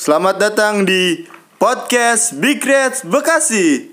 Selamat 0.00 0.40
datang 0.40 0.88
di 0.88 1.28
podcast 1.60 2.32
Big 2.40 2.64
Reds 2.64 3.04
Bekasi. 3.04 3.89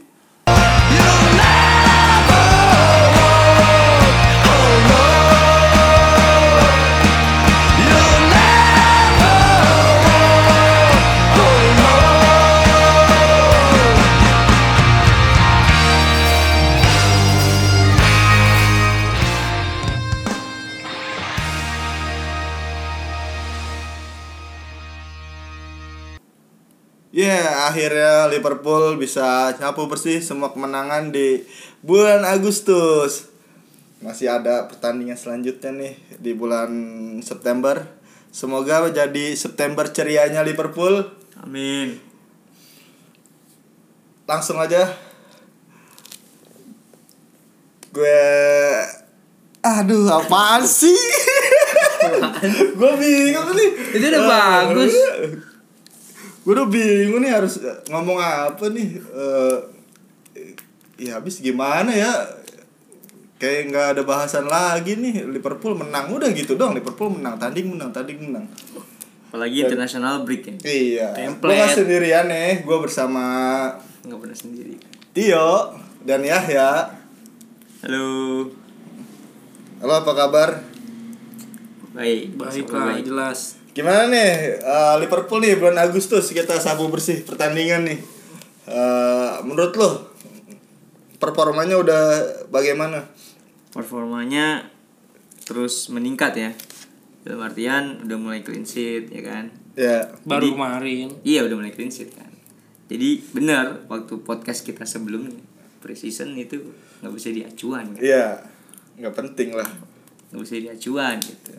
Akhirnya 27.67 28.31
Liverpool 28.31 28.95
bisa 28.95 29.51
nyapu 29.59 29.91
bersih 29.91 30.23
semua 30.23 30.55
kemenangan 30.55 31.11
di 31.11 31.43
bulan 31.83 32.23
Agustus. 32.23 33.27
Masih 33.99 34.31
ada 34.31 34.71
pertandingan 34.71 35.19
selanjutnya 35.19 35.75
nih 35.75 35.93
di 36.21 36.31
bulan 36.31 36.71
September. 37.19 37.83
Semoga 38.31 38.87
menjadi 38.87 39.33
September 39.35 39.89
cerianya 39.91 40.45
Liverpool. 40.45 41.03
Amin. 41.43 41.99
Langsung 44.29 44.61
aja. 44.61 44.93
Gue 47.91 48.21
Aduh, 49.65 50.07
apaan 50.07 50.63
sih? 50.63 50.95
gue 52.79 52.91
bingung 52.95 53.51
nih. 53.51 53.69
Itu 53.99 54.05
udah 54.07 54.21
Ah, 54.23 54.29
bagus. 54.69 54.93
Gue 56.47 56.53
udah 56.53 56.63
bingung 56.65 57.19
nih 57.19 57.27
harus 57.29 57.59
ngomong 57.85 58.15
apa 58.17 58.71
nih 58.71 58.95
Eh, 59.03 59.57
ya 60.97 61.19
habis 61.19 61.37
gimana 61.37 61.91
ya 61.91 62.07
kayak 63.35 63.67
nggak 63.67 63.87
ada 63.91 64.01
bahasan 64.01 64.47
lagi 64.47 64.95
nih 64.95 65.27
Liverpool 65.27 65.75
menang 65.75 66.07
udah 66.07 66.31
gitu 66.31 66.55
dong 66.55 66.71
Liverpool 66.71 67.11
menang 67.11 67.35
tanding 67.35 67.67
menang 67.67 67.91
tanding 67.91 68.17
menang 68.21 68.47
Apalagi 69.27 69.59
international 69.61 70.23
break 70.23 70.47
ya. 70.47 70.55
iya 70.63 71.07
gue 71.11 71.27
Template. 71.27 71.51
nggak 71.53 71.75
sendirian 71.75 72.25
nih 72.25 72.63
gue 72.63 72.77
bersama 72.79 73.23
Enggak 74.01 74.23
pernah 74.23 74.37
sendiri. 74.39 74.73
Tio 75.11 75.75
dan 76.01 76.23
Yahya 76.23 76.95
Halo. 77.83 78.07
halo 79.77 79.93
apa 79.97 80.11
kabar 80.15 80.49
Baik. 81.91 82.37
Baiklah, 82.37 83.01
jelas. 83.01 83.56
Gimana 83.77 84.09
nih 84.09 84.57
eh, 84.57 84.95
Liverpool 84.97 85.37
nih 85.37 85.53
bulan 85.53 85.77
Agustus 85.77 86.33
kita 86.33 86.57
sabu 86.57 86.89
bersih 86.89 87.21
pertandingan 87.21 87.85
nih 87.85 87.99
Eh, 88.67 89.35
menurut 89.47 89.71
lo 89.79 90.11
performanya 91.15 91.79
udah 91.79 92.03
bagaimana 92.51 93.07
Performanya 93.71 94.67
terus 95.45 95.87
meningkat 95.87 96.35
ya. 96.35 96.51
Dalam 97.23 97.47
artian 97.47 98.03
udah 98.03 98.17
mulai 98.19 98.43
clean 98.43 98.67
sheet 98.67 99.07
ya 99.07 99.23
kan. 99.23 99.47
ya 99.71 100.11
Baru 100.27 100.43
Jadi- 100.43 100.55
kemarin. 100.59 101.07
Iya 101.23 101.47
udah 101.47 101.55
mulai 101.55 101.71
clean 101.71 101.87
sheet 101.87 102.11
kan. 102.11 102.27
Jadi 102.91 103.23
benar 103.31 103.87
waktu 103.87 104.19
podcast 104.19 104.67
kita 104.67 104.83
sebelumnya 104.83 105.31
preseason 105.79 106.35
itu 106.35 106.59
nggak 106.99 107.13
bisa 107.15 107.31
diacuan 107.31 107.95
kan. 107.95 108.01
Iya, 108.03 108.43
nggak 108.99 109.13
penting 109.15 109.55
lah. 109.55 109.69
nggak 110.27 110.43
bisa 110.43 110.55
diacuan 110.59 111.23
gitu 111.23 111.55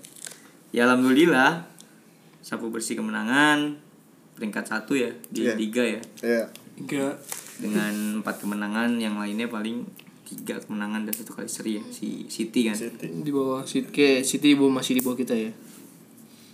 ya 0.77 0.85
alhamdulillah 0.85 1.65
sapu 2.41 2.69
bersih 2.69 2.95
kemenangan 2.95 3.77
peringkat 4.33 4.65
satu 4.65 4.95
ya 4.95 5.11
di 5.29 5.45
Iya. 5.45 5.55
liga 5.55 5.85
ya 5.85 6.01
Iya. 6.21 6.45
Tiga. 6.77 7.19
dengan 7.59 8.23
empat 8.23 8.39
kemenangan 8.39 8.97
yang 8.97 9.19
lainnya 9.19 9.47
paling 9.47 9.83
tiga 10.23 10.57
kemenangan 10.59 11.03
dan 11.03 11.13
satu 11.13 11.35
kali 11.35 11.49
seri 11.49 11.77
ya 11.77 11.85
si 11.89 12.29
City 12.29 12.65
kan 12.65 12.77
City. 12.77 13.11
Di 13.11 13.31
bawah 13.31 13.65
City, 13.65 13.89
kayak 13.89 14.23
City 14.23 14.53
di 14.53 14.57
bawah 14.57 14.73
masih 14.75 14.95
di 14.95 15.03
bawah 15.03 15.17
kita 15.17 15.35
ya. 15.35 15.51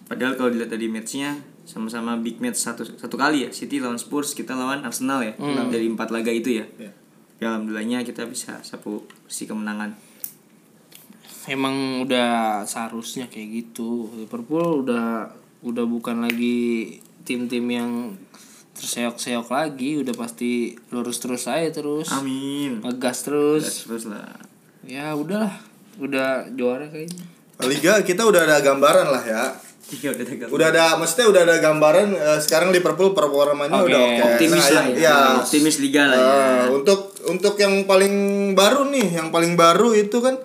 padahal 0.04 0.32
kalau 0.34 0.48
dilihat 0.48 0.68
dari 0.68 0.84
matchnya 0.86 1.32
sama-sama 1.64 2.16
big 2.16 2.36
match 2.36 2.56
satu 2.58 2.84
satu 2.84 3.16
kali 3.16 3.44
ya 3.44 3.50
City 3.50 3.80
lawan 3.80 3.96
Spurs 3.96 4.32
kita 4.32 4.52
lawan 4.52 4.80
Arsenal 4.80 5.20
ya 5.20 5.32
dari 5.66 5.84
empat 5.86 6.08
laga 6.08 6.28
itu 6.28 6.54
ya 6.54 6.64
Iya. 6.76 6.92
ya 7.36 7.46
alhamdulillahnya 7.50 8.00
kita 8.02 8.24
bisa 8.24 8.60
sapu 8.60 9.00
bersih 9.22 9.44
kemenangan 9.46 9.92
Emang 11.44 12.00
udah 12.00 12.64
seharusnya 12.64 13.28
kayak 13.28 13.48
gitu. 13.52 14.08
Liverpool 14.14 14.80
udah 14.80 15.28
udah 15.64 15.82
bukan 15.82 16.20
lagi 16.20 16.98
tim-tim 17.24 17.64
yang 17.66 17.90
terseok-seok 18.74 19.48
lagi, 19.48 19.96
udah 19.96 20.12
pasti 20.12 20.74
lurus 20.90 21.18
terus 21.18 21.46
aja 21.46 21.70
terus. 21.72 22.10
amin 22.10 22.82
Ngegas 22.82 23.24
terus. 23.24 23.86
terus 23.86 24.04
lah 24.04 24.34
Ya 24.84 25.16
udahlah, 25.16 25.56
udah 25.96 26.44
juara 26.52 26.84
kayaknya. 26.84 27.24
Liga 27.64 28.02
kita 28.02 28.22
udah 28.22 28.44
ada 28.44 28.60
gambaran 28.60 29.08
lah 29.08 29.24
ya. 29.24 29.44
Iya 29.86 30.12
udah 30.12 30.24
tegang. 30.24 30.48
Udah 30.48 30.66
ada, 30.68 30.96
maksudnya 30.96 31.28
udah 31.28 31.40
ada 31.44 31.56
gambaran 31.58 32.08
eh, 32.12 32.40
sekarang 32.40 32.68
Liverpool 32.68 33.12
performanya 33.12 33.80
Oke, 33.80 33.88
udah 33.88 34.00
oke. 34.00 34.20
optimis 34.26 34.64
Nah, 34.64 34.74
lah 34.74 34.84
ya. 34.88 34.96
ya. 34.98 35.16
optimis 35.38 35.76
liga 35.78 36.02
lah 36.08 36.16
ya 36.16 36.24
Eh, 36.24 36.64
untuk 36.72 37.00
untuk 37.24 37.54
yang 37.56 37.84
paling 37.84 38.14
baru 38.52 38.88
nih, 38.88 39.08
yang 39.14 39.28
paling 39.28 39.54
baru 39.54 39.92
itu 39.92 40.20
kan 40.20 40.36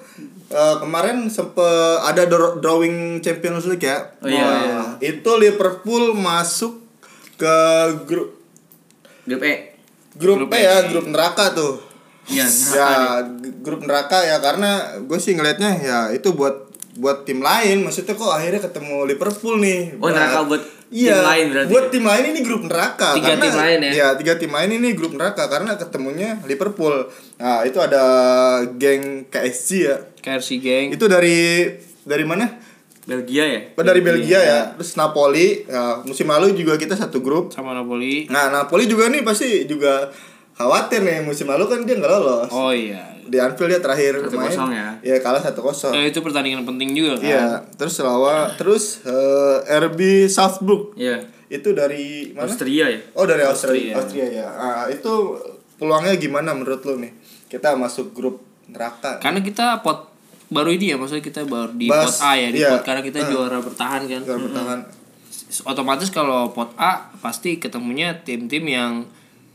eh, 0.49 0.75
kemarin 0.81 1.29
sempat 1.29 2.03
ada 2.03 2.25
draw- 2.25 2.57
drawing 2.57 3.21
Champions 3.21 3.65
League 3.65 3.85
ya. 3.85 4.13
Oh, 4.19 4.27
iya, 4.29 4.43
Wah, 4.43 4.57
iya. 4.59 4.81
Itu 5.01 5.37
Liverpool 5.37 6.13
masuk 6.13 6.81
ke 7.39 7.55
grup 8.05 8.35
grup 9.23 9.41
E 9.41 9.77
grup, 10.17 10.49
E 10.51 10.59
ya, 10.59 10.75
grup 10.89 11.05
neraka 11.07 11.53
tuh. 11.53 11.79
Iya, 12.29 12.45
ya 12.77 12.89
grup 13.65 13.81
neraka 13.81 14.21
ya 14.21 14.37
karena 14.37 15.01
gue 15.01 15.17
sih 15.17 15.33
ngelihatnya 15.33 15.81
ya 15.81 15.99
itu 16.13 16.29
buat 16.37 16.68
buat 16.99 17.23
tim 17.23 17.39
lain 17.39 17.81
maksudnya 17.81 18.11
kok 18.11 18.27
akhirnya 18.29 18.61
ketemu 18.61 18.95
Liverpool 19.05 19.55
nih 19.57 19.95
Oh, 19.97 20.07
neraka 20.07 20.43
buat 20.43 20.59
iya, 20.89 21.15
tim 21.15 21.23
lain 21.23 21.45
berarti 21.49 21.69
buat 21.69 21.85
ya? 21.85 21.89
tim 21.89 22.03
lain 22.03 22.25
ini 22.27 22.39
grup 22.41 22.61
neraka 22.63 23.09
Tiga 23.13 23.27
karena, 23.29 23.43
tim 23.45 23.55
lain 23.55 23.79
ya? 23.79 23.91
Iya, 23.91 24.07
tiga 24.15 24.33
tim 24.35 24.51
lain 24.51 24.71
ini 24.73 24.89
grup 24.91 25.13
neraka 25.13 25.43
karena 25.45 25.71
ketemunya 25.73 26.29
Liverpool 26.43 27.07
nah 27.35 27.63
itu 27.63 27.77
ada 27.77 28.03
geng 28.73 29.03
KSC 29.25 29.67
ya 29.81 29.95
KRC 30.19 30.49
Gang. 30.59 30.85
itu 30.91 31.05
dari 31.05 31.71
dari 32.03 32.23
mana 32.23 32.45
Belgia 33.01 33.41
ya 33.43 33.61
Oh, 33.71 33.81
dari 33.81 34.01
Belgia 34.01 34.37
ya 34.37 34.59
terus 34.75 34.93
Napoli 34.93 35.63
Nah, 35.65 36.03
musim 36.03 36.27
lalu 36.27 36.53
juga 36.53 36.75
kita 36.75 36.93
satu 36.93 37.19
grup 37.19 37.49
sama 37.49 37.71
Napoli. 37.71 38.27
nah 38.27 38.49
Napoli 38.49 38.85
juga 38.85 39.07
nih 39.07 39.23
pasti 39.23 39.63
juga 39.65 40.11
khawatir 40.59 40.99
nih 41.07 41.23
musim 41.23 41.47
lalu 41.47 41.71
kan 41.71 41.79
dia 41.87 41.95
nggak 41.95 42.11
lolos. 42.11 42.51
Oh 42.51 42.75
iya. 42.75 43.15
di 43.29 43.37
Anfield 43.37 43.69
dia 43.69 43.77
terakhir 43.77 44.25
1-0 44.25 44.33
main. 44.41 44.57
ya? 44.73 44.89
ya 45.05 45.15
kalah 45.21 45.37
satu 45.37 45.61
kosong. 45.61 45.93
Eh, 45.93 46.09
itu 46.09 46.19
pertandingan 46.19 46.65
penting 46.65 46.97
juga 46.97 47.21
kan. 47.21 47.29
iya 47.29 47.45
terus 47.77 47.95
lawan 48.01 48.51
terus 48.59 49.05
eh, 49.07 49.57
RB 49.87 50.27
Salzburg. 50.27 50.97
Iya. 50.99 51.23
Itu 51.47 51.71
dari 51.71 52.35
mana? 52.35 52.49
Austria 52.49 52.91
ya? 52.91 52.99
Oh 53.15 53.23
dari 53.23 53.45
Austria 53.47 53.95
Austria. 53.95 53.95
Austria 53.95 54.27
ya 54.27 54.47
ah, 54.49 54.85
itu 54.91 55.37
peluangnya 55.79 56.19
gimana 56.19 56.51
menurut 56.51 56.83
lo 56.83 56.99
nih? 56.99 57.13
Kita 57.47 57.77
masuk 57.79 58.11
grup 58.11 58.43
neraka 58.69 59.17
Karena 59.21 59.39
kita 59.45 59.79
pot 59.85 60.11
baru 60.49 60.73
ini 60.73 60.91
ya 60.91 60.97
maksudnya 60.97 61.21
kita 61.21 61.45
baru 61.45 61.71
di 61.77 61.87
Bas, 61.87 62.17
pot 62.17 62.17
A 62.25 62.31
ya 62.33 62.49
di 62.49 62.65
iya. 62.65 62.75
pot 62.75 62.83
karena 62.83 63.05
kita 63.05 63.29
juara 63.29 63.61
bertahan 63.61 64.09
kan. 64.09 64.21
Juara 64.25 64.41
bertahan. 64.41 64.79
Otomatis 65.69 66.09
kalau 66.09 66.49
pot 66.49 66.73
A 66.81 67.13
pasti 67.21 67.61
ketemunya 67.61 68.25
tim-tim 68.25 68.65
yang 68.65 69.05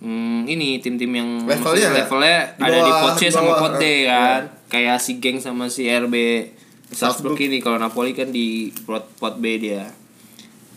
hmm, 0.04 0.44
ini 0.44 0.78
tim-tim 0.78 1.09
yang 1.09 1.48
Levelnya 1.48 1.88
ya? 1.88 1.91
levelnya 2.04 2.38
ada 2.60 2.78
di 2.78 2.92
bawah- 2.92 3.03
pot 3.09 3.15
C 3.16 3.22
di 3.26 3.32
sama 3.32 3.56
bawah, 3.56 3.60
pot 3.65 3.72
D 3.81 3.84
eh, 3.84 3.98
kan. 4.04 4.42
Kayak 4.69 4.97
si 5.00 5.12
geng 5.19 5.41
sama 5.41 5.72
si 5.72 5.88
RB 5.88 6.15
Salzburg 6.92 7.41
ini 7.41 7.59
kalau 7.59 7.81
Napoli 7.81 8.12
kan 8.12 8.28
di 8.28 8.69
pot 8.84 9.09
pot 9.16 9.41
B 9.41 9.56
dia. 9.56 9.88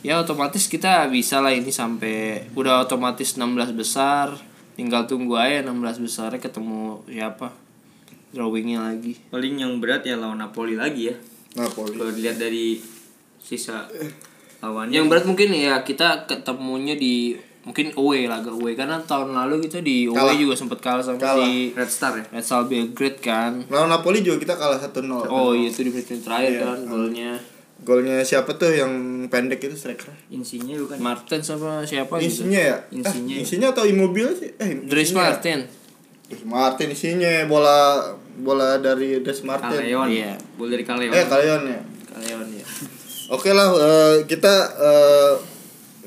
Ya 0.02 0.18
otomatis 0.18 0.72
kita 0.72 1.12
bisa 1.12 1.44
lah 1.44 1.52
ini 1.52 1.68
sampai 1.68 2.48
udah 2.56 2.88
otomatis 2.88 3.36
16 3.36 3.76
besar. 3.76 4.32
Tinggal 4.74 5.10
tunggu 5.10 5.36
aja 5.36 5.66
16 5.66 5.74
besarnya 6.00 6.40
ketemu 6.40 7.02
siapa 7.06 7.50
drawingnya 8.30 8.84
lagi. 8.84 9.18
paling 9.32 9.56
yang 9.58 9.80
berat 9.80 10.04
ya 10.04 10.20
lawan 10.20 10.38
Napoli 10.38 10.76
lagi 10.76 11.10
ya 11.10 11.16
Napoli 11.56 11.96
kalau 11.96 12.12
dilihat 12.12 12.38
dari 12.38 12.78
sisa 13.40 13.88
lawannya 14.60 14.94
Yang 14.94 15.08
berat 15.08 15.26
mungkin 15.26 15.50
ya 15.56 15.82
kita 15.82 16.28
ketemunya 16.28 16.94
di 16.94 17.34
mungkin 17.68 17.92
away 17.94 18.26
lah 18.26 18.40
agak 18.40 18.56
away 18.56 18.74
karena 18.74 18.96
tahun 19.02 19.36
lalu 19.36 19.60
kita 19.62 19.80
di 19.80 20.08
away 20.08 20.16
Kalah. 20.16 20.36
juga 20.38 20.56
sempat 20.56 20.80
kalah 20.80 21.04
sama 21.04 21.20
Kalah. 21.20 21.44
si 21.44 21.72
Red 21.72 21.92
Star 21.92 22.14
ya 22.14 22.24
Red 22.30 22.42
Star 22.42 22.64
Belgrade 22.64 23.20
kan. 23.20 23.52
lawan 23.68 23.90
Napoli 23.90 24.20
juga 24.20 24.40
kita 24.40 24.56
kalah 24.56 24.80
1-0 24.80 25.04
Oh 25.28 25.52
iya 25.52 25.68
itu 25.68 25.82
di 25.82 25.92
menit 25.92 26.08
terakhir 26.18 26.48
Iya. 26.50 26.64
kan 26.64 26.80
golnya 26.86 27.32
golnya 27.78 28.18
siapa 28.22 28.50
tuh 28.54 28.72
yang 28.72 28.90
pendek 29.28 29.62
itu 29.62 29.76
striker 29.76 30.10
insinya 30.30 30.74
bukan 30.78 30.98
Martin 30.98 31.42
sama 31.42 31.84
siapa 31.84 32.18
gitu. 32.18 32.42
isinya 32.42 32.58
ya 32.58 32.76
Insigne. 32.90 33.34
eh, 33.34 33.44
isinya 33.44 33.68
atau 33.70 33.84
Immobile 33.84 34.32
sih 34.34 34.50
eh 34.56 34.72
Dries 34.82 35.12
ya? 35.12 35.20
Martin. 35.22 35.60
Ih, 36.28 36.42
Martin 36.44 36.88
isinya 36.90 37.46
bola 37.46 38.02
bola 38.38 38.76
dari 38.78 39.20
Dries 39.20 39.44
Martin 39.44 39.78
Kaleon 39.78 40.08
Iya. 40.10 40.34
bola 40.56 40.70
dari 40.72 40.84
Kaleon 40.84 41.12
eh 41.12 41.26
kalian 41.26 41.62
ya 41.66 41.80
Kaleon 42.08 42.48
ya. 42.50 42.66
Oke 43.28 43.52
lah 43.52 43.68
eh, 43.70 44.16
kita 44.24 44.56
eh, 44.74 45.34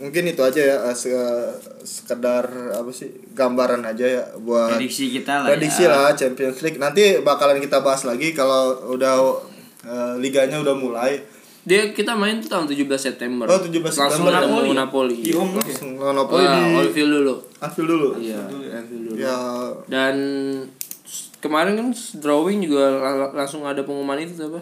mungkin 0.00 0.24
itu 0.26 0.40
aja 0.40 0.56
ya 0.58 0.76
eh, 0.82 0.96
se- 0.96 1.52
sekedar 1.80 2.42
apa 2.72 2.88
sih 2.90 3.06
gambaran 3.30 3.84
aja 3.84 4.06
ya 4.10 4.22
buat 4.36 4.72
prediksi 4.72 5.12
kita 5.12 5.44
lah 5.44 5.48
prediksi 5.50 5.84
ya. 5.84 5.92
lah 5.92 6.10
Champions 6.12 6.58
League 6.60 6.76
nanti 6.76 7.20
bakalan 7.20 7.58
kita 7.58 7.78
bahas 7.78 8.02
lagi 8.02 8.32
kalau 8.32 8.72
udah 8.88 9.14
eh, 9.82 10.14
liganya 10.16 10.56
udah 10.58 10.72
mulai 10.74 11.20
Dia 11.60 11.92
kita 11.92 12.16
main 12.16 12.40
tuh 12.40 12.48
tahun 12.48 12.64
17 12.64 12.88
September. 12.96 13.44
Oh, 13.44 13.60
17 13.60 13.68
Langsung 13.84 14.00
September. 14.24 14.32
ketemu 14.40 14.72
Napoli. 14.72 15.16
di 15.18 15.30
home 15.30 15.52
ya 15.52 15.60
langsung 15.60 15.90
lawan 15.94 16.16
Napoli 16.16 16.40
Wah, 16.40 16.52
di 16.56 16.60
dulu. 17.04 17.34
Anfield 17.60 17.88
dulu 17.92 18.08
Iya, 18.16 18.40
Anfield 18.72 19.04
dulu. 19.04 19.14
ya 19.14 19.36
Dan 19.84 20.16
kemarin 21.36 21.76
kan 21.76 21.88
drawing 22.16 22.60
juga 22.60 22.84
la- 22.90 23.32
langsung 23.34 23.60
ada 23.62 23.80
pengumuman 23.80 24.16
itu 24.16 24.40
apa? 24.42 24.60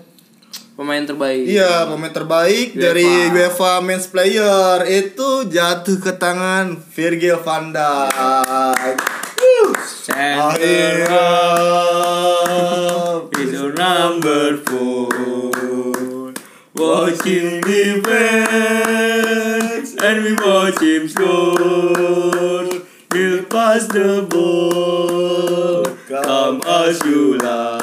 Pemain 0.79 1.03
terbaik. 1.03 1.43
Iya, 1.43 1.91
pemain 1.91 2.15
terbaik 2.15 2.79
UEFA. 2.79 2.83
dari 2.87 3.03
UEFA 3.35 3.83
Men's 3.83 4.07
Player. 4.07 4.87
Itu 4.87 5.51
jatuh 5.51 5.99
ke 5.99 6.15
tangan 6.15 6.79
Virgil 6.79 7.35
van 7.43 7.75
Dijk. 7.75 8.95
Akhirnya 10.15 11.35
is 13.43 13.59
a 13.59 13.75
number 13.75 14.63
four. 14.63 15.11
Watching 16.79 17.59
defense. 17.67 18.39
And 19.99 20.23
we 20.23 20.39
watch 20.39 20.79
him 20.79 21.11
score. 21.11 22.71
He'll 23.11 23.43
pass 23.51 23.91
the 23.91 24.23
ball. 24.31 25.83
Come 26.07 26.63
as 26.63 27.03
you 27.03 27.35
like 27.43 27.78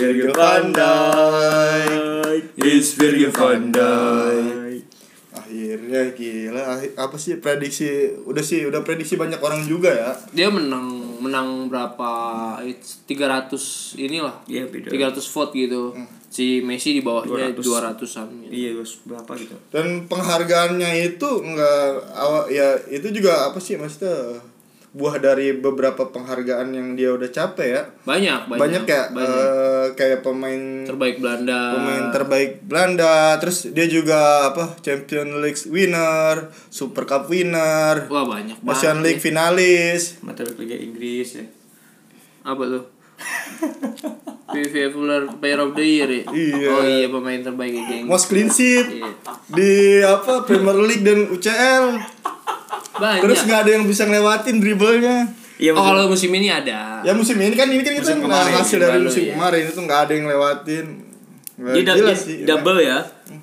Virgil 0.00 0.32
van 0.32 0.64
Dijk 0.72 2.42
it's 2.56 2.96
Virgil 2.96 3.30
van 3.30 3.68
Dijk 3.68 4.82
akhirnya 5.30 6.02
gila 6.16 6.62
apa 6.96 7.16
sih 7.20 7.36
prediksi 7.38 8.16
udah 8.24 8.42
sih 8.42 8.64
udah 8.66 8.80
prediksi 8.80 9.20
banyak 9.20 9.38
orang 9.38 9.62
juga 9.68 9.92
ya 9.92 10.10
Dia 10.32 10.48
menang 10.48 11.00
menang 11.20 11.68
berapa? 11.68 12.10
It's 12.64 13.04
300 13.04 13.52
inilah. 14.00 14.40
Iya, 14.48 14.64
beda. 14.72 14.88
300 14.88 15.20
vote 15.20 15.52
gitu. 15.52 15.92
Si 16.32 16.64
Messi 16.64 16.96
di 16.96 17.02
bawahnya 17.04 17.52
200. 17.52 18.00
200-an 18.00 18.28
gitu. 18.46 18.52
iya 18.54 18.70
berapa 19.02 19.30
gitu 19.34 19.50
dan 19.74 20.06
penghargaannya 20.06 21.10
itu 21.10 21.30
enggak 21.42 22.06
awal 22.14 22.46
ya 22.46 22.78
itu 22.86 23.10
juga 23.10 23.50
apa 23.50 23.58
sih 23.58 23.74
maksudnya 23.74 24.38
buah 24.90 25.16
dari 25.16 25.54
beberapa 25.54 26.02
penghargaan 26.04 26.70
yang 26.70 26.88
dia 26.92 27.10
udah 27.10 27.26
capek 27.26 27.68
ya 27.68 27.82
Banyak, 28.02 28.50
banyak. 28.50 28.58
banyak, 28.58 28.82
ya 28.84 29.02
banyak. 29.08 29.30
eh, 29.38 29.86
kayak 29.94 30.18
pemain 30.20 30.62
terbaik 30.82 31.16
Belanda. 31.16 31.60
pemain 31.72 32.04
terbaik 32.10 32.50
Belanda 32.60 33.14
terus 33.38 33.70
dia 33.70 33.86
juga 33.86 34.18
apa 34.48 34.74
Champion 34.78 35.38
League 35.38 35.62
winner 35.64 36.50
Super 36.68 37.04
Cup 37.04 37.26
winner 37.26 38.06
Wah, 38.06 38.24
banyak 38.24 38.58
banget. 38.58 38.66
Nation 38.66 38.98
League 39.00 39.22
finalis 39.22 40.18
mata 40.20 40.42
Liga 40.42 40.74
Inggris 40.74 41.28
ya 41.34 41.46
Apa 42.42 42.62
tuh? 42.64 42.84
PVF 44.50 44.98
Player 45.38 45.60
of 45.60 45.70
the 45.72 45.84
Year 45.84 46.10
ya? 46.10 46.22
Iya. 46.26 46.68
Oh 46.68 46.82
iya 46.82 47.06
pemain 47.06 47.38
terbaik 47.38 47.70
geng. 47.86 48.04
most 48.04 48.26
clean 48.26 48.48
sheet 48.48 48.82
Iya. 48.90 49.10
di 49.46 49.72
apa 50.02 50.42
Premier 50.42 50.74
League 50.74 51.06
dan 51.06 51.30
UCL 51.30 51.84
Banyak. 53.00 53.22
terus 53.24 53.40
nggak 53.48 53.60
ada 53.64 53.70
yang 53.80 53.84
bisa 53.88 54.02
ngelewatin 54.04 54.56
dribblenya 54.60 55.16
iya 55.56 55.72
oh 55.72 55.80
kalau 55.80 56.06
musim 56.12 56.30
ini 56.36 56.48
ada. 56.52 57.00
ya 57.00 57.12
musim 57.16 57.36
ini 57.40 57.56
kan 57.56 57.68
ini 57.72 57.80
kan 57.80 57.96
kita 57.96 58.12
Musim 58.12 58.18
nah, 58.28 58.44
kemarin, 58.44 58.52
hasil 58.60 58.78
dari 58.80 58.98
musim 59.00 59.22
ya. 59.24 59.32
kemarin 59.34 59.60
itu 59.64 59.80
nggak 59.80 60.00
ada 60.04 60.12
yang 60.12 60.26
lewatin 60.28 60.86
dia, 61.60 61.92
dia 61.92 62.16
sih 62.16 62.36
double 62.44 62.80
ya 62.80 62.98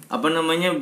apa 0.09 0.27
namanya 0.29 0.73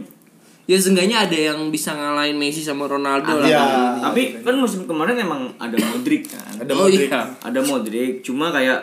Ya 0.66 0.82
seenggaknya 0.82 1.30
ada 1.30 1.38
yang 1.38 1.70
bisa 1.70 1.94
ngalahin 1.94 2.42
Messi 2.42 2.66
sama 2.66 2.90
Ronaldo 2.90 3.38
lah. 3.38 3.46
Iya. 3.46 3.66
tapi 4.02 4.42
kan 4.42 4.58
musim 4.58 4.90
kemarin 4.90 5.14
emang 5.14 5.54
ada 5.62 5.78
Modric 5.78 6.26
kan 6.26 6.42
ada 6.58 6.74
Oh 6.74 6.90
Modric 6.90 7.06
iya. 7.06 7.22
ada 7.38 7.60
Modric 7.62 8.26
cuma 8.26 8.50
kayak 8.50 8.82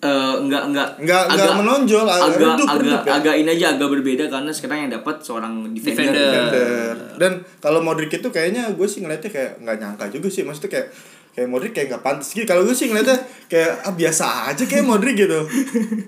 eh, 0.00 0.34
nggak 0.40 0.62
nggak 0.66 0.88
Nggak- 0.98 1.26
nggak 1.28 1.54
menonjol, 1.56 2.02
agak 2.02 2.24
agak 2.26 2.38
redup, 2.40 2.66
agak 2.66 2.80
redup 2.80 3.02
ya. 3.02 3.12
agak 3.14 3.34
ini 3.36 3.48
aja 3.50 3.66
agak 3.70 3.88
berbeda 3.90 4.24
karena 4.26 4.50
sekarang 4.50 4.78
yang 4.80 4.92
dapat 4.92 5.16
seorang 5.20 5.52
defender, 5.70 6.08
Defender. 6.08 6.30
Defender. 6.32 6.94
Dan 7.16 7.32
kalau 7.58 7.80
Modric 7.80 8.10
itu 8.10 8.28
kayaknya 8.28 8.70
gue 8.70 8.86
sih 8.86 9.00
ngeliatnya 9.00 9.28
kayak 9.28 9.52
nggak 9.58 9.76
nyangka 9.76 10.04
juga 10.08 10.28
sih. 10.28 10.42
Maksudnya 10.42 10.70
kayak 10.70 10.88
kayak 11.30 11.48
Modric 11.48 11.70
kayak 11.70 11.86
nggak 11.90 12.02
pantas 12.02 12.28
gitu. 12.28 12.42
Kalau 12.44 12.62
gue 12.62 12.72
sih 12.72 12.86
ngeliatnya 12.86 13.18
kayak 13.46 13.72
ah, 13.82 13.92
biasa 13.92 14.24
aja 14.48 14.64
kayak 14.64 14.82
Modric 14.82 15.14
gitu. 15.14 15.40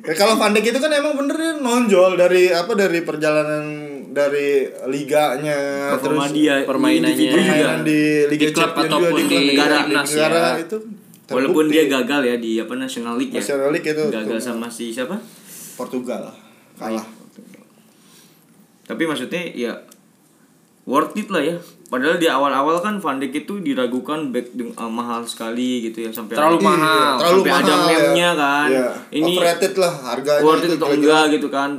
Kayak 0.01 0.19
kalau 0.21 0.35
Van 0.35 0.51
Dijk 0.51 0.67
itu 0.67 0.79
kan 0.79 0.91
emang 0.91 1.15
bener 1.15 1.37
dia 1.37 1.53
nonjol 1.55 2.17
dari 2.17 2.49
apa 2.49 2.73
dari 2.73 3.01
perjalanan 3.03 3.65
dari 4.09 4.67
liganya 4.89 5.57
Performa 5.91 6.25
terus 6.25 6.35
dia, 6.35 6.55
permainannya. 6.63 7.17
juga. 7.19 7.33
permainan 7.35 7.79
di 7.83 8.01
Liga 8.27 8.45
Di 8.45 8.53
klub 8.53 8.61
Champions 8.67 8.85
juga 8.85 8.97
ataupun 8.99 9.13
di, 9.15 9.23
klub 9.23 9.41
di 9.41 9.49
negara, 9.49 9.77
di 9.79 9.95
negara 9.95 10.43
ya. 10.51 10.53
itu 10.61 10.77
walaupun 11.33 11.65
dia 11.67 11.85
gagal 11.87 12.23
ya 12.23 12.37
di 12.37 12.57
apa 12.57 12.75
National 12.75 13.15
League 13.17 13.33
ya. 13.33 13.39
National 13.39 13.71
League 13.71 13.87
itu 13.87 14.05
gagal 14.07 14.37
tuh, 14.37 14.47
sama 14.49 14.67
si 14.67 14.89
siapa? 14.89 15.17
Portugal. 15.75 16.29
Kalah. 16.75 17.07
tapi 18.83 19.03
maksudnya 19.05 19.41
ya 19.49 19.73
worth 20.85 21.15
it 21.15 21.29
lah 21.29 21.41
ya. 21.41 21.57
Padahal 21.87 22.17
di 22.17 22.25
awal-awal 22.25 22.81
kan 22.81 22.97
Van 22.97 23.17
Dijk 23.17 23.45
itu 23.45 23.61
diragukan 23.61 24.33
back 24.33 24.53
eh, 24.57 24.91
mahal 24.91 25.23
sekali 25.23 25.85
gitu 25.85 26.03
ya 26.03 26.11
sampai 26.11 26.35
Terlalu 26.35 26.59
ada- 26.59 26.67
mahal. 26.67 27.13
Iya, 27.13 27.21
terlalu 27.21 27.37
sampai 27.39 27.53
ada 27.55 27.63
mahal 27.71 27.87
meme-nya 27.87 28.17
ya. 28.25 28.31
kan. 28.35 28.69
Iya. 28.69 28.87
ini 29.13 29.33
overrated 29.35 29.75
lah 29.77 29.93
harganya 30.03 30.43
worth 30.43 30.63
it 30.63 30.69
itu 30.69 30.77
atau 30.79 30.89
enggak 30.91 31.25
gitu 31.31 31.49
kan. 31.49 31.71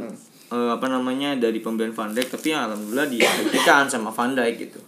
Eh, 0.48 0.70
apa 0.72 0.86
namanya 0.86 1.30
dari 1.36 1.60
pembelian 1.60 1.92
Van 1.92 2.10
Dijk. 2.10 2.30
Tapi 2.32 2.48
ya 2.48 2.60
alhamdulillah 2.64 3.08
dibuktikan 3.08 3.84
sama 3.86 4.10
Van 4.10 4.32
Dijk 4.32 4.56
gitu 4.62 4.80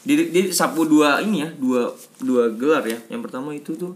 di, 0.00 0.32
di 0.32 0.40
sapu 0.50 0.88
dua 0.88 1.20
ini 1.20 1.44
ya 1.44 1.50
dua 1.52 1.92
dua 2.18 2.48
gelar 2.52 2.84
ya 2.88 2.98
yang 3.12 3.20
pertama 3.20 3.52
itu 3.52 3.76
tuh 3.76 3.92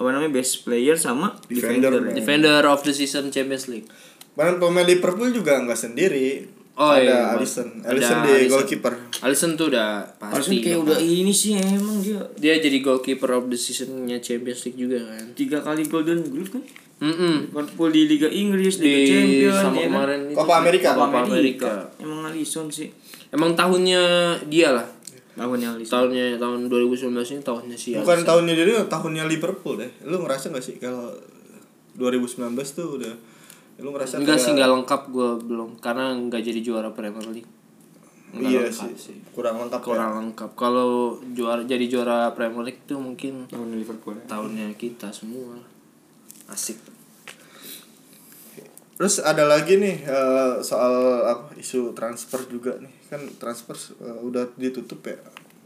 apa 0.00 0.08
namanya 0.10 0.32
best 0.32 0.64
player 0.64 0.96
sama 0.96 1.36
Defender. 1.44 1.92
defender. 1.92 2.16
Defender 2.16 2.62
of 2.66 2.80
the 2.82 2.90
season 2.90 3.28
Champions 3.28 3.68
League. 3.68 3.84
Bahkan 4.32 4.56
pemain 4.56 4.88
Liverpool 4.88 5.28
juga 5.28 5.60
nggak 5.60 5.76
sendiri. 5.76 6.48
Oh, 6.80 6.88
ada 6.88 7.04
iya, 7.04 7.18
Alisson, 7.36 7.84
ada 7.84 7.92
Alisson 7.92 8.18
di 8.24 8.30
Alisson. 8.32 8.50
goalkeeper. 8.56 8.92
Alisson 9.20 9.50
tuh 9.60 9.68
udah 9.68 10.16
pasti. 10.16 10.64
kayak 10.64 10.80
udah 10.80 10.96
ini 10.96 11.28
sih 11.28 11.52
emang 11.60 12.00
dia 12.00 12.24
Dia 12.40 12.56
jadi 12.56 12.80
goalkeeper 12.80 13.36
of 13.36 13.52
the 13.52 13.58
seasonnya 13.60 14.16
Champions 14.24 14.64
League 14.64 14.80
juga 14.80 15.04
kan. 15.04 15.36
tiga 15.36 15.60
kali 15.60 15.84
golden 15.84 16.24
glove 16.32 16.48
kan 16.48 16.64
Mm 17.00 17.48
Liverpool 17.48 17.88
di 17.88 18.02
Liga 18.06 18.28
Inggris, 18.28 18.76
Di 18.76 18.84
Liga 18.84 19.08
Champions, 19.10 19.56
sama 19.56 19.72
ya 19.72 19.80
kan? 19.80 19.88
kemarin 19.90 20.20
itu. 20.22 20.36
Copa 20.36 20.54
America. 20.58 20.88
Copa. 20.92 21.18
America. 21.22 21.72
Emang 21.96 22.20
Alisson 22.24 22.66
sih 22.68 22.88
Emang 23.28 23.52
tahunnya 23.52 24.02
dia 24.44 24.68
lah. 24.70 24.84
tahunnya 25.32 25.68
Alisson. 25.72 25.92
Tahunnya 25.96 26.36
tahun 26.36 26.60
2019 26.66 27.08
ini 27.30 27.40
tahunnya 27.40 27.74
si 27.74 27.88
Bukan 27.94 28.04
Alisson. 28.14 28.26
tahunnya 28.26 28.54
dia, 28.54 28.80
tahunnya 28.84 29.24
Liverpool 29.26 29.74
deh. 29.76 29.88
Lu 30.04 30.18
ngerasa 30.18 30.50
gak 30.50 30.60
sih 30.60 30.76
kalau 30.76 31.08
2019 31.94 32.36
tuh 32.70 32.96
udah 32.96 33.14
lu 33.78 33.90
ngerasa 33.90 34.20
Enggak 34.20 34.36
kayak- 34.36 34.44
sih 34.44 34.52
enggak 34.52 34.70
lengkap 34.70 35.02
gue 35.08 35.28
belum 35.42 35.70
karena 35.78 36.12
enggak 36.12 36.42
jadi 36.42 36.60
juara 36.60 36.90
Premier 36.90 37.24
League. 37.30 37.48
Nggak 38.30 38.44
Iya 38.46 38.60
lengkap 38.62 38.92
sih, 38.94 39.16
kurang 39.32 39.56
lengkap 39.58 39.80
ya. 39.80 39.86
Kurang 39.86 40.10
lengkap. 40.20 40.50
Kalau 40.52 40.90
juara 41.30 41.64
jadi 41.64 41.86
juara 41.86 42.30
Premier 42.30 42.62
League 42.62 42.84
tuh 42.84 43.00
mungkin 43.00 43.48
Tahunnya 43.48 43.74
Liverpool. 43.74 44.14
ya. 44.14 44.22
tahunnya 44.28 44.66
kita 44.76 45.08
semua. 45.08 45.56
Asik. 46.46 46.76
Terus 49.00 49.16
ada 49.18 49.42
lagi 49.42 49.74
nih 49.74 50.04
eh, 50.04 50.54
soal 50.60 50.92
apa 51.24 51.56
isu 51.56 51.96
transfer 51.96 52.44
juga 52.44 52.76
nih. 52.76 52.92
Kan 53.08 53.24
transfer 53.34 53.72
eh, 53.98 54.18
udah 54.20 54.52
ditutup 54.54 55.00
ya. 55.02 55.16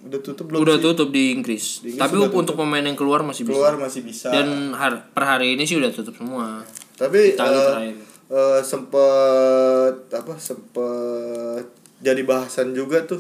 Udah 0.01 0.21
tutup 0.21 0.47
belum 0.47 0.63
udah 0.63 0.77
sih? 0.77 0.85
tutup 0.85 1.09
di 1.11 1.33
Inggris. 1.33 1.83
Di 1.83 1.89
Inggris 1.91 1.99
Tapi 1.99 2.15
untuk 2.31 2.55
pemain 2.55 2.79
yang 2.81 2.95
keluar 2.95 3.21
masih 3.21 3.43
Keluar 3.43 3.75
bisa. 3.75 3.83
masih 3.83 4.01
bisa. 4.03 4.29
Dan 4.31 4.71
har- 4.73 5.11
per 5.11 5.25
hari 5.27 5.53
ini 5.53 5.65
sih 5.65 5.75
udah 5.75 5.91
tutup 5.91 6.15
semua. 6.15 6.63
Tapi 6.95 7.35
Itali 7.35 7.59
terakhir. 7.59 7.97
eh, 8.25 8.61
sempet 8.63 9.95
apa 10.09 10.35
sempet 10.39 11.65
jadi 11.99 12.23
bahasan 12.23 12.71
juga 12.71 13.03
tuh 13.03 13.19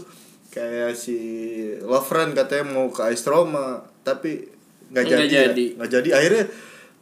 kayak 0.48 0.94
si 0.94 1.18
Lovren 1.80 2.30
katanya 2.32 2.70
mau 2.70 2.86
ke 2.86 3.02
AS 3.02 3.24
Roma 3.24 3.82
tapi 4.00 4.46
nggak 4.86 5.02
Nggak 5.02 5.10
jadi 5.10 5.24
ya. 5.26 5.40
jadi. 5.48 5.66
nggak 5.74 5.90
jadi 5.92 6.08
akhirnya 6.14 6.44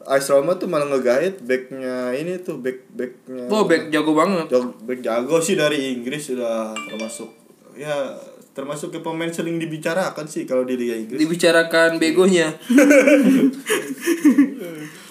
AS 0.05 0.27
Roma 0.29 0.55
tuh 0.55 0.67
malah 0.67 0.87
ngegait 0.87 1.39
backnya 1.41 2.11
ini 2.13 2.39
tuh 2.39 2.57
back 2.57 2.91
backnya 2.91 3.47
Oh, 3.47 3.65
back 3.65 3.89
jago 3.89 4.13
banget. 4.13 4.47
jago, 4.49 4.75
back 4.81 5.01
jago 5.01 5.37
sih 5.39 5.55
dari 5.55 5.93
Inggris 5.93 6.23
sudah 6.29 6.71
termasuk 6.77 7.31
ya 7.73 8.15
termasuk 8.53 8.91
ke 8.91 9.01
pemain 9.01 9.29
sering 9.29 9.57
dibicarakan 9.57 10.27
sih 10.27 10.45
kalau 10.45 10.63
di 10.63 10.77
Liga 10.77 10.93
Inggris 10.95 11.17
Dibicarakan 11.17 11.97
begonya. 11.97 12.53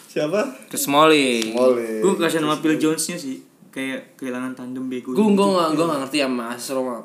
siapa 0.05 0.41
Ke 0.67 0.75
Smalling. 0.75 1.55
Oleh 1.55 2.03
Gue 2.03 2.13
kasihan 2.17 2.43
sama 2.43 2.59
Phil 2.59 2.75
Jones-nya 2.75 3.15
sih. 3.15 3.39
Kayak 3.71 4.19
kehilangan 4.19 4.51
tandem 4.53 4.91
bego. 4.91 5.15
Gue 5.15 5.23
gue 5.31 5.47
gak, 5.47 5.69
gue 5.73 5.85
gak 5.87 5.99
ngerti 6.03 6.17
sama 6.19 6.43
AS 6.51 6.67
Roma. 6.69 6.99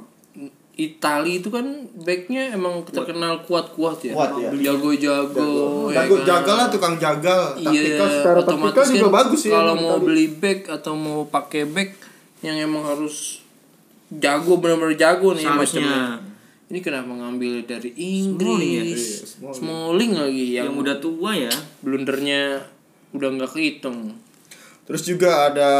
Itali 0.76 1.40
itu 1.40 1.48
kan 1.48 1.64
backnya 1.96 2.52
emang 2.52 2.84
terkenal 2.84 3.40
kuat-kuat 3.48 3.96
ya. 4.04 4.12
Kuat, 4.12 4.36
ya. 4.36 4.52
Jago-jago. 4.52 5.88
ya 5.88 6.04
jago 6.04 6.20
kan? 6.20 6.26
jaga 6.28 6.52
lah 6.52 6.66
tukang 6.68 6.94
jagal 7.00 7.56
taktikal 7.56 7.72
Iya, 7.72 8.20
secara 8.20 8.38
otomatis 8.44 8.76
taktikal 8.76 8.92
juga 8.92 9.08
kan 9.08 9.16
bagus 9.24 9.38
sih 9.40 9.50
Kalau 9.56 9.72
emang 9.72 9.80
mau 9.80 9.96
tadi. 9.96 10.04
beli 10.04 10.26
back 10.36 10.60
atau 10.68 10.92
mau 10.92 11.20
pakai 11.24 11.62
back 11.64 11.90
yang 12.44 12.56
emang 12.60 12.84
harus 12.84 13.40
jago 14.12 14.60
benar-benar 14.60 14.94
jago 14.94 15.32
nih 15.32 15.48
macamnya. 15.48 16.20
Ini 16.66 16.78
kenapa 16.82 17.08
ngambil 17.08 17.64
dari 17.64 17.90
Inggris? 17.94 18.44
Smalling 18.44 18.68
ya? 18.68 18.82
Iya, 18.84 18.96
Smalling, 19.24 19.56
Smalling. 19.56 20.12
lagi 20.18 20.46
yang, 20.60 20.66
yang 20.68 20.76
udah 20.76 20.96
tua 21.00 21.30
ya 21.32 21.52
blundernya 21.80 22.58
udah 23.16 23.28
nggak 23.32 23.50
kehitung. 23.54 24.12
Terus 24.86 25.02
juga 25.02 25.30
ada 25.44 25.70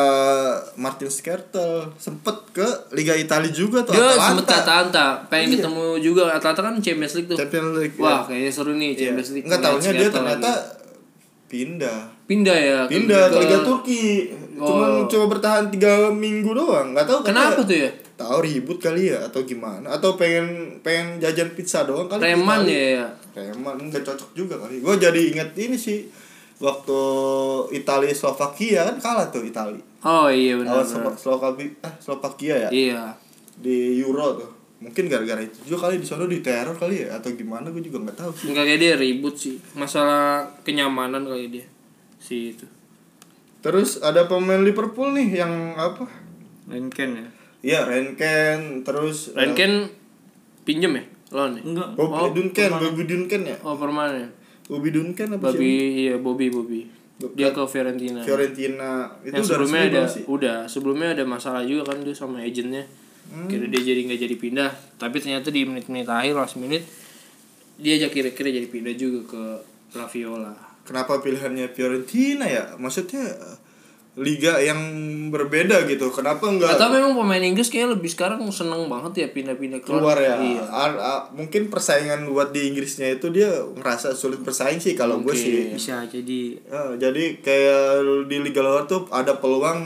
Martin 0.75 1.07
Skrtel 1.07 1.95
sempet 1.95 2.35
ke 2.51 2.67
Liga 2.91 3.15
Italia 3.15 3.47
juga 3.49 3.81
tuh 3.81 3.95
Dia 3.95 4.03
Atalanta. 4.05 4.27
sempet 4.29 4.47
Atalanta, 4.53 5.07
pengen 5.27 5.49
ketemu 5.55 5.85
juga 5.97 6.23
Atalanta 6.29 6.61
kan 6.61 6.75
Champions 6.77 7.15
League 7.15 7.29
tuh. 7.29 7.37
Champions 7.37 7.71
League. 7.77 7.95
Wah, 7.97 8.27
kayaknya 8.27 8.51
seru 8.51 8.73
nih 8.73 8.91
Iya. 8.91 9.01
Champions 9.07 9.31
League. 9.31 9.47
Enggak 9.47 9.61
tahunya 9.63 9.91
dia 9.93 10.09
ternyata 10.11 10.51
lagi. 10.51 10.75
pindah. 11.47 11.99
pindah 12.27 12.59
ya. 12.59 12.79
ke- 12.83 12.91
Pindah 12.93 13.23
ke 13.23 13.31
ke- 13.31 13.41
Liga 13.41 13.59
Turki. 13.63 14.05
Cuman 14.57 14.91
Oh. 14.91 15.07
coba 15.07 15.25
bertahan 15.31 15.65
tiga 15.69 16.11
minggu 16.11 16.51
doang. 16.51 16.91
Nggak 16.91 17.07
tahu 17.07 17.19
Kenapa 17.23 17.63
tuh 17.63 17.79
ya? 17.79 17.91
Tahu 18.17 18.39
ribut 18.43 18.79
kali 18.79 19.13
ya 19.13 19.23
atau 19.23 19.45
gimana? 19.45 19.87
Atau 19.93 20.17
pengen 20.17 20.49
pengen 20.81 21.21
jajan 21.21 21.53
pizza 21.53 21.85
doang 21.85 22.09
kali? 22.09 22.25
Preman 22.25 22.65
Itali. 22.65 22.97
ya. 22.97 23.07
Reman 23.37 23.77
nggak 23.79 24.03
cocok 24.03 24.31
juga 24.33 24.59
kali. 24.59 24.81
Gue 24.81 24.97
jadi 24.97 25.21
inget 25.31 25.55
ini 25.55 25.77
sih 25.77 26.09
waktu 26.59 27.01
Italia 27.73 28.11
Slovakia 28.11 28.81
kan 28.85 28.97
kalah 28.97 29.27
tuh 29.29 29.43
Italia. 29.43 29.83
Oh 30.03 30.27
iya 30.27 30.55
benar. 30.55 30.73
Lawan 30.77 30.87
Slova- 30.87 31.19
Slovakia 31.19 31.69
ah 31.81 31.95
Slovakia 31.99 32.55
ya 32.59 32.71
Iya. 32.71 33.03
di 33.55 33.99
Euro 33.99 34.37
tuh. 34.37 34.51
Mungkin 34.77 35.07
gara-gara 35.07 35.41
itu 35.41 35.57
juga 35.65 35.89
kali 35.89 35.97
di 35.97 36.05
sana 36.05 36.25
diteror 36.25 36.75
kali 36.75 37.01
ya 37.03 37.17
atau 37.17 37.33
gimana 37.33 37.67
gue 37.67 37.81
juga 37.81 37.97
nggak 37.99 38.17
tahu 38.19 38.31
sih. 38.31 38.47
Enggak 38.51 38.65
kayak 38.67 38.81
dia 38.81 38.93
ribut 38.95 39.35
sih. 39.35 39.57
Masalah 39.73 40.45
kenyamanan 40.63 41.25
kali 41.25 41.49
dia. 41.51 41.67
Si 42.19 42.53
itu. 42.53 42.69
Terus 43.59 43.99
ada 43.99 44.25
pemain 44.25 44.61
Liverpool 44.61 45.11
nih 45.13 45.41
yang 45.41 45.53
apa? 45.75 46.07
Lenken 46.67 47.11
ya 47.17 47.27
Iya, 47.63 47.81
Renken, 47.83 48.83
terus 48.83 49.33
eh, 49.33 49.43
Rankin 49.43 49.91
pinjem 50.63 50.93
ya? 50.95 51.05
Loan 51.33 51.59
ya? 51.59 51.63
enggak 51.65 51.89
Bobby 51.93 52.15
Oh, 52.17 52.31
Duncan, 52.31 52.71
Bobby 52.73 53.05
Duncan 53.05 53.43
ya? 53.45 53.57
Oh 53.61 53.75
permanen. 53.75 54.31
Bobby 54.67 54.91
Duncan 54.91 55.29
apa 55.35 55.51
sih? 55.51 55.59
Bobby 55.59 55.73
iya 55.97 56.15
Bobby 56.17 56.47
Bobby. 56.51 56.81
Dia 57.33 57.49
ke 57.49 57.63
Fiorentina. 57.65 58.21
Fiorentina. 58.21 59.09
Itu 59.25 59.33
yang 59.33 59.47
sebelumnya 59.47 59.83
ada 59.89 60.03
sih? 60.05 60.23
udah 60.29 60.57
sebelumnya 60.67 61.09
ada 61.17 61.25
masalah 61.25 61.65
juga 61.65 61.93
kan 61.93 62.05
dia 62.05 62.13
sama 62.13 62.41
agentnya 62.41 62.85
Hmm. 63.27 63.51
kira 63.51 63.67
dia 63.67 63.83
jadi 63.83 64.07
nggak 64.07 64.23
jadi 64.23 64.37
pindah 64.39 64.71
tapi 65.03 65.19
ternyata 65.19 65.51
di 65.51 65.67
menit-menit 65.67 66.07
akhir 66.07 66.39
last 66.39 66.63
minute 66.63 66.87
dia 67.75 67.99
aja 67.99 68.07
kira-kira 68.07 68.55
jadi 68.55 68.71
pindah 68.71 68.95
juga 68.95 69.27
ke 69.27 69.43
La 69.99 70.07
Viola 70.07 70.55
Kenapa 70.87 71.19
pilihannya 71.19 71.75
Fiorentina 71.75 72.47
ya? 72.47 72.79
Maksudnya 72.79 73.27
liga 74.17 74.57
yang 74.59 74.81
berbeda 75.29 75.85
gitu. 75.85 76.09
Kenapa 76.09 76.49
enggak 76.49 76.73
atau 76.73 76.89
memang 76.89 77.13
pemain 77.15 77.39
Inggris 77.39 77.69
kayak 77.69 77.93
lebih 77.93 78.09
sekarang 78.09 78.41
seneng 78.49 78.89
banget 78.89 79.13
ya 79.15 79.29
pindah-pindah 79.29 79.85
keluar 79.85 80.17
ya? 80.17 80.41
iya 80.41 80.65
A- 80.65 80.97
a- 80.97 81.25
mungkin 81.31 81.69
persaingan 81.69 82.25
buat 82.27 82.49
di 82.49 82.65
Inggrisnya 82.67 83.13
itu 83.13 83.29
dia 83.29 83.53
ngerasa 83.77 84.13
sulit 84.13 84.41
bersaing 84.41 84.79
sih 84.79 84.93
kalau 84.93 85.21
gue 85.21 85.33
sih. 85.33 85.69
bisa 85.71 86.01
jadi 86.03 86.57
Eh, 86.57 86.91
jadi 86.97 87.25
kayak 87.39 87.81
di 88.25 88.37
liga 88.41 88.61
luar 88.61 88.85
tuh 88.85 89.05
ada 89.11 89.37
peluang 89.37 89.85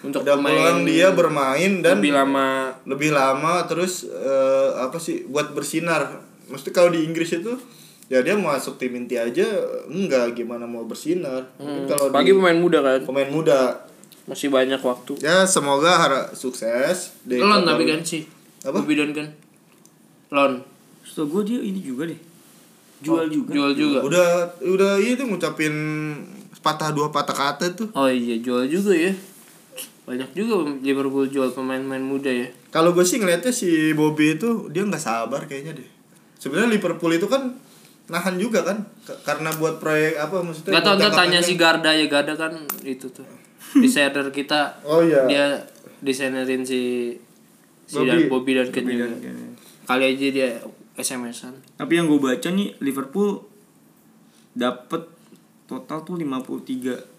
Untuk 0.00 0.22
ada 0.22 0.36
pemain 0.36 0.52
peluang 0.52 0.78
dia 0.84 1.08
bermain 1.10 1.72
dan 1.80 1.98
lebih 1.98 2.12
lama 2.12 2.48
lebih 2.84 3.10
lama 3.10 3.64
terus 3.64 4.04
eh, 4.04 4.70
apa 4.76 4.96
sih 4.96 5.24
buat 5.24 5.52
bersinar 5.52 6.20
mesti 6.46 6.68
kalau 6.68 6.88
di 6.88 7.00
Inggris 7.00 7.32
itu 7.32 7.56
ya 8.10 8.18
dia 8.26 8.34
masuk 8.34 8.74
tim 8.74 8.90
inti 8.98 9.14
aja 9.14 9.46
enggak 9.86 10.34
gimana 10.34 10.66
mau 10.66 10.82
bersinar? 10.82 11.46
Mungkin 11.62 11.86
kalau 11.86 12.10
bagi 12.10 12.34
di 12.34 12.36
pemain 12.36 12.58
muda 12.58 12.78
kan? 12.82 13.00
Pemain 13.06 13.30
muda. 13.30 13.86
Masih 14.26 14.50
banyak 14.50 14.82
waktu. 14.82 15.22
Ya 15.22 15.46
semoga 15.46 15.94
harap 15.94 16.34
sukses 16.34 17.14
di 17.22 17.38
Lon 17.38 17.62
tapi 17.62 17.86
kan 17.86 18.02
sih 18.02 18.26
Apa? 18.66 18.82
Bobby 18.82 18.98
kan? 18.98 19.30
Lon. 20.34 20.66
Setahu 21.06 21.38
gue 21.40 21.54
dia 21.54 21.60
ini 21.62 21.78
juga 21.78 22.10
deh. 22.10 22.18
Jual 23.00 23.30
juga. 23.30 23.54
jual 23.54 23.72
juga. 23.78 23.98
Udah 24.04 24.28
udah 24.60 24.92
itu 25.00 25.24
ngucapin 25.24 25.72
patah 26.60 26.92
dua 26.92 27.08
patah 27.14 27.32
kata 27.32 27.72
tuh. 27.78 27.88
Oh 27.94 28.10
iya 28.10 28.36
jual 28.42 28.66
juga 28.66 28.90
ya. 28.92 29.14
Banyak 30.04 30.34
juga 30.34 30.66
Liverpool 30.82 31.30
jual 31.30 31.54
pemain-pemain 31.54 32.02
muda 32.02 32.28
ya. 32.28 32.50
Kalau 32.74 32.90
gue 32.90 33.06
sih 33.06 33.22
ngeliatnya 33.22 33.54
si 33.54 33.94
Bobby 33.94 34.34
itu 34.34 34.66
dia 34.74 34.82
nggak 34.82 34.98
sabar 34.98 35.46
kayaknya 35.46 35.78
deh. 35.78 35.88
Sebenarnya 36.42 36.74
Liverpool 36.74 37.14
itu 37.14 37.30
kan 37.30 37.54
nahan 38.10 38.34
juga 38.36 38.60
kan 38.60 38.82
K- 39.00 39.16
karena 39.22 39.54
buat 39.54 39.78
proyek 39.78 40.18
apa 40.18 40.42
maksudnya? 40.42 40.74
Gak 40.74 40.82
tau 40.82 40.92
buat 40.92 40.98
ntar 40.98 41.06
jangka 41.06 41.16
tanya 41.16 41.38
panjang. 41.38 41.46
si 41.46 41.54
Garda 41.54 41.90
ya 41.94 42.06
Garda 42.06 42.34
kan 42.34 42.52
itu 42.82 43.06
tuh 43.08 43.26
desainer 43.74 44.26
kita. 44.28 44.82
Oh 44.82 44.98
iya. 45.00 45.24
Dia 45.24 45.44
desainerin 46.00 46.62
si 46.62 47.14
si 47.84 47.94
Bobby. 47.96 48.08
dan 48.08 48.18
Bobby 48.26 48.52
dan 48.52 48.66
Ken 48.68 48.84
juga. 48.84 49.06
dan 49.06 49.54
kali 49.84 50.04
aja 50.10 50.26
dia 50.28 50.48
SMS-an. 50.92 51.54
Tapi 51.76 51.92
yang 51.92 52.06
gue 52.06 52.18
baca 52.18 52.48
nih 52.48 52.74
Liverpool 52.78 53.46
dapat 54.50 55.06
total 55.64 56.02
tuh 56.02 56.18
53,2 56.18 57.14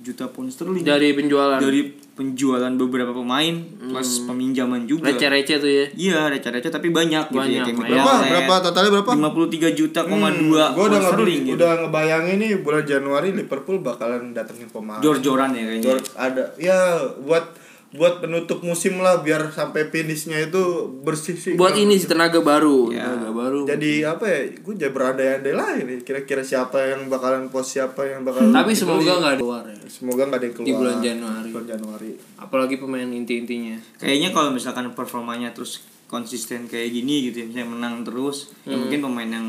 juta 0.00 0.24
pound 0.26 0.48
sterling. 0.48 0.80
Dari 0.80 1.12
penjualan. 1.12 1.60
Dari 1.60 1.92
penjualan 2.20 2.68
beberapa 2.70 3.10
pemain 3.10 3.54
plus 3.82 4.22
peminjaman 4.22 4.84
juga. 4.84 5.08
receh-receh 5.08 5.56
tuh 5.56 5.70
ya 5.70 5.86
Iya, 5.90 6.28
receh-receh 6.28 6.68
tapi 6.68 6.88
banyak, 6.90 7.24
gitu 7.26 7.34
Banyak, 7.34 7.48
ya. 7.50 7.64
Kayak 7.64 7.78
banyak. 7.78 7.88
berapa 7.88 8.12
Miguel 8.12 8.28
berapa 8.30 8.54
totalnya 8.62 8.90
berapa 8.92 9.12
53 9.32 9.72
juta 9.74 10.00
koma 10.04 10.28
dua 10.30 10.64
gue 10.68 10.84
udah 10.84 10.90
pound 10.90 11.00
nge- 11.00 11.10
sterling 11.10 11.42
gitu. 11.42 11.56
udah 11.56 11.70
ngebayangin 11.80 12.36
nih 12.38 12.52
bulan 12.58 12.84
Januari 12.84 13.28
Liverpool 13.32 13.78
bakalan 13.80 14.30
datengin 14.30 14.68
pemain 14.68 15.00
Jor-joran 15.00 15.50
ya 15.50 15.64
kayaknya. 15.64 15.84
Jor- 15.88 16.12
ada 16.14 16.44
ya 16.56 16.78
buat 17.18 17.44
buat 17.90 18.18
penutup 18.18 18.60
musim 18.60 18.98
lah 18.98 19.18
biar 19.18 19.50
sampai 19.50 19.90
finishnya 19.90 20.38
itu 20.40 20.62
bersih 21.00 21.34
sih 21.34 21.54
buat 21.54 21.74
ini 21.74 21.94
sih 21.94 22.06
tenaga 22.06 22.38
baru 22.38 22.86
Ya. 22.88 23.02
tenaga 23.04 23.30
baru 23.32 23.60
jadi 23.64 23.92
apa 24.08 24.24
ya 24.24 24.40
gue 24.52 24.74
jadi 24.76 24.88
berandai-andai 24.88 25.50
lain 25.50 25.84
nih 25.84 25.98
kira-kira 26.00 26.38
siapa 26.40 26.78
yang 26.86 27.06
bakalan 27.06 27.48
pos 27.48 27.66
siapa 27.68 28.04
yang 28.04 28.22
bakalan 28.22 28.50
tapi 28.50 28.70
semoga 28.72 29.10
nggak 29.12 29.32
ada 29.32 29.40
keluar 29.40 29.64
ya 29.64 29.78
semoga 29.84 30.22
nggak 30.24 30.38
ada 30.38 30.46
yang 30.46 30.54
keluar 30.54 30.66
Di 30.66 30.74
bulan 30.76 30.96
Januari. 31.00 31.48
bulan 31.50 31.66
Januari 31.68 32.10
apalagi 32.36 32.74
pemain 32.76 33.10
inti-intinya 33.10 33.76
Kayaknya 33.98 34.30
kalau 34.30 34.50
misalkan 34.50 34.86
performanya 34.92 35.50
terus 35.50 35.82
konsisten 36.06 36.66
kayak 36.66 36.90
gini 36.90 37.26
gitu 37.26 37.42
ya, 37.42 37.46
misalnya 37.46 37.70
menang 37.70 37.94
terus, 38.02 38.50
ya 38.64 38.74
Hmm. 38.74 38.82
mungkin 38.82 38.98
pemain 39.00 39.30
yang 39.30 39.46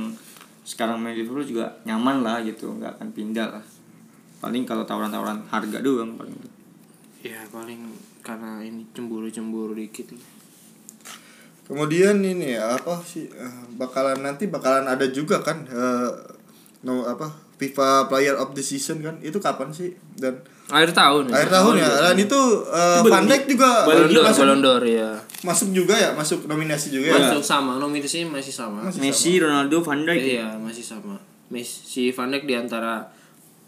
sekarang 0.62 0.98
main 0.98 1.14
di 1.14 1.22
Liverpool 1.22 1.42
juga 1.44 1.74
nyaman 1.84 2.22
lah 2.22 2.38
gitu, 2.42 2.70
nggak 2.72 3.02
akan 3.02 3.10
pindah 3.10 3.50
lah. 3.50 3.66
Paling 4.38 4.62
kalau 4.62 4.86
tawaran-tawaran 4.86 5.42
harga 5.48 5.82
doang 5.82 6.14
paling. 6.14 6.38
Ya 7.22 7.42
paling 7.54 7.82
karena 8.26 8.62
ini 8.66 8.86
cemburu-cemburu 8.94 9.78
dikit. 9.78 10.14
Kemudian 11.70 12.20
ini 12.20 12.58
ya, 12.58 12.76
apa 12.76 13.00
sih 13.06 13.30
eh, 13.32 13.56
bakalan 13.80 14.20
nanti 14.26 14.50
bakalan 14.50 14.90
ada 14.90 15.08
juga 15.08 15.40
kan 15.40 15.64
eh, 15.70 16.10
no 16.84 17.06
apa 17.06 17.32
FIFA 17.62 18.10
Player 18.10 18.36
of 18.36 18.58
the 18.58 18.64
Season 18.66 19.00
kan 19.06 19.16
itu 19.22 19.38
kapan 19.38 19.70
sih? 19.72 19.94
Dan 20.18 20.42
akhir 20.68 20.92
tahun 20.98 21.30
ya? 21.30 21.34
Akhir 21.38 21.50
tahun 21.54 21.74
ya 21.80 21.90
dan 22.10 22.18
itu 22.18 22.42
eh, 22.68 23.00
Itu 23.00 23.10
Van 23.14 23.26
Dijk 23.30 23.44
juga 23.48 23.70
Ballon 23.86 24.10
d'Or 24.10 24.26
masuk, 24.26 24.42
Ballon 24.42 24.62
d'Or 24.62 24.84
ya 24.84 25.12
masuk 25.42 25.70
juga 25.74 25.96
ya 25.98 26.10
masuk 26.14 26.40
nominasi 26.46 26.94
juga 26.94 27.08
ya? 27.14 27.18
Masuk 27.18 27.44
sama 27.46 27.82
nominasinya 27.82 28.38
masih 28.38 28.54
sama. 28.54 28.86
Masih 28.86 29.00
Messi, 29.02 29.32
Ronaldo, 29.42 29.78
Van 29.82 30.02
Dijk, 30.06 30.22
iya 30.22 30.50
masih 30.58 30.86
sama. 30.86 31.18
Messi 31.50 31.82
si 31.86 32.04
Van 32.14 32.30
Dijk 32.30 32.46
di 32.46 32.56
antara 32.58 33.08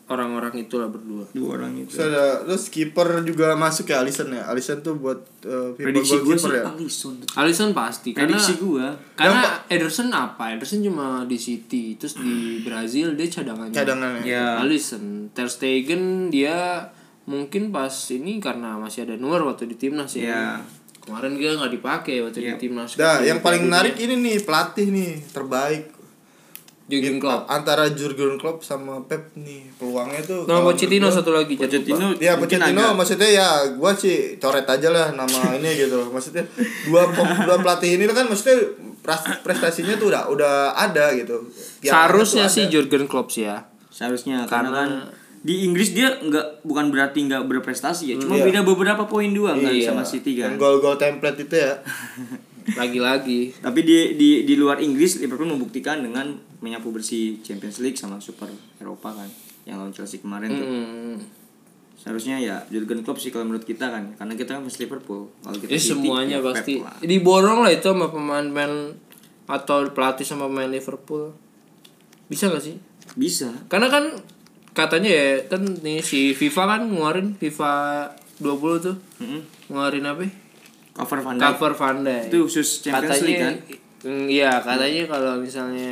orang-orang 0.03 0.51
itulah 0.59 0.85
berdua 0.85 1.23
dua 1.31 1.49
orang 1.55 1.79
itu. 1.79 1.95
Terus 1.95 2.03
ada 2.05 2.43
terus 2.43 2.67
kiper 2.67 3.23
juga 3.23 3.55
masuk 3.55 3.87
ya 3.87 3.99
Alisson 3.99 4.29
ya 4.29 4.43
Alisson 4.45 4.79
tuh 4.79 4.95
buat 4.95 5.23
FIFA 5.39 5.79
Prediksi 5.79 6.15
gue 6.19 6.35
sih 6.35 6.51
ya 6.51 6.63
Alisson. 6.67 7.15
Alisson 7.33 7.69
pasti 7.71 8.09
karena 8.11 8.27
Prediksi 8.29 8.53
gue. 8.57 8.83
karena 9.15 9.63
Ederson 9.65 10.09
apa 10.09 10.51
Ederson 10.51 10.81
cuma 10.81 11.23
di 11.23 11.37
City 11.37 11.95
terus 11.95 12.15
di 12.15 12.59
Brazil 12.59 13.13
dia 13.13 13.31
cadangannya 13.31 13.71
cadangannya 13.73 14.23
Ya. 14.23 14.59
Alisson 14.59 15.31
Ter 15.31 15.47
Stegen 15.47 16.27
dia 16.27 16.83
mungkin 17.23 17.71
pas 17.71 17.93
ini 18.11 18.37
karena 18.37 18.75
masih 18.75 19.07
ada 19.07 19.15
Nuar 19.15 19.39
waktu 19.41 19.65
di 19.65 19.77
timnas 19.77 20.11
ya 20.13 20.27
Ya. 20.27 20.43
kemarin 20.99 21.35
dia 21.35 21.51
nggak 21.53 21.71
dipakai 21.71 22.19
waktu 22.19 22.39
Ya. 22.41 22.55
di 22.55 22.67
timnas 22.67 22.95
Nah, 22.95 23.19
yang 23.19 23.39
paling 23.39 23.63
menarik 23.63 23.95
ini 23.95 24.15
nih 24.17 24.43
pelatih 24.43 24.87
nih 24.87 25.23
terbaik 25.31 25.92
Jurgen 26.83 27.15
Klopp 27.15 27.47
antara 27.47 27.87
Jurgen 27.89 28.35
Klopp 28.35 28.59
sama 28.59 28.99
Pep 29.01 29.31
nih 29.33 29.71
peluangnya 29.73 30.19
tuh 30.19 30.43
nama 30.43 30.61
Pochettino 30.65 31.07
satu 31.07 31.31
lagi. 31.31 31.55
Pochettino 31.55 32.11
ya 32.17 32.35
Pochettino 32.35 32.75
agak- 32.83 32.97
maksudnya 32.97 33.29
ya 33.31 33.47
gua 33.71 33.91
sih 33.93 34.35
coret 34.35 34.65
aja 34.65 34.89
lah 34.89 35.07
nama 35.11 35.31
ini 35.57 35.69
gitu 35.77 36.03
maksudnya 36.07 36.43
dua 36.83 37.07
dua 37.39 37.55
pelatih 37.57 37.95
ini 37.95 38.03
kan 38.05 38.25
maksudnya 38.25 38.59
pras- 38.99 39.39
prestasinya 39.39 39.95
tuh 39.95 40.09
udah 40.09 40.27
udah 40.27 40.53
ada 40.73 41.11
gitu 41.13 41.47
Pialanya 41.79 41.87
seharusnya 41.89 42.45
sih. 42.47 42.67
Jurgen 42.67 43.05
Klopp 43.05 43.29
sih 43.29 43.45
ya 43.45 43.63
Seharusnya 43.87 44.43
karena, 44.43 44.69
Karena- 44.69 44.75
kan 44.75 44.89
di 45.39 45.63
Inggris 45.63 45.91
dia 45.91 46.07
nggak 46.13 46.63
bukan 46.63 46.87
berarti 46.87 47.19
nggak 47.21 47.43
berprestasi 47.45 48.03
ya, 48.05 48.15
cuma 48.17 48.35
Iya. 48.37 48.47
beda 48.47 48.59
beberapa 48.61 49.03
poin 49.05 49.27
doang 49.29 49.55
kan 49.57 49.69
Iya. 49.69 49.87
sama 49.89 49.99
City 50.01 50.35
kan. 50.37 50.55
gol-gol 50.55 50.95
template 50.95 51.35
itu 51.41 51.55
ya 51.57 51.79
lagi-lagi 52.65 53.51
Tapi 53.59 53.79
di 53.81 53.97
di 54.15 54.29
di 54.43 54.53
luar 54.53 54.79
Inggris 54.79 55.17
Liverpool 55.17 55.49
membuktikan 55.49 55.99
dengan 55.99 56.31
menyapu 56.59 56.89
bersih 56.89 57.39
Champions 57.39 57.79
League 57.79 57.95
sama 57.95 58.17
Super 58.17 58.47
Eropa 58.77 59.11
kan 59.13 59.27
yang 59.63 59.77
lawan 59.77 59.91
Chelsea 59.91 60.19
kemarin 60.19 60.49
tuh. 60.49 60.67
Hmm. 60.67 61.17
seharusnya 61.93 62.35
ya 62.35 62.59
Jurgen 62.67 62.99
Klopp 62.99 63.15
sih 63.15 63.31
kalau 63.31 63.47
menurut 63.47 63.63
kita 63.63 63.87
kan 63.87 64.11
karena 64.13 64.35
kita 64.35 64.55
kan 64.55 64.61
fans 64.61 64.75
Liverpool 64.75 65.31
kalau 65.39 65.55
kita 65.55 65.71
Ya 65.71 65.79
City, 65.79 65.87
semuanya 65.95 66.35
ya 66.35 66.43
pasti 66.43 66.73
lah. 66.77 66.99
diborong 66.99 67.63
lah 67.63 67.71
itu 67.71 67.87
sama 67.87 68.11
pemain-pemain 68.11 68.91
atau 69.43 69.87
pelatih 69.87 70.23
sama 70.23 70.47
pemain 70.47 70.67
Liverpool. 70.67 71.31
Bisa 72.27 72.47
gak 72.47 72.59
sih? 72.59 72.75
bisa 73.13 73.55
Karena 73.67 73.87
kan 73.87 74.19
katanya 74.71 75.07
ya 75.07 75.25
kan 75.47 75.63
nih 75.79 76.01
si 76.01 76.33
FIFA 76.33 76.63
kan 76.65 76.81
ngeluarin 76.91 77.37
FIFA 77.37 77.71
20 78.41 78.51
tuh 78.81 78.95
Mm-mm. 79.21 79.41
ngeluarin 79.69 80.03
apa? 80.03 80.21
ya? 80.25 80.31
Cover 80.93 81.19
Van 81.19 81.35
Dijk 81.35 81.45
Cover 81.49 81.73
Van 81.73 81.97
Dijk. 81.99 82.23
itu 82.27 82.37
khusus 82.43 82.69
Champions 82.81 83.09
katanya 83.11 83.25
League 83.25 83.41
kan 83.41 83.55
mm, 84.03 84.25
iya 84.27 84.51
katanya 84.57 85.03
kalau 85.07 85.33
misalnya 85.37 85.91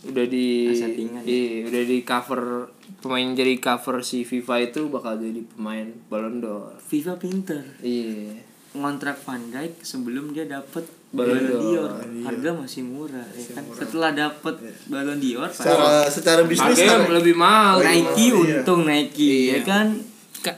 udah 0.00 0.24
di 0.24 0.72
Settingan. 0.72 1.22
iya, 1.22 1.60
udah 1.62 1.82
di 1.84 1.98
cover 2.02 2.72
pemain 2.98 3.28
jadi 3.30 3.54
cover 3.58 4.00
si 4.00 4.22
FIFA 4.22 4.54
itu 4.66 4.88
bakal 4.88 5.16
jadi 5.16 5.44
pemain 5.46 5.84
Ballon 6.06 6.40
d'Or. 6.40 6.72
FIFA 6.78 7.16
pinter 7.16 7.60
Iya. 7.78 8.32
ngontrak 8.72 9.20
Van 9.20 9.42
Dijk 9.46 9.76
sebelum 9.78 10.30
dia 10.30 10.46
dapat 10.46 10.88
Ballon 11.10 11.36
d'Or. 11.42 11.60
d'Or 11.60 11.92
harga 12.22 12.50
masih 12.54 12.80
murah 12.82 13.28
ya 13.28 13.44
kan 13.52 13.64
setelah 13.68 14.10
dapat 14.14 14.54
Ballon 14.86 15.18
d'Or 15.18 15.50
secara 15.50 16.06
secara 16.06 16.40
bisnis 16.44 16.80
Harganya 16.80 16.96
kan- 16.98 17.12
lebih 17.12 17.34
mahal. 17.34 17.76
Nike 17.82 18.26
Iya. 18.26 18.36
untung 18.62 18.82
Nike 18.84 19.32
ya 19.50 19.60
kan 19.60 19.86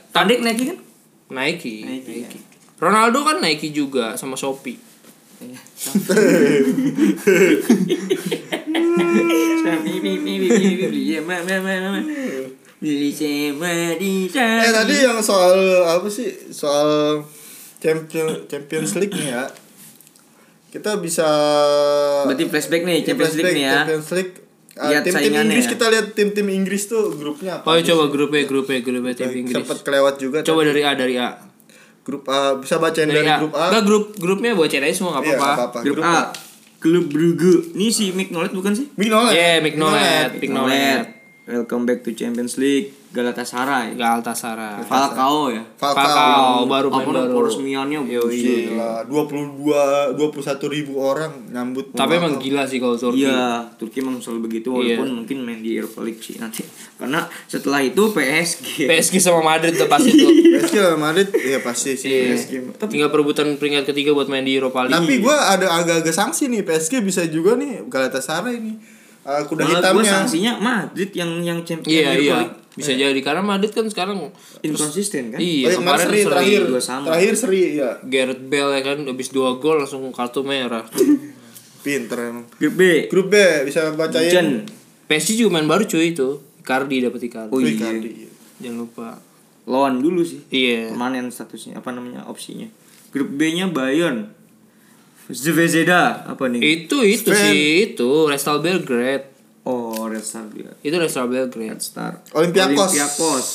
Van 0.08 0.24
Dijk 0.24 0.40
Nike 0.40 0.64
kan 0.68 0.78
Nike. 1.32 1.74
Nike, 1.82 2.12
Nike. 2.20 2.38
Ronaldo 2.82 3.22
kan 3.22 3.38
Nike 3.38 3.70
juga 3.70 4.18
sama 4.18 4.34
Shopee. 4.34 4.74
Iya. 5.38 5.58
Eh 14.42 14.72
tadi 14.74 14.94
yang 14.98 15.22
soal 15.22 15.54
apa 15.86 16.10
sih? 16.10 16.50
Soal 16.50 17.22
Champion 17.78 18.50
Champions 18.50 18.98
League 18.98 19.14
nih 19.14 19.30
ya. 19.30 19.46
Kita 20.74 20.98
bisa 20.98 21.28
Berarti 22.26 22.50
flashback 22.50 22.82
nih 22.82 23.06
Champions 23.06 23.34
League 23.38 23.54
nih 23.54 23.62
ya. 23.62 23.74
Champions 23.86 24.10
League. 24.10 24.34
Lihat 24.72 25.04
tim-tim 25.04 25.34
Inggris 25.36 25.66
ya. 25.68 25.70
kita 25.76 25.86
lihat 25.92 26.06
tim-tim 26.16 26.48
Inggris 26.50 26.82
tuh 26.90 27.14
grupnya 27.14 27.60
apa? 27.62 27.70
Oh, 27.70 27.78
coba 27.78 28.04
grupnya 28.10 28.42
grupnya 28.48 28.82
grupnya 28.82 29.14
tim 29.14 29.30
Inggris. 29.30 29.62
Sempat 29.62 29.86
kelewat 29.86 30.18
juga. 30.18 30.42
Coba 30.42 30.66
dari 30.66 30.82
A 30.82 30.98
dari 30.98 31.14
A. 31.20 31.51
grup 32.02 32.26
A 32.26 32.56
bisa 32.56 32.76
bacain 32.76 33.06
Dari 33.06 33.20
dari 33.20 33.30
A. 33.30 33.38
grup 33.38 33.54
A. 33.54 33.64
Enggak 33.68 33.84
grup 33.84 34.04
grupnya 34.16 34.52
baca 34.52 34.70
aja 34.72 34.90
semua 34.90 35.10
enggak 35.14 35.24
Iya, 35.24 35.32
apa-apa. 35.32 35.46
nggak 35.46 35.56
apa-apa. 35.56 35.78
Grup 35.82 36.02
A 36.02 36.16
Klub 36.78 37.06
Brugge. 37.06 37.54
Ini 37.72 37.86
si 37.88 38.10
Mick 38.10 38.34
Nolet 38.34 38.50
bukan 38.50 38.74
sih? 38.74 38.90
Mignolet. 38.98 39.30
Yeah, 39.32 39.62
Mignolet. 39.62 40.34
Mignolet. 40.34 40.40
Pick 40.42 40.50
Nolet. 40.50 41.02
Welcome 41.46 41.86
back 41.86 42.02
to 42.02 42.10
Champions 42.10 42.58
League. 42.58 42.90
Galatasaray. 43.12 43.92
Galatasaray. 43.92 44.82
Falcao 44.82 45.52
ya. 45.52 45.60
Falcao. 45.76 46.00
Falcao 46.00 46.64
baru 46.64 46.88
main 46.88 47.04
Apa 47.04 47.12
baru. 47.12 47.34
peresmiannya 47.38 48.00
buset. 48.02 48.72
Gila, 48.72 49.04
22 49.04 50.16
21 50.16 50.74
ribu 50.74 50.92
orang 50.96 51.32
nyambut. 51.46 51.92
Tapi 51.92 52.12
emang 52.16 52.40
gila 52.40 52.64
sih 52.64 52.80
kalau 52.80 52.96
Turki. 52.96 53.22
Iya, 53.22 53.68
Turki 53.76 54.00
emang 54.00 54.16
selalu 54.16 54.40
begitu 54.46 54.72
Iya. 54.74 54.96
walaupun 54.96 55.08
mungkin 55.22 55.36
main 55.44 55.60
di 55.60 55.76
Europa 55.76 56.00
League 56.00 56.18
sih 56.18 56.36
nanti. 56.36 56.64
Karena 56.96 57.20
setelah 57.44 57.78
itu 57.78 58.02
PSG. 58.10 58.88
PSG 58.88 59.14
sama 59.18 59.44
Madrid 59.44 59.76
tuh 59.76 59.86
pasti 59.86 60.10
tuh. 60.18 60.32
PSG 60.32 60.74
Real 60.74 60.96
Madrid 60.96 61.28
ya 61.32 61.60
pasti 61.60 61.94
sih 61.94 62.08
Iya. 62.08 62.32
PSG. 62.34 62.52
Tinggal 62.82 63.08
perebutan 63.08 63.54
peringkat 63.54 63.86
ketiga 63.86 64.10
buat 64.12 64.26
main 64.26 64.42
di 64.42 64.56
Europa 64.56 64.82
League. 64.82 64.96
Tapi 64.96 65.20
gua 65.20 65.52
ada 65.52 65.68
agak-agak 65.74 66.10
sanksi 66.10 66.48
nih 66.48 66.64
PSG 66.64 67.04
bisa 67.04 67.22
juga 67.26 67.54
nih 67.54 67.84
Galatasaray 67.86 68.56
nih. 68.56 68.76
Uh, 69.22 69.38
kuda 69.46 69.62
Malah 69.62 69.70
gua 69.70 70.02
hitamnya. 70.02 70.12
sanksinya 70.18 70.52
Madrid 70.56 71.10
yang 71.12 71.30
yang 71.40 71.58
champion 71.62 71.94
Iya 71.94 72.10
iya. 72.16 72.38
Bisa 72.72 72.90
jadi 72.90 73.14
karena 73.20 73.38
Madrid 73.38 73.70
kan 73.70 73.84
sekarang 73.84 74.18
Inkonsisten 74.60 75.30
kan? 75.30 75.36
Oh, 75.36 75.44
Iya, 75.44 75.68
iya, 75.68 75.76
kemarin 75.76 76.02
seri 76.02 76.18
seri 76.18 76.26
terakhir. 76.26 76.60
dua 76.66 76.80
sama. 76.80 77.04
Terakhir 77.06 77.34
seri 77.36 77.60
ya. 77.76 77.90
Gareth 78.02 78.42
Bale 78.42 78.72
ya 78.72 78.80
kan 78.82 78.98
habis 79.04 79.28
dua 79.28 79.50
gol 79.56 79.76
langsung 79.78 80.02
kartu 80.10 80.40
merah. 80.40 80.82
Pinter 81.84 82.18
emang. 82.24 82.46
Grup 82.52 82.74
B. 82.74 82.82
Grup 83.06 83.26
B 83.28 83.36
bisa 83.62 83.90
bacain. 83.92 84.24
Munchen. 84.24 84.48
PSG 85.04 85.36
juga 85.36 85.50
main 85.52 85.66
baru 85.66 85.84
cuy 85.84 86.10
itu. 86.10 86.38
Icardi 86.58 87.02
dapat 87.02 87.20
Icardi. 87.20 87.50
Oh 87.50 87.58
iya. 87.58 87.74
Icardi. 87.74 88.10
Jangan 88.58 88.78
lupa. 88.80 89.08
Lawan 89.64 89.98
dulu 89.98 90.22
sih. 90.22 90.40
Iya. 90.48 90.90
Permanen 90.90 91.28
statusnya 91.28 91.78
apa 91.78 91.90
namanya 91.90 92.24
opsinya. 92.24 92.66
Grup 93.10 93.34
B-nya 93.34 93.68
Bayern. 93.68 94.30
Zvezda 95.28 96.26
apa 96.26 96.44
nih? 96.46 96.58
Itu 96.58 97.00
itu 97.00 97.28
Sven. 97.28 97.38
sih 97.46 97.62
itu 97.88 98.10
Restal 98.26 98.58
Belgrade. 98.58 99.30
Oh, 99.62 100.10
Star 100.18 100.42
dia. 100.50 100.74
Itu 100.80 100.96
Restal 100.96 101.26
Belgrade. 101.26 101.70
Red 101.70 101.80
Star. 101.80 102.18
Olympiakos. 102.32 102.90
Olympiakos. 102.90 103.46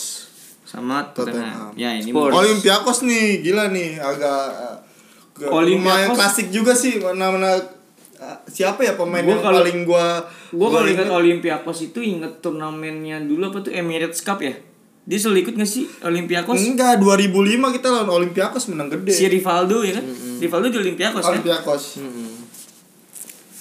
Sama 0.63 1.03
Tottenham. 1.11 1.43
Tottenham. 1.43 1.71
Ya 1.75 1.91
ini 1.93 2.11
Spurs. 2.11 2.31
mau- 2.31 2.39
Olympiakos 2.39 2.97
nih, 3.03 3.25
gila 3.41 3.67
nih 3.69 3.95
agak 3.95 4.41
uh, 4.55 4.77
lumayan 5.59 6.07
Olympiakos. 6.11 6.15
klasik 6.15 6.47
juga 6.49 6.71
sih 6.71 6.97
mana-mana 6.97 7.55
uh, 8.17 8.37
siapa 8.45 8.81
ya 8.81 8.95
pemain 8.95 9.21
Gua 9.21 9.31
yang 9.31 9.43
kalau- 9.43 9.59
paling 9.61 9.79
gua 9.83 10.07
Gue 10.47 10.67
kalau 10.71 10.87
ingat 10.87 11.07
Olympiakos 11.07 11.77
itu 11.85 11.99
inget 11.99 12.39
turnamennya 12.39 13.19
dulu 13.21 13.51
apa 13.51 13.59
tuh 13.61 13.71
Emirates 13.71 14.23
Cup 14.23 14.39
ya? 14.39 14.55
Dia 15.07 15.17
selalu 15.17 15.39
ikut 15.41 15.53
gak 15.55 15.65
sih 15.65 15.87
Olympiakos? 16.01 16.59
Enggak, 16.59 16.99
2005 16.99 17.31
kita 17.71 17.87
lawan 17.87 18.11
Olympiakos 18.13 18.67
menang 18.67 18.91
gede. 18.91 19.15
Si 19.15 19.23
Rivaldo 19.25 19.79
ya 19.79 19.95
kan? 19.95 20.05
Rivaldo 20.37 20.67
di 20.67 20.77
Olympiakos 20.77 21.23
kan? 21.23 21.31
Olympiakos. 21.33 21.83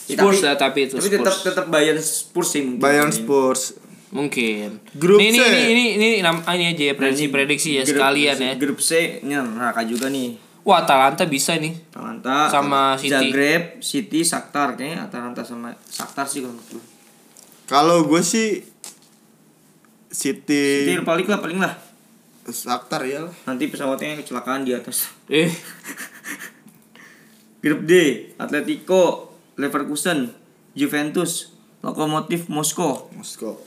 Ya, 0.06 0.14
Spurs 0.14 0.36
tapi- 0.36 0.44
lah 0.44 0.54
tapi 0.56 0.78
itu 0.84 0.94
Tapi 0.94 1.08
tetap 1.08 1.30
Spurs. 1.32 1.44
tetap 1.44 1.66
Bayern 1.66 1.98
Spurs 1.98 2.48
sih 2.48 2.62
mungkin. 2.62 2.78
Bayern 2.80 3.10
Spurs. 3.10 3.62
Mungkin. 4.08 4.78
Grup 4.92 5.18
ini, 5.18 5.34
C. 5.34 5.42
Ini 5.42 5.50
ini 5.50 5.62
ini 5.68 5.84
ini, 5.92 6.08
nam- 6.20 6.46
ini 6.48 6.64
aja 6.68 6.84
ya 6.84 6.94
prediksi 6.94 7.26
prediksi 7.26 7.70
ya 7.72 7.82
Grup- 7.82 7.90
sekalian 7.96 8.36
ya. 8.36 8.52
Grup 8.54 8.78
C 8.80 8.90
ini 9.20 9.34
neraka 9.34 9.82
juga 9.82 10.06
nih. 10.06 10.38
Wah 10.62 10.82
Atalanta 10.82 11.26
bisa 11.26 11.54
nih. 11.54 11.74
Atalanta 11.90 12.46
Sama 12.48 12.94
City. 12.94 13.10
Zagreb, 13.12 13.62
City, 13.80 14.20
Shakhtar 14.22 14.74
kayaknya 14.74 15.06
Atalanta 15.06 15.42
sama 15.42 15.70
Shakhtar 15.84 16.22
sih 16.24 16.38
kalau 16.40 16.54
menurut 16.54 16.70
gue. 16.72 16.84
Kalau 17.66 17.98
gue 18.04 18.18
sih 18.20 18.62
City, 20.16 20.88
City 20.88 20.96
League 20.96 21.28
lah 21.28 21.38
paling 21.38 21.60
lah. 21.60 21.74
Shakhtar 22.46 23.02
ya 23.02 23.20
lah. 23.20 23.34
Nanti 23.44 23.66
pesawatnya 23.66 24.16
kecelakaan 24.16 24.62
di 24.62 24.72
atas. 24.72 25.12
Eh 25.26 25.50
Grup 27.58 27.82
D, 27.82 27.92
Atletico, 28.36 29.34
Leverkusen, 29.56 30.30
Juventus, 30.72 31.50
Lokomotif 31.82 32.46
Moskow. 32.46 33.10
Moskow. 33.12 33.58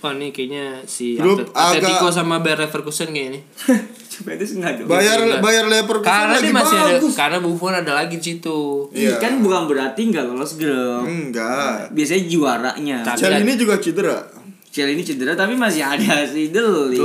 Oh 0.00 0.10
ini 0.10 0.32
kayaknya 0.32 0.80
si 0.86 1.12
Grup 1.12 1.44
Atlet- 1.50 1.76
Atletico 1.76 2.08
agak- 2.08 2.16
sama 2.16 2.40
Bayer 2.40 2.56
Leverkusen 2.58 3.10
kayaknya. 3.10 3.42
Juventus 4.12 4.50
enggak 4.54 4.72
dong. 4.78 4.88
Bayar 4.88 5.18
enggak. 5.18 5.40
bayar 5.42 5.64
Leverkusen 5.66 6.08
Karena 6.08 6.32
lagi 6.32 6.46
dia 6.46 6.56
masih 6.56 6.76
ada 6.78 6.92
bagus. 6.94 7.14
karena 7.14 7.38
Buffon 7.40 7.74
ada 7.74 7.92
lagi 7.92 8.16
di 8.16 8.24
situ. 8.24 8.58
Iya. 8.90 9.18
Kan 9.18 9.32
bukan 9.40 9.66
berarti 9.66 10.00
nggak 10.06 10.24
lolos 10.24 10.56
grup. 10.56 11.04
Enggak. 11.04 11.92
Biasanya 11.92 12.22
juaranya. 12.26 12.98
Tapi- 13.04 13.42
ini 13.42 13.52
juga 13.58 13.76
cedera. 13.76 14.39
Chelsea 14.70 14.94
ini 14.94 15.02
cedera 15.02 15.34
tapi 15.34 15.58
masih 15.58 15.82
ada 15.82 16.22
si 16.30 16.54
Deli. 16.54 16.98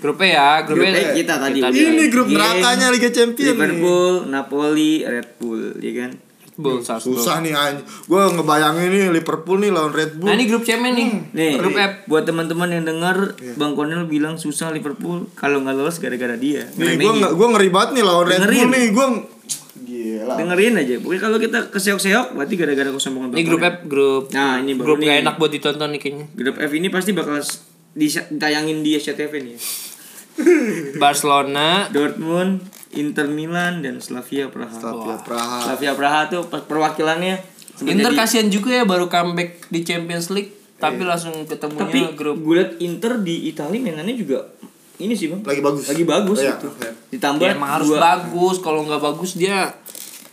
Grup 0.00 0.16
E 0.24 0.32
ya, 0.32 0.64
grup, 0.64 0.80
Grup 0.80 0.88
E. 0.88 0.96
E 0.96 1.20
kita 1.20 1.36
tadi. 1.36 1.60
Ini 1.60 2.04
grup 2.08 2.32
nerakanya 2.32 2.88
Liga 2.88 3.12
Champions 3.12 3.52
nih. 3.52 3.52
Liverpool, 3.52 4.12
Napoli, 4.32 5.04
Red 5.04 5.36
Bull, 5.36 5.76
ya 5.76 5.92
kan? 6.04 6.10
Bull. 6.58 6.82
Susah 6.82 7.38
nih 7.38 7.54
anj. 7.54 7.86
Gue 8.10 8.18
ngebayangin 8.34 8.90
nih 8.90 9.04
Liverpool 9.14 9.62
nih 9.62 9.70
lawan 9.70 9.94
Red 9.94 10.18
Bull. 10.18 10.26
Nah 10.26 10.34
ini 10.34 10.50
grup 10.50 10.66
C 10.66 10.74
nih. 10.74 11.30
Nih, 11.30 11.54
grup 11.54 11.76
F. 11.78 11.92
buat 12.10 12.26
teman-teman 12.26 12.66
yang 12.72 12.82
denger 12.82 13.38
Bang 13.54 13.78
Konel 13.78 14.10
bilang 14.10 14.40
susah 14.40 14.74
Liverpool 14.74 15.30
kalau 15.38 15.62
nggak 15.62 15.76
lolos 15.78 16.02
gara-gara 16.02 16.34
dia. 16.34 16.66
Nih 16.74 16.98
gue 16.98 17.12
Ngeremehin. 17.12 17.38
gue 17.38 17.48
ngeri 17.54 17.70
banget 17.70 17.90
nih 17.94 18.04
lawan 18.08 18.24
Red 18.26 18.40
Dengerin. 18.42 18.58
Bull 18.58 18.70
nih 18.74 18.86
gue 18.90 19.06
gila. 20.10 20.34
dengerin 20.34 20.74
aja. 20.76 20.94
Pokoknya 20.96 21.22
kalau 21.22 21.38
kita 21.38 21.58
keseok-seok 21.68 22.26
berarti 22.32 22.54
gara-gara 22.54 22.90
kesombongan 22.90 23.28
Ini 23.30 23.44
grup. 23.44 23.60
F, 23.60 23.76
grup. 23.84 24.24
Nah, 24.30 24.58
ini 24.58 24.72
grup 24.74 24.98
gak 24.98 25.20
enak 25.20 25.34
buat 25.36 25.50
ditonton 25.50 25.88
nih 25.90 26.00
kayaknya. 26.00 26.26
Grup 26.32 26.56
F 26.58 26.70
ini 26.72 26.88
pasti 26.88 27.10
bakal 27.12 27.38
ditayangin 27.94 28.80
di 28.80 28.90
SCTV 28.94 29.32
nih. 29.38 29.52
ya. 29.52 29.60
Barcelona, 30.96 31.88
Dortmund, 31.88 32.62
Inter 32.92 33.26
Milan 33.26 33.80
dan 33.80 33.98
Slavia 33.98 34.46
Praha. 34.46 34.72
Slavia 34.72 35.16
Praha. 35.18 35.58
Slavia 35.62 35.92
Praha 35.92 36.20
tuh 36.26 36.42
per- 36.44 36.64
perwakilannya 36.64 37.36
sempet 37.74 37.92
Inter 37.92 38.10
jadi- 38.10 38.18
kasihan 38.18 38.48
juga 38.48 38.70
ya 38.72 38.84
baru 38.84 39.06
comeback 39.06 39.66
di 39.66 39.80
Champions 39.82 40.30
League 40.30 40.50
tapi 40.74 41.02
langsung 41.02 41.34
ketemunya 41.42 41.78
tapi 41.80 42.00
grup 42.14 42.38
gue 42.38 42.54
liat 42.54 42.72
Inter 42.78 43.18
di 43.18 43.46
Italia 43.46 43.76
mainannya 43.76 44.14
juga 44.14 44.46
ini 44.96 45.10
sih 45.12 45.26
bang 45.26 45.42
Lagi 45.42 45.58
bagus. 45.58 45.84
lagi 45.84 46.04
bagus 46.04 46.38
Iya, 46.38 46.54
gitu 46.54 46.68
iya. 46.72 46.90
ditambah 47.08 47.44
ya, 47.44 47.54
emang 47.54 47.70
harus 47.72 47.88
dua, 47.88 47.98
bagus 47.98 48.56
kalau 48.58 48.80
nggak 48.82 48.98
bagus 49.00 49.30
dia 49.34 49.74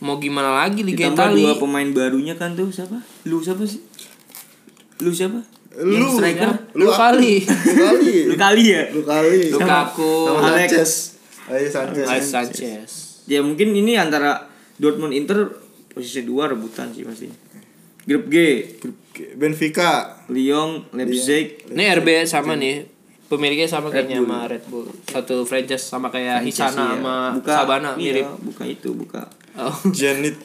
mau 0.00 0.20
gimana 0.20 0.64
lagi 0.64 0.84
Liga 0.84 1.08
ditambah 1.08 1.32
Italia? 1.32 1.46
dua 1.50 1.54
pemain 1.56 1.88
barunya 1.92 2.34
kan 2.36 2.52
tuh 2.52 2.68
siapa? 2.68 3.00
Lu 3.24 3.40
siapa 3.40 3.64
sih? 3.64 3.80
Lu 5.00 5.12
siapa? 5.12 5.40
Lu, 5.76 5.92
Yang 5.92 6.08
striker? 6.16 6.50
Lu 6.72 6.88
kali. 6.88 7.34
Lu 7.44 7.74
kali. 7.76 8.16
lu 8.32 8.34
kali 8.36 8.64
ya? 8.72 8.82
Lu 8.96 9.02
kali. 9.04 9.52
Sama 9.52 9.92
Alex. 10.48 10.68
Sanchez. 10.72 10.90
Ayo 11.52 11.68
Sanchez. 11.68 12.06
Alex 12.08 12.24
Sanchez. 12.32 12.90
Ya 13.28 13.44
mungkin 13.44 13.76
ini 13.76 14.00
antara 14.00 14.48
Dortmund 14.80 15.12
Inter 15.12 15.52
posisi 15.92 16.24
dua 16.24 16.48
rebutan 16.48 16.96
sih 16.96 17.04
pasti. 17.04 17.28
Grup 18.08 18.32
G. 18.32 18.36
Benfica. 19.36 20.24
Lyon 20.32 20.88
Leipzig. 20.96 21.68
Ini 21.70 21.92
RB 22.00 22.24
sama 22.24 22.56
nih 22.56 22.95
pemiliknya 23.26 23.66
sama 23.66 23.88
Red 23.88 24.06
kayaknya 24.06 24.18
Bull. 24.20 24.28
sama 24.28 24.38
Red 24.46 24.64
Bull. 24.66 24.86
Satu 25.04 25.36
franchise 25.42 25.84
sama 25.84 26.08
kayak 26.08 26.40
Franchise, 26.40 26.56
Hisana 26.62 26.78
iya. 26.78 26.90
sama 26.98 27.16
buka, 27.34 27.52
Sabana 27.54 27.90
iya, 27.94 27.98
mirip. 27.98 28.26
buka 28.42 28.64
itu 28.64 28.90
buka 28.92 29.22
Oh. 29.56 29.72
Zenit 29.90 30.36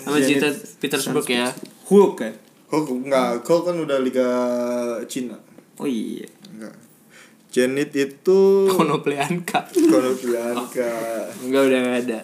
Sama 0.00 0.16
Peter 0.16 0.48
Petersburg 0.78 1.26
ya. 1.26 1.50
Hulk 1.86 2.12
kan 2.16 2.32
Hulk 2.70 2.86
enggak, 3.02 3.42
Hulk 3.42 3.62
kan 3.66 3.76
udah 3.76 3.98
liga 3.98 4.28
Cina. 5.04 5.34
oh 5.76 5.84
iya 5.84 6.24
Enggak. 6.48 6.74
Zenit 7.50 7.90
itu 7.92 8.40
Konoplyanka. 8.70 9.66
Konoplyanka. 9.74 10.90
Enggak 11.42 11.62
udah 11.66 11.78
enggak 11.82 11.98
ada. 12.06 12.18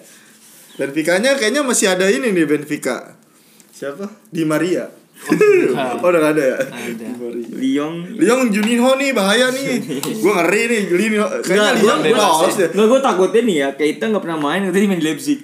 Benfica-nya 0.76 1.35
kayaknya 1.35 1.66
masih 1.66 1.90
ada 1.90 2.07
ini 2.07 2.31
nih 2.31 2.46
Benfica. 2.46 3.16
Siapa? 3.72 4.07
Di 4.31 4.46
Maria. 4.46 4.87
Oh, 5.96 6.07
udah 6.07 6.31
ada 6.31 6.42
ya? 6.42 6.57
Ada. 6.61 7.07
Lyon 7.52 7.94
Liong 8.14 8.42
Juninho 8.48 8.94
nih 8.94 9.11
bahaya 9.11 9.48
nih. 9.48 9.81
gua 10.22 10.33
ngeri 10.40 10.62
nih 10.66 10.81
Juninho. 10.87 11.24
Kayaknya 11.40 11.57
Enggak, 11.57 11.72
Liong 11.79 12.00
bebas 12.02 12.20
lolos 12.22 12.46
ya. 12.46 12.59
deh. 12.59 12.68
Nggak, 12.70 12.87
gue 12.87 13.00
takutnya 13.00 13.40
nih 13.42 13.57
ya 13.57 13.68
Keita 13.72 14.05
nggak 14.07 14.22
pernah 14.22 14.38
main 14.38 14.61
Tadi 14.66 14.85
main 14.85 14.98
di 14.98 15.07
Leipzig 15.09 15.40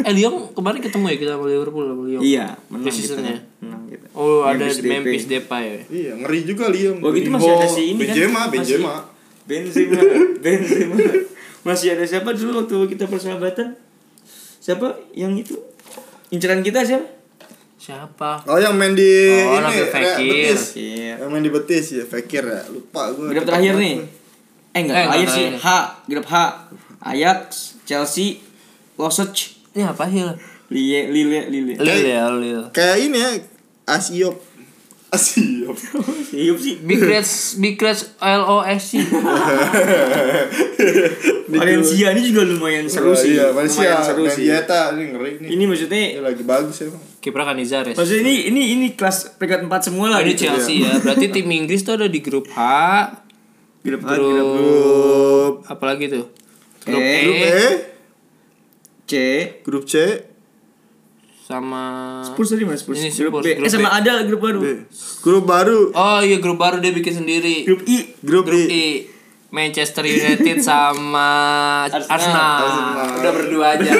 Eh 0.00 0.12
Lyon 0.12 0.34
kemarin 0.50 0.78
ketemu 0.78 1.04
ya 1.06 1.16
kita 1.18 1.30
sama 1.34 1.44
Liverpool 1.46 1.84
sama 1.84 2.02
Lyon. 2.04 2.20
Iya 2.20 2.46
Menang 2.68 2.92
gitu. 2.92 3.14
Menang 3.60 3.82
gitu 3.86 4.04
Oh 4.12 4.42
ada 4.42 4.60
Memphis 4.60 4.78
Depay. 4.78 4.90
Memphis 4.94 5.24
Depay 5.26 5.64
ya. 5.64 5.80
Iya, 5.88 6.12
ngeri 6.18 6.40
juga 6.44 6.64
Liong. 6.68 6.98
Oh 6.98 7.10
gitu 7.10 7.26
Juninho, 7.26 7.36
masih 7.36 7.50
ada 7.52 7.66
si 7.66 7.82
ini 7.88 8.00
Benzema, 8.00 8.38
kan 8.38 8.48
Benzema. 8.50 8.94
Masih- 8.94 9.08
Benzema 9.42 10.00
Benzema 10.44 10.94
Masih 11.60 11.88
ada 11.90 12.04
siapa 12.04 12.30
dulu 12.30 12.50
waktu 12.60 12.76
kita 12.88 13.04
persahabatan 13.04 13.74
Siapa 14.56 14.86
yang 15.12 15.34
itu 15.34 15.56
Inceran 16.28 16.60
kita 16.60 16.80
siapa 16.82 17.19
Siapa? 17.80 18.44
Oh, 18.44 18.60
yang 18.60 18.76
main 18.76 18.92
di 18.92 19.08
Oh, 19.40 19.56
ini 19.56 19.88
Fekir. 19.88 20.28
Betis. 20.28 20.76
Iya. 20.76 21.24
Yang 21.24 21.30
main 21.32 21.40
di 21.40 21.48
Betis 21.48 21.84
ya, 21.96 22.04
Fekir 22.04 22.44
ya. 22.44 22.60
Lupa 22.68 23.08
gua. 23.16 23.32
Grup 23.32 23.48
terakhir 23.48 23.80
nih 23.80 24.04
Eh 24.70 24.80
enggak 24.84 24.96
Eh, 25.00 25.04
terakhir 25.08 25.28
sih. 25.32 25.46
H 25.56 25.66
Grup 26.04 26.26
H 26.28 26.34
Ajax 27.00 27.44
Chelsea 27.88 28.44
Losec 29.00 29.32
Ini 29.72 29.88
apa 29.88 30.04
sih? 30.12 30.20
Lille 30.68 31.08
Lille 31.08 31.40
Lille 31.48 31.72
Lil 31.80 32.04
ya, 32.04 32.28
Lil. 32.28 32.68
Kayak 32.70 32.96
ini 33.00 33.16
ya, 33.16 33.30
Asiop. 33.88 34.36
Asiop. 35.10 35.74
Iya 36.30 36.52
sih 36.54 36.78
Big 36.84 37.00
Reds 37.02 37.58
Big 37.58 37.74
Reds 37.80 38.14
LOSC. 38.22 39.00
Valencia 41.50 42.06
ini 42.14 42.22
juga 42.22 42.46
lumayan 42.46 42.86
seru 42.86 43.10
sih 43.16 43.34
Iya, 43.34 43.50
Valencia, 43.50 43.90
Lumayan 43.90 44.06
seru 44.06 44.22
sih 44.30 44.46
ini 44.46 45.02
ngeri 45.10 45.32
nih. 45.42 45.48
Ini 45.50 45.62
maksudnya 45.66 45.98
Ini 46.14 46.22
lagi 46.22 46.44
bagus 46.46 46.78
ya, 46.78 46.86
Bang. 46.94 47.09
Kiper 47.20 47.44
Canizares. 47.44 47.96
Maksudnya 47.96 48.24
ini 48.24 48.48
ini 48.48 48.62
ini 48.74 48.86
kelas 48.96 49.36
peringkat 49.36 49.68
4 49.68 49.86
semua 49.92 50.08
lah 50.08 50.24
ini 50.24 50.32
gitu. 50.32 50.48
Chelsea 50.48 50.80
ya. 50.80 50.96
Berarti 50.98 51.28
tim 51.28 51.46
Inggris 51.46 51.84
tuh 51.84 52.00
ada 52.00 52.08
di 52.08 52.20
grup 52.24 52.48
H, 52.48 52.58
Grup 53.80 54.00
H, 54.02 54.08
grup, 54.16 54.48
Grup 54.56 55.54
apalagi 55.68 56.08
tuh? 56.08 56.24
E, 56.84 56.88
Grup 56.88 57.04
Grup 57.04 57.36
E, 57.36 57.60
C 59.04 59.12
grup 59.60 59.84
C, 59.84 59.94
sama 61.44 61.82
Spurs 62.24 62.48
tadi 62.54 62.64
mas 62.64 62.80
Spurs. 62.80 62.96
Ini 62.96 63.10
grup 63.10 63.32
Spurs, 63.36 63.44
B. 63.44 63.48
grup 63.58 63.66
Eh 63.66 63.70
sama 63.70 63.88
B. 63.90 63.94
ada 64.00 64.12
grup 64.24 64.40
baru. 64.40 64.60
B. 64.62 64.68
Grup 65.20 65.44
baru, 65.44 65.78
Oh 65.92 66.20
iya 66.22 66.38
grup 66.38 66.56
baru 66.56 66.78
dia 66.78 66.94
bikin 66.94 67.20
sendiri. 67.20 67.66
Grup 67.66 67.82
I. 67.84 68.16
grup, 68.24 68.44
Grup 68.48 68.64
I. 68.64 68.72
I. 68.72 68.86
Manchester 69.50 70.06
United 70.06 70.62
sama 70.62 71.28
Arsenal. 71.90 72.06
Arsenal. 72.06 72.58
Arsenal. 72.62 73.08
Udah 73.18 73.32
berdua 73.34 73.66
aja. 73.74 73.92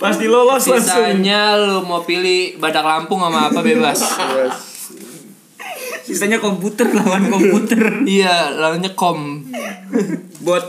Pasti 0.00 0.24
lolos 0.28 0.64
langsung. 0.64 0.80
Sisanya 0.80 1.60
lu 1.60 1.84
mau 1.84 2.00
pilih 2.02 2.56
Badak 2.56 2.84
Lampung 2.84 3.20
sama 3.20 3.52
apa 3.52 3.60
bebas. 3.60 4.00
Yes. 4.00 4.56
Sisanya 6.02 6.42
komputer 6.42 6.88
lawan 6.90 7.30
komputer. 7.30 8.02
iya, 8.08 8.50
lawannya 8.56 8.96
kom. 8.96 9.44
Bot. 10.42 10.64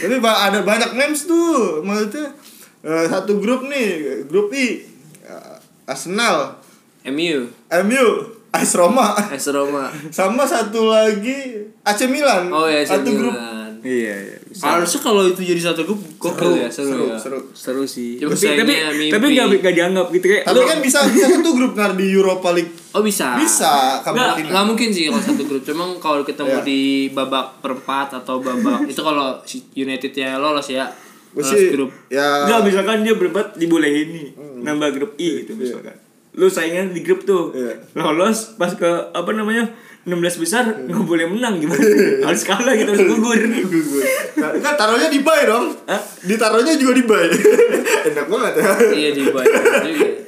Tapi 0.00 0.16
ada 0.16 0.64
banyak 0.64 0.96
names 0.96 1.28
tuh, 1.28 1.84
maksudnya 1.84 2.32
eh, 2.80 3.04
satu 3.04 3.36
grup 3.36 3.68
nih, 3.68 4.24
grup 4.24 4.48
I, 4.54 4.88
Eh, 5.30 5.56
Arsenal, 5.86 6.58
MU, 7.06 7.46
MU, 7.86 8.06
AS 8.50 8.74
Roma, 8.74 9.14
AS 9.14 9.46
Roma. 9.48 9.86
sama 10.10 10.42
satu 10.42 10.90
lagi 10.90 11.70
AC 11.80 12.00
Milan. 12.06 12.50
Oh 12.50 12.66
ya, 12.66 12.82
satu 12.82 13.10
grup. 13.12 13.34
Iya, 13.80 14.12
iya. 14.12 14.36
Harusnya 14.60 15.00
kalau 15.00 15.24
itu 15.24 15.40
jadi 15.40 15.72
satu 15.72 15.88
grup 15.88 16.04
Seru, 16.20 16.52
ya, 16.52 16.68
seru, 16.68 16.90
seru, 16.92 17.04
ya. 17.08 17.16
seru. 17.16 17.38
Seru 17.54 17.82
sih. 17.86 18.20
Coba 18.20 18.36
Tapi 18.36 18.60
tapi, 18.60 18.74
mimpi. 18.76 19.06
tapi 19.08 19.24
gak, 19.32 19.46
gak 19.64 19.72
dianggap 19.72 20.06
gitu 20.10 20.26
kayak. 20.26 20.44
Tapi 20.44 20.60
kan 20.68 20.78
bisa 20.80 20.98
bisa 21.08 21.26
satu 21.30 21.50
grup 21.54 21.72
ntar 21.72 21.94
di 21.94 22.06
Europa 22.10 22.52
League. 22.52 22.68
Oh 22.92 23.00
bisa. 23.00 23.38
Bisa, 23.38 24.02
Nggak, 24.02 24.50
nggak 24.50 24.64
mungkin 24.66 24.92
sih 24.92 25.08
kalau 25.08 25.22
satu 25.22 25.42
grup. 25.44 25.62
Cuma 25.64 25.84
kalau 25.96 26.20
ketemu 26.20 26.52
Iya. 26.52 26.66
di 26.66 26.80
babak 27.08 27.62
perempat 27.64 28.20
atau 28.20 28.42
babak 28.42 28.84
itu 28.84 29.00
kalau 29.00 29.40
si 29.42 29.64
United 29.72 30.12
ya 30.12 30.36
lolos 30.36 30.68
ya. 30.68 30.84
Lolos 31.32 31.48
sih 31.48 31.70
grup. 31.70 31.88
ya 32.10 32.44
Enggak, 32.44 32.60
misalkan 32.66 33.00
dia 33.00 33.14
berempat 33.14 33.54
dibolehin 33.54 34.08
nih. 34.10 34.26
Nambah 34.60 34.90
grup 34.92 35.12
I 35.16 35.40
gitu 35.40 35.56
misalkan. 35.56 35.96
Lu 36.40 36.48
saingan 36.48 36.96
di 36.96 37.04
grup 37.04 37.28
tuh. 37.28 37.52
Iya. 37.52 37.84
Lolos 37.92 38.56
pas 38.56 38.72
ke 38.72 38.88
apa 39.12 39.30
namanya? 39.36 39.68
16 40.00 40.16
besar 40.40 40.64
nggak 40.64 41.04
boleh 41.04 41.28
menang 41.28 41.60
gimana? 41.60 41.84
harus 42.24 42.48
kalah 42.48 42.72
gitu 42.72 42.88
harus 42.88 43.04
gugur. 43.04 43.36
gugur. 43.36 44.04
Nah, 44.40 44.56
kan 44.56 44.72
taruhnya 44.80 45.12
di 45.12 45.20
buy 45.20 45.44
dong. 45.44 45.76
Hah? 45.84 46.00
Ditaruhnya 46.24 46.72
juga 46.80 46.96
di 46.96 47.04
buy. 47.04 47.28
Enak 48.08 48.26
banget 48.32 48.52
ya. 48.56 48.68
iya 48.96 49.10
di 49.12 49.20
juga. 49.28 49.44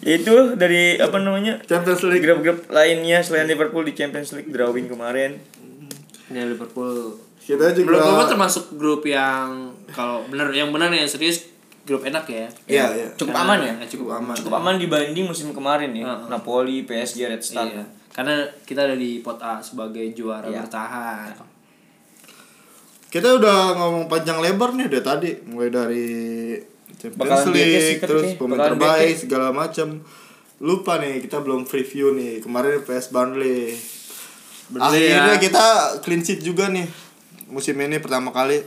Itu 0.00 0.56
dari 0.56 0.96
apa 0.96 1.20
namanya? 1.20 1.60
Champions 1.68 2.00
League. 2.08 2.24
Grup-grup 2.24 2.68
lainnya 2.72 3.20
selain 3.20 3.44
Liverpool 3.44 3.84
di 3.84 3.92
Champions 3.92 4.32
League 4.32 4.48
drawing 4.48 4.88
kemarin. 4.88 5.36
Ya 6.32 6.48
Liverpool. 6.48 7.20
Kita 7.44 7.76
juga 7.76 8.00
Liverpool 8.00 8.24
termasuk 8.24 8.64
grup 8.80 9.04
yang 9.04 9.76
kalau 9.92 10.24
benar 10.32 10.48
yang 10.48 10.72
benar 10.72 10.88
yang 10.88 11.04
serius 11.04 11.44
grup 11.90 12.06
enak 12.06 12.22
ya. 12.24 12.46
Iya, 12.70 12.84
iya. 12.94 13.08
Cukup 13.18 13.34
Karena- 13.34 13.58
aman 13.58 13.58
ya? 13.66 13.72
Cukup 13.90 14.08
aman. 14.14 14.34
Cukup 14.38 14.54
aman 14.54 14.74
dibanding 14.78 15.26
musim 15.26 15.50
kemarin 15.50 15.90
ya. 15.90 16.06
Heeh. 16.06 16.30
Napoli, 16.30 16.86
PSG, 16.86 17.26
Red 17.26 17.42
Star. 17.42 17.66
Iya. 17.66 17.82
Karena 18.10 18.46
kita 18.62 18.86
ada 18.86 18.94
di 18.94 19.18
pot 19.18 19.42
A 19.42 19.58
sebagai 19.58 20.06
juara 20.14 20.46
Iya. 20.46 20.62
bertahan. 20.62 21.34
Kita 23.10 23.26
udah 23.34 23.74
ngomong 23.74 24.06
panjang 24.06 24.38
lebar 24.38 24.70
nih 24.70 24.86
dari 24.86 25.02
tadi, 25.02 25.30
mulai 25.50 25.66
dari 25.68 26.06
Champions 26.94 27.18
Bakalan 27.18 27.46
League, 27.50 27.98
terus 27.98 28.26
pemain 28.38 28.54
bakalan 28.54 28.70
terbaik 28.78 29.14
segala 29.18 29.48
macam. 29.50 29.88
Lupa 30.60 31.00
nih, 31.00 31.24
kita 31.24 31.42
belum 31.42 31.66
preview 31.66 32.14
nih. 32.14 32.38
Kemarin 32.38 32.84
PS 32.84 33.10
Burnley. 33.10 33.74
Burnley 34.70 35.10
Akhirnya 35.10 35.34
ya. 35.34 35.42
kita 35.42 35.66
clean 36.06 36.22
sheet 36.22 36.38
juga 36.40 36.70
nih 36.70 36.86
musim 37.50 37.74
ini 37.74 37.98
pertama 37.98 38.30
kali. 38.30 38.62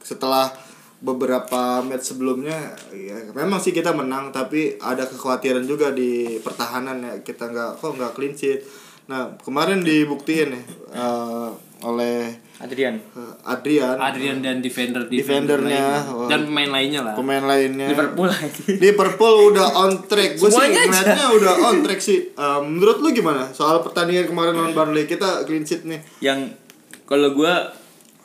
Setelah 0.00 0.48
beberapa 0.96 1.84
match 1.84 2.16
sebelumnya, 2.16 2.72
ya, 2.88 3.28
memang 3.36 3.60
sih 3.60 3.76
kita 3.76 3.92
menang, 3.92 4.32
tapi 4.32 4.80
ada 4.80 5.04
kekhawatiran 5.04 5.68
juga 5.68 5.92
di 5.92 6.40
pertahanan 6.40 7.04
ya 7.04 7.14
kita 7.20 7.52
nggak 7.52 7.70
kok 7.76 7.92
nggak 8.00 8.12
clean 8.16 8.32
sheet. 8.32 8.64
Nah 9.06 9.36
kemarin 9.38 9.84
dibuktiin 9.84 10.56
ya 10.56 10.62
eh, 10.96 11.48
oleh 11.84 12.32
Adrian. 12.56 12.96
eh, 12.96 13.32
Adrian, 13.44 14.00
Adrian 14.00 14.40
dan 14.40 14.64
defender 14.64 15.04
Defendernya, 15.04 16.00
oh. 16.08 16.24
dan 16.24 16.48
pemain 16.48 16.72
lainnya 16.72 17.04
lah. 17.04 17.14
pemain 17.14 17.44
lainnya. 17.44 17.92
Liverpool 17.92 18.32
lagi. 18.32 18.80
Liverpool 18.80 19.52
udah 19.52 19.66
on 19.76 20.08
track. 20.08 20.40
Gue 20.40 20.48
sih 20.48 20.64
ngeliatnya 20.64 21.26
udah 21.36 21.54
on 21.68 21.84
track 21.84 22.00
sih. 22.00 22.32
Eh, 22.32 22.60
menurut 22.64 23.04
lu 23.04 23.12
gimana 23.12 23.52
soal 23.52 23.84
pertandingan 23.84 24.32
kemarin 24.32 24.56
lawan 24.56 24.72
Burnley? 24.72 25.04
Kita 25.04 25.44
clean 25.44 25.68
sheet 25.68 25.84
nih. 25.84 26.00
Yang 26.24 26.56
kalau 27.04 27.36
gua 27.36 27.68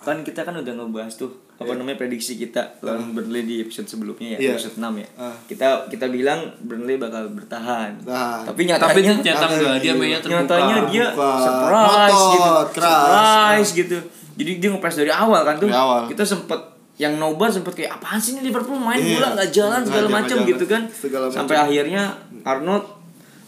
kan 0.01 0.23
kita 0.25 0.41
kan 0.41 0.55
udah 0.57 0.73
ngebahas 0.73 1.13
tuh 1.13 1.50
apa 1.61 1.73
namanya 1.73 1.95
prediksi 1.95 2.33
kita 2.35 2.81
lawan 2.81 3.11
Burnley 3.11 3.43
di 3.43 3.55
episode 3.59 3.85
sebelumnya 3.85 4.33
ya, 4.33 4.37
Iya. 4.39 4.51
episode 4.55 4.75
6 4.75 4.93
ya. 4.95 5.07
Ah. 5.15 5.35
Kita 5.43 5.65
kita 5.87 6.05
bilang 6.07 6.39
Burnley 6.59 6.97
bakal 6.97 7.29
bertahan. 7.29 8.01
Nah, 8.01 8.41
Tapi 8.41 8.65
Tapi 8.65 8.67
nyatanya 8.67 9.13
ternyata 9.15 9.45
enggak, 9.47 9.77
dia 9.77 9.93
mainnya 9.93 10.19
terbuka. 10.19 10.41
nyatanya 10.41 10.75
dia 10.87 11.05
surprise 11.13 12.11
Ngotot, 12.11 12.67
gitu. 12.67 12.81
Surprise 12.81 13.71
gitu. 13.75 13.97
Jadi 14.33 14.51
dia 14.57 14.69
ngepres 14.69 14.95
dari 14.97 15.11
awal 15.11 15.41
kan 15.43 15.55
tuh. 15.55 15.67
Dari 15.67 15.77
awal. 15.77 16.01
Kita 16.07 16.23
sempet 16.23 16.59
yang 16.97 17.17
nobar 17.17 17.49
sempet 17.49 17.73
kayak 17.73 17.97
apaan 17.97 18.17
sih 18.17 18.33
ini 18.33 18.41
Liverpool 18.43 18.75
main 18.75 18.97
Iya. 18.97 19.17
bola 19.17 19.27
nggak 19.33 19.49
jalan 19.51 19.81
segala 19.81 20.07
macam 20.11 20.37
gitu 20.43 20.65
kan. 20.65 20.81
Sampai 21.29 21.55
akhirnya 21.55 22.13
Arnold 22.41 22.85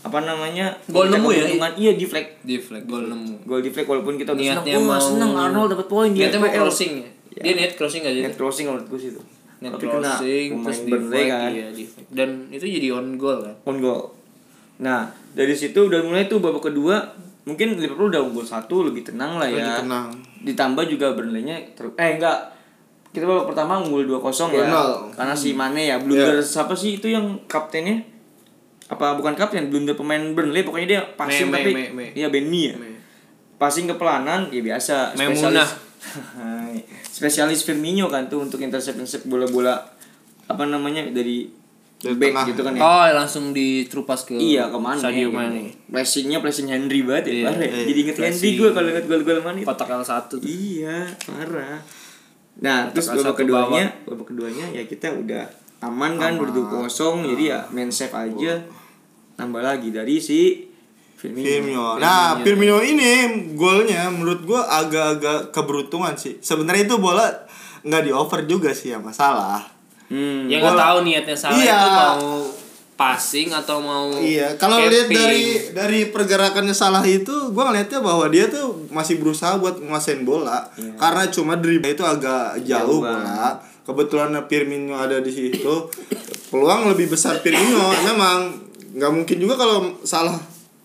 apa 0.04 0.19
namanya 0.19 0.67
Gol 0.86 1.08
nemu 1.08 1.30
ya? 1.32 1.47
iya 1.73 1.95
di 1.95 2.04
flag 2.04 2.43
Di 2.43 2.60
flag 2.60 2.84
gol 2.84 3.08
nemu. 3.08 3.47
gol 3.47 3.63
di 3.63 3.71
flag 3.71 3.88
walaupun 3.88 4.19
kita 4.19 4.36
udah 4.36 4.43
Niatnya 4.60 4.76
seneng, 4.76 4.84
wah 4.84 4.99
mau- 4.99 5.08
seneng 5.08 5.32
Arnold 5.32 5.69
dapat 5.71 5.88
poin 5.88 6.10
dia 6.12 6.28
Niatnya 6.28 6.39
mau 6.41 6.52
crossing 6.52 6.93
ya. 6.99 7.10
Dia 7.36 7.54
net 7.56 7.74
crossing 7.74 8.02
aja. 8.02 8.19
net 8.19 8.34
crossing 8.34 8.65
menurut 8.65 8.88
gue 8.88 9.00
sih 9.00 9.10
itu 9.10 9.22
Net 9.60 9.72
tapi 9.72 9.88
crossing 9.88 10.50
terus 10.60 10.78
di 10.80 10.91
kan 11.24 11.50
iya, 11.50 11.67
di. 11.69 11.84
Dan 12.10 12.30
itu 12.48 12.63
jadi 12.63 12.91
on 12.91 13.15
goal 13.15 13.41
kan. 13.41 13.56
on 13.65 13.78
goal 13.80 14.12
nah 14.76 15.06
dari 15.32 15.54
situ 15.54 15.78
udah 15.84 16.02
mulai 16.02 16.26
tuh 16.26 16.38
babak 16.38 16.67
kedua 16.67 17.00
mungkin 17.43 17.76
Liverpool 17.76 18.08
udah 18.08 18.22
unggul 18.22 18.41
satu 18.41 18.84
lebih 18.84 19.04
tenang 19.04 19.36
lah 19.36 19.46
ya 19.46 19.60
Lebih 19.60 19.76
tenang. 19.82 20.08
ditambah 20.43 20.84
juga 20.88 21.08
Burnley-nya 21.12 21.58
ter- 21.74 21.93
eh 21.93 22.12
enggak 22.13 22.52
kita 23.10 23.24
babak 23.24 23.50
pertama 23.50 23.78
unggul 23.78 24.04
2-0 24.04 24.19
ya 24.52 24.65
2-0. 24.65 25.13
karena 25.13 25.34
si 25.34 25.54
Mane 25.54 25.84
ya 25.86 25.98
blunder 25.98 26.38
siapa 26.39 26.74
sih 26.74 26.98
itu 26.98 27.08
yang 27.08 27.24
kaptennya 27.46 28.02
apa 28.86 29.13
bukan 29.13 29.34
kapten 29.34 29.69
blunder 29.69 29.93
pemain 29.93 30.34
Burnley 30.34 30.62
pokoknya 30.62 30.88
dia 30.89 31.02
passing 31.13 31.48
Me- 31.48 31.54
me- 31.54 31.58
tapi 31.60 31.72
me- 31.72 31.91
me. 31.93 32.06
iya 32.13 32.28
Ben 32.28 32.43
Mee 32.43 32.67
ya 32.67 32.76
Me. 32.76 32.89
passing 33.56 33.86
ke 33.86 33.96
pelanan 33.96 34.50
ya 34.50 34.60
biasa 34.60 35.13
Memunah. 35.13 35.63
Spesialis 37.13 37.62
Firmino 37.62 38.10
kan 38.10 38.26
tuh 38.26 38.41
untuk 38.41 38.58
intercept 38.58 38.97
intercept 38.97 39.26
bola-bola 39.26 39.78
apa 40.43 40.63
namanya 40.65 41.06
dari 41.08 41.45
Dari 41.95 42.17
back 42.17 42.34
tengah. 42.34 42.45
gitu 42.49 42.62
kan 42.62 42.73
ya 42.73 42.82
Oh, 42.82 43.06
langsung 43.13 43.54
ditrupas 43.54 44.26
ke 44.26 44.34
Iya 44.34 44.67
ke 44.67 44.76
mana 44.76 44.97
Sadio 44.97 45.30
gitu. 45.30 45.38
Mane. 45.38 45.71
Pressingnya 45.88 46.41
pressing 46.41 46.67
Henry 46.67 46.99
banget 46.99 47.23
ya 47.23 47.34
Iya, 47.34 47.45
parah 47.47 47.62
ya. 47.62 47.69
iya. 47.71 47.86
Jadi 47.86 47.99
inget 48.02 48.17
Henry 48.19 48.49
gue 48.56 48.69
kalau 48.71 48.88
inget 48.89 49.06
gol-gol 49.06 49.39
Mane 49.39 49.62
Kotak 49.62 49.88
L1 49.88 50.12
tuh. 50.28 50.39
Iya, 50.41 50.97
parah. 51.23 51.78
Nah, 52.56 52.78
Kotak 52.84 52.91
terus 52.91 53.08
babak 53.15 53.36
keduanya, 53.39 53.86
babak 54.04 54.28
keduanya 54.28 54.65
ya 54.69 54.84
kita 54.84 55.08
udah 55.10 55.45
aman 55.82 56.15
kan 56.15 56.36
berdua 56.36 56.65
kosong, 56.82 57.23
jadi 57.26 57.43
ya 57.45 57.60
main 57.69 57.88
safe 57.88 58.12
aja. 58.12 58.58
Tambah 59.34 59.60
lagi 59.60 59.89
dari 59.89 60.17
si 60.17 60.65
Firmino. 61.24 61.40
Firmino. 61.48 61.88
Nah, 62.04 62.36
Firmino 62.44 62.78
ini 62.84 63.12
golnya 63.56 64.12
menurut 64.12 64.44
gua 64.44 64.68
agak-agak 64.68 65.56
keberuntungan 65.56 66.20
sih. 66.20 66.36
Sebenarnya 66.44 66.84
itu 66.92 67.00
bola 67.00 67.32
nggak 67.80 68.04
di 68.04 68.12
over 68.12 68.44
juga 68.44 68.76
sih 68.76 68.92
ya 68.92 69.00
masalah. 69.00 69.64
Hmm. 70.12 70.52
Ya 70.52 70.60
nggak 70.60 70.76
tahu 70.76 70.98
niatnya 71.08 71.38
salah 71.40 71.56
Iya. 71.56 71.72
itu 71.80 71.90
mau 71.96 72.28
passing 72.94 73.50
atau 73.50 73.82
mau 73.82 74.06
Iya, 74.14 74.54
kalau 74.62 74.78
lihat 74.86 75.10
dari 75.10 75.74
dari 75.74 76.00
pergerakannya 76.12 76.76
salah 76.76 77.02
itu, 77.08 77.56
gua 77.56 77.72
ngelihatnya 77.72 78.04
bahwa 78.04 78.28
dia 78.28 78.52
tuh 78.52 78.84
masih 78.92 79.24
berusaha 79.24 79.56
buat 79.56 79.80
nguasain 79.80 80.28
bola. 80.28 80.68
Karena 81.00 81.24
cuma 81.32 81.56
dribble 81.56 81.96
itu 81.96 82.04
agak 82.04 82.60
jauh 82.68 83.00
Jauh 83.00 83.02
bola. 83.02 83.64
Kebetulan 83.84 84.36
Firmino 84.48 84.96
ada 84.96 85.20
di 85.20 85.32
situ, 85.32 85.76
peluang 86.52 86.92
lebih 86.92 87.12
besar 87.12 87.40
Firmino. 87.40 87.96
Memang 88.12 88.60
nggak 88.94 89.12
mungkin 89.12 89.38
juga 89.40 89.56
kalau 89.56 89.98
salah 90.04 90.38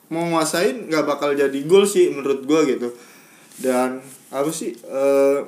mau 0.09 0.25
nguasain 0.27 0.89
nggak 0.89 1.05
bakal 1.05 1.33
jadi 1.33 1.59
gol 1.65 1.85
sih 1.85 2.09
menurut 2.09 2.45
gua 2.45 2.65
gitu. 2.65 2.89
Dan 3.59 4.01
apa 4.29 4.51
sih? 4.51 4.73
eh, 4.75 5.39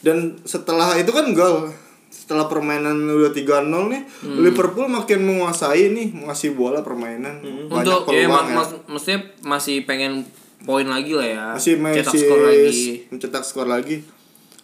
dan 0.00 0.38
setelah 0.42 0.94
itu 0.94 1.10
kan 1.10 1.32
gol 1.32 1.72
setelah 2.06 2.46
permainan 2.46 3.06
udah 3.06 3.30
3-0 3.30 3.66
nih 3.92 4.02
Liverpool 4.38 4.86
makin 4.86 5.22
menguasai 5.22 5.90
nih 5.90 6.14
ngasih 6.26 6.54
bola 6.54 6.80
permainan 6.80 7.38
banyak 7.66 7.86
untuk 7.86 8.14
ya, 8.14 8.26
peluang 8.26 8.46
ya, 8.46 8.56
mak- 8.56 8.82
maksudnya 8.86 9.20
masih 9.42 9.76
pengen 9.82 10.22
poin 10.62 10.86
lagi 10.86 11.12
lah 11.14 11.26
ya. 11.26 11.46
masih 11.54 11.74
cetak 11.78 12.02
masih 12.06 12.20
skor 12.20 12.40
lagi. 12.40 12.86
mencetak 13.10 13.42
skor 13.44 13.68
lagi 13.68 13.96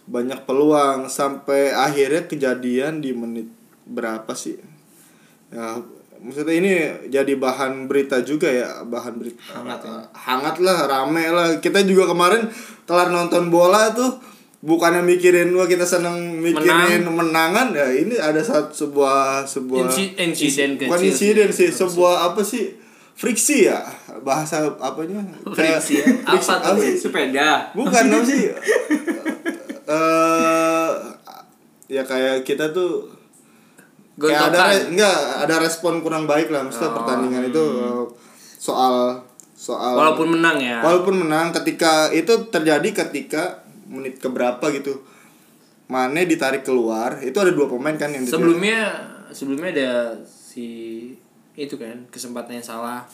banyak 0.07 0.41
peluang 0.43 1.07
sampai 1.07 1.71
akhirnya 1.71 2.27
kejadian 2.27 2.99
di 2.99 3.15
menit 3.15 3.47
berapa 3.87 4.31
sih 4.35 4.59
ya 5.51 5.79
maksudnya 6.23 6.55
ini 6.55 6.73
jadi 7.09 7.35
bahan 7.35 7.85
berita 7.85 8.23
juga 8.23 8.47
ya 8.47 8.83
bahan 8.83 9.15
berita 9.15 9.43
Hangat 9.53 9.81
ya. 9.83 9.99
hangat 10.15 10.57
lah 10.59 10.79
rame 10.85 11.25
lah 11.27 11.59
kita 11.59 11.83
juga 11.83 12.07
kemarin 12.07 12.47
kelar 12.83 13.09
nonton 13.09 13.47
bola 13.49 13.91
tuh 13.91 14.23
bukannya 14.61 15.03
mikirin 15.03 15.51
wah 15.51 15.67
kita 15.67 15.83
seneng 15.83 16.39
mikirin 16.39 17.03
menangan 17.05 17.71
ya 17.73 17.91
ini 17.91 18.15
ada 18.15 18.39
satu 18.39 18.71
sebuah 18.71 19.43
sebuah 19.45 19.83
Insi- 19.85 20.15
insiden 20.15 20.79
bukan 20.79 20.97
kecil 20.97 21.11
insiden 21.35 21.51
sih 21.51 21.69
sebuah 21.69 22.31
apa 22.31 22.41
sih 22.41 22.71
friksi 23.13 23.67
ya 23.67 23.83
bahasa 24.21 24.63
apanya 24.79 25.19
Friksi 25.45 25.99
ya? 25.99 26.07
friksi- 26.25 26.55
Apa 26.55 26.73
tuh? 26.73 26.95
sepeda. 26.97 27.69
bukan 27.73 28.05
apa 28.09 28.23
sih 28.23 28.55
eh 29.85 30.91
ya 31.89 32.03
kayak 32.03 32.43
kita 32.43 32.71
tuh 32.71 33.11
kayak 34.15 34.51
ada 34.51 34.61
enggak 34.87 35.17
ada 35.41 35.55
respon 35.59 35.99
kurang 35.99 36.25
baik 36.25 36.49
lah 36.49 36.63
maksudnya 36.63 36.89
Oh. 36.89 36.97
pertandingan 36.97 37.43
itu 37.47 37.65
eh, 37.81 38.03
soal 38.59 38.95
soal 39.53 39.95
Walaupun 39.95 40.29
menang 40.33 40.59
ya. 40.59 40.79
walaupun 40.81 41.15
menang 41.19 41.55
ketika 41.55 42.11
itu 42.11 42.29
terjadi 42.49 43.07
ketika 43.07 43.63
menit 43.87 44.19
keberapa 44.19 44.63
gitu 44.71 45.01
Mane 45.87 46.25
ditarik 46.25 46.63
keluar 46.63 47.21
itu 47.21 47.35
ada 47.35 47.51
dua 47.51 47.67
pemain 47.67 47.93
kan 47.95 48.09
yang 48.09 48.21
ditarik. 48.21 48.33
sebelumnya 48.35 48.81
sebelumnya 49.31 49.71
ada 49.71 49.91
si 50.27 50.69
itu 51.53 51.75
kan 51.75 52.09
kesempatan 52.09 52.57
yang 52.57 52.65
salah 52.67 53.05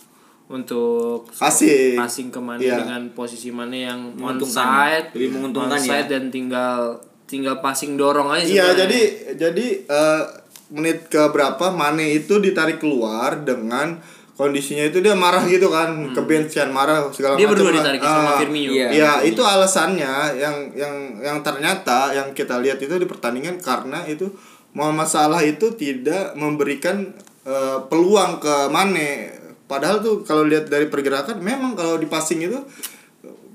untuk 0.48 1.28
Passing. 1.30 1.94
passing 1.94 2.28
ke 2.28 2.38
Mane 2.38 2.62
Iya. 2.62 2.80
dengan 2.80 3.02
posisi 3.12 3.50
Mane 3.50 3.84
yang 3.84 4.00
Menguntungkan. 4.12 4.48
onside 4.48 5.06
Lebih 5.12 5.30
menguntungkan 5.32 5.76
onside 5.76 6.06
ya. 6.06 6.11
dan 6.11 6.22
tinggal 6.28 6.96
tinggal 7.24 7.61
passing 7.61 7.94
dorong 7.94 8.30
aja 8.30 8.46
Iya, 8.46 8.66
jadi 8.78 9.00
jadi 9.37 9.66
eh, 9.84 10.22
menit 10.68 11.09
ke 11.09 11.33
berapa 11.33 11.72
Mane 11.72 12.12
itu 12.12 12.37
ditarik 12.38 12.76
keluar 12.78 13.40
dengan 13.40 13.96
kondisinya 14.38 14.87
itu 14.87 15.02
dia 15.02 15.18
marah 15.18 15.42
gitu 15.50 15.66
kan, 15.66 16.14
ke 16.14 16.20
benchian 16.22 16.70
marah 16.70 17.11
segala 17.11 17.35
Hmm. 17.35 17.42
Dia 17.42 17.46
macam. 17.48 17.59
berdua 17.59 17.70
ditarik 17.74 18.00
sama 18.00 18.31
Ah, 18.31 18.38
Firmino. 18.38 18.70
Iya. 18.70 18.88
Iya, 18.94 19.12
itu 19.26 19.42
alasannya 19.42 20.12
yang 20.38 20.57
yang 20.78 20.94
yang 21.18 21.38
ternyata 21.42 22.14
yang 22.14 22.31
kita 22.31 22.62
lihat 22.62 22.78
itu 22.78 22.94
di 22.94 23.09
pertandingan 23.09 23.59
karena 23.59 24.07
itu 24.07 24.31
Muhammad 24.76 25.11
Salah 25.11 25.42
itu 25.42 25.74
tidak 25.74 26.38
memberikan 26.38 27.11
eh, 27.42 27.78
peluang 27.88 28.38
ke 28.38 28.68
Mane. 28.70 29.33
Padahal 29.66 29.98
tuh 29.98 30.22
kalau 30.22 30.46
lihat 30.46 30.68
dari 30.68 30.87
pergerakan 30.87 31.40
memang 31.40 31.74
kalau 31.74 31.96
di 31.96 32.07
passing 32.07 32.38
itu 32.40 32.61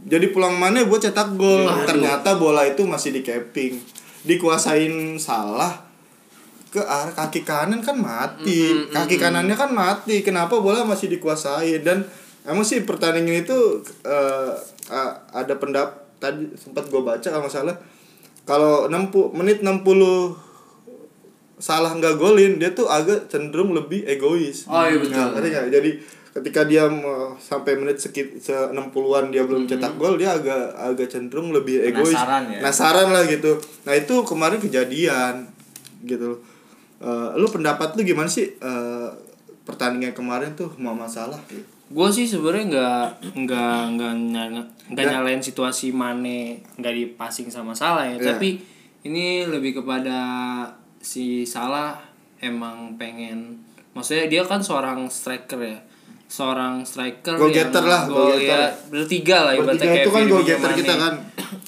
jadi 0.04 0.36
peluang 0.36 0.60
Mane 0.60 0.84
buat 0.84 1.00
cetak 1.00 1.40
gol. 1.40 1.64
Ternyata 1.88 2.36
bola 2.36 2.68
itu 2.68 2.84
masih 2.84 3.16
di 3.16 3.22
capping. 3.24 3.80
Dikuasain 4.28 5.16
Salah 5.16 5.93
ke 6.74 6.82
arah 6.82 7.14
kaki 7.14 7.42
kanan 7.42 7.80
kan 7.80 7.94
mati. 7.94 8.90
Kaki 8.90 9.16
kanannya 9.16 9.54
kan 9.54 9.70
mati. 9.70 10.20
Kenapa 10.20 10.58
bola 10.58 10.82
masih 10.82 11.06
dikuasai 11.08 11.80
dan 11.80 12.02
emang 12.44 12.66
sih 12.66 12.82
pertandingan 12.82 13.40
itu 13.40 13.58
a- 14.90 15.14
ada 15.32 15.54
pendap 15.56 16.10
tadi 16.18 16.50
sempat 16.56 16.88
gue 16.88 17.00
baca 17.00 17.24
kalau 17.24 17.46
salah 17.48 17.78
kalau 18.44 18.88
60 18.88 19.32
menit 19.32 19.62
60 19.62 19.86
salah 21.56 21.94
nggak 21.94 22.18
golin 22.18 22.58
dia 22.58 22.74
tuh 22.74 22.90
agak 22.90 23.30
cenderung 23.30 23.72
lebih 23.72 24.04
egois. 24.04 24.66
Oh, 24.66 24.84
iya, 24.84 24.98
betul. 24.98 25.32
Nah, 25.32 25.40
nggak? 25.40 25.68
Jadi 25.70 25.92
ketika 26.34 26.66
dia 26.66 26.90
mau- 26.90 27.38
sampai 27.38 27.78
menit 27.78 27.96
sekit 27.96 28.36
se 28.36 28.52
60-an 28.52 29.30
dia 29.30 29.46
belum 29.46 29.64
cetak 29.64 29.96
gol 29.96 30.18
dia 30.18 30.34
agak 30.34 30.74
agak 30.74 31.08
cenderung 31.08 31.54
lebih 31.54 31.86
egois. 31.86 32.12
Penasaran 32.12 32.44
ya? 32.50 32.60
Penasaran 32.60 33.08
lah 33.12 33.24
gitu. 33.26 33.54
Nah, 33.86 33.94
itu 33.94 34.16
kemarin 34.26 34.60
kejadian 34.60 35.48
gitu. 36.04 36.42
Eh, 37.04 37.30
lu 37.36 37.44
pendapat 37.46 37.94
lu 37.94 38.02
gimana 38.02 38.26
sih 38.26 38.48
eh, 38.54 39.10
pertandingan 39.62 40.12
kemarin 40.12 40.52
tuh 40.54 40.72
mau 40.78 40.92
masalah 40.94 41.36
gue 41.86 42.10
sih 42.10 42.24
sebenarnya 42.24 42.66
nggak 42.66 43.06
nggak 43.38 43.82
nggak 43.92 44.46
nggak 44.90 45.06
nyalain 45.06 45.38
situasi 45.38 45.92
Mane 45.92 46.64
nggak 46.74 46.94
di 46.94 47.06
passing 47.14 47.48
sama 47.48 47.72
Salah 47.72 48.04
ya 48.04 48.16
Iya. 48.16 48.28
tapi 48.34 48.56
ini 49.04 49.44
lebih 49.44 49.78
kepada 49.78 50.16
si 50.98 51.44
Salah 51.44 52.00
emang 52.40 52.96
pengen 52.96 53.60
maksudnya 53.92 54.26
dia 54.26 54.42
kan 54.42 54.58
seorang 54.58 55.06
striker 55.06 55.60
ya 55.60 55.80
seorang 56.26 56.82
striker 56.82 57.36
Goal 57.36 57.52
getter 57.52 57.84
lah, 57.84 58.08
goal 58.08 58.32
goal 58.32 58.40
getter. 58.40 58.48
ya, 58.48 58.64
bertiga 58.90 59.38
lah 59.44 59.54
ibaratnya 59.54 59.76
Bertiga 59.76 59.92
kayak 59.92 60.02
itu 60.02 60.10
kan 60.10 60.24
goal 60.26 60.44
getter 60.44 60.72
kita 60.74 60.94
kan. 60.98 61.14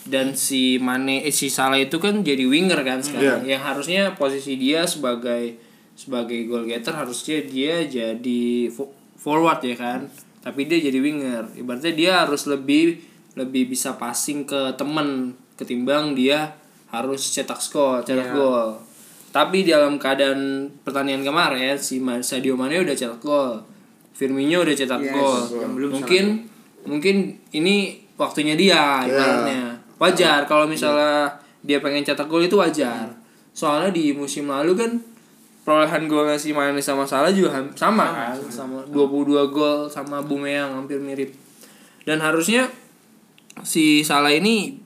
Dan 0.05 0.33
si 0.33 0.77
Mane 0.77 1.21
eh, 1.21 1.29
si 1.29 1.49
Salah 1.49 1.77
itu 1.77 1.97
kan 1.97 2.21
jadi 2.21 2.45
winger 2.45 2.81
kan 2.81 3.01
sekarang. 3.01 3.41
Yang 3.43 3.61
harusnya 3.63 4.01
posisi 4.13 4.55
dia 4.55 4.85
sebagai 4.85 5.57
sebagai 5.95 6.45
goal 6.45 6.65
getter 6.65 6.91
harusnya 6.91 7.41
dia 7.41 7.81
jadi 7.83 8.43
fo- 8.69 8.93
forward 9.15 9.61
ya 9.61 9.75
kan. 9.75 10.05
Tapi 10.39 10.65
dia 10.65 10.77
jadi 10.79 10.99
winger. 10.99 11.57
Ibaratnya 11.57 11.91
dia 11.91 12.11
harus 12.21 12.45
lebih 12.45 13.01
lebih 13.33 13.67
bisa 13.67 13.97
passing 13.97 14.45
ke 14.45 14.73
temen 14.75 15.33
ketimbang 15.55 16.13
dia 16.13 16.53
harus 16.87 17.33
cetak 17.33 17.59
skor 17.59 18.05
cetak 18.05 18.31
gol. 18.31 18.77
Tapi 19.33 19.67
dalam 19.67 19.99
keadaan 19.99 20.71
pertandingan 20.85 21.25
kemarin 21.25 21.75
si 21.75 21.99
Sadio 22.21 22.55
Mane 22.55 22.79
udah 22.79 22.93
cetak 22.93 23.19
gol. 23.19 23.59
Firmino 24.15 24.63
udah 24.63 24.71
cetak 24.71 25.01
Yes, 25.01 25.11
gol. 25.11 25.41
yang 25.59 25.71
belum 25.75 25.89
mungkin 25.91 26.25
mungkin 26.87 27.15
ini 27.51 27.99
waktunya 28.15 28.55
dia 28.55 29.03
ibaratnya 29.03 29.74
wajar 29.97 30.43
kalau 30.43 30.65
misalnya 30.65 31.31
dia 31.61 31.79
pengen 31.79 32.01
cetak 32.01 32.25
gol 32.25 32.41
itu 32.41 32.55
wajar. 32.55 33.09
Soalnya 33.51 33.89
di 33.89 34.11
musim 34.11 34.45
lalu 34.45 34.75
kan 34.75 34.91
perolehan 35.61 36.05
golnya 36.05 36.35
si 36.35 36.51
Mane 36.51 36.77
sama 36.77 37.03
Salah 37.03 37.31
juga 37.31 37.55
ham- 37.55 37.73
sama 37.73 38.05
kan? 38.05 38.37
sama. 38.47 38.85
22 38.85 39.49
gol 39.49 39.87
sama 39.87 40.21
Bumeyang 40.21 40.75
hampir 40.75 40.99
mirip. 40.99 41.33
Dan 42.03 42.19
harusnya 42.19 42.69
si 43.61 44.03
Salah 44.03 44.29
ini 44.29 44.77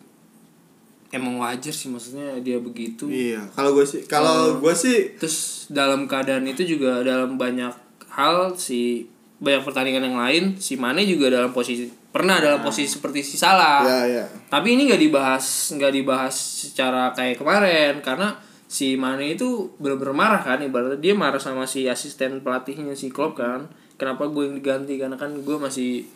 emang 1.10 1.42
wajar 1.42 1.74
sih 1.74 1.90
maksudnya 1.90 2.38
dia 2.40 2.62
begitu. 2.62 3.10
Iya, 3.10 3.42
kalau 3.52 3.74
gue 3.74 3.84
sih 3.84 4.06
kalau 4.06 4.62
gue 4.62 4.74
sih 4.74 5.18
terus 5.18 5.66
dalam 5.68 6.06
keadaan 6.06 6.46
itu 6.46 6.64
juga 6.64 7.02
dalam 7.02 7.36
banyak 7.36 7.74
hal 8.08 8.54
si 8.56 9.10
banyak 9.42 9.66
pertandingan 9.66 10.06
yang 10.06 10.18
lain 10.20 10.44
si 10.56 10.78
Mane 10.78 11.04
juga 11.04 11.34
dalam 11.34 11.50
posisi 11.50 11.90
pernah 12.10 12.42
dalam 12.42 12.66
posisi 12.66 12.98
seperti 12.98 13.22
si 13.22 13.38
Salah. 13.38 13.86
Ya 13.86 14.02
ya. 14.22 14.26
tapi 14.50 14.74
ini 14.74 14.90
nggak 14.90 15.02
dibahas 15.02 15.46
nggak 15.78 15.94
dibahas 15.94 16.34
secara 16.36 17.14
kayak 17.14 17.38
kemarin 17.38 18.02
karena 18.02 18.34
si 18.66 18.98
Mane 18.98 19.34
itu 19.38 19.74
bener-bener 19.82 20.14
marah 20.14 20.42
kan 20.42 20.62
ibaratnya 20.62 20.98
dia 21.02 21.14
marah 21.18 21.42
sama 21.42 21.66
si 21.66 21.86
asisten 21.86 22.42
pelatihnya 22.42 22.94
si 22.98 23.10
Klopp 23.14 23.38
kan. 23.38 23.70
Kenapa 24.00 24.26
gue 24.32 24.48
yang 24.48 24.56
diganti? 24.58 24.96
Karena 24.96 25.20
kan 25.20 25.34
gue 25.34 25.58
masih 25.60 26.08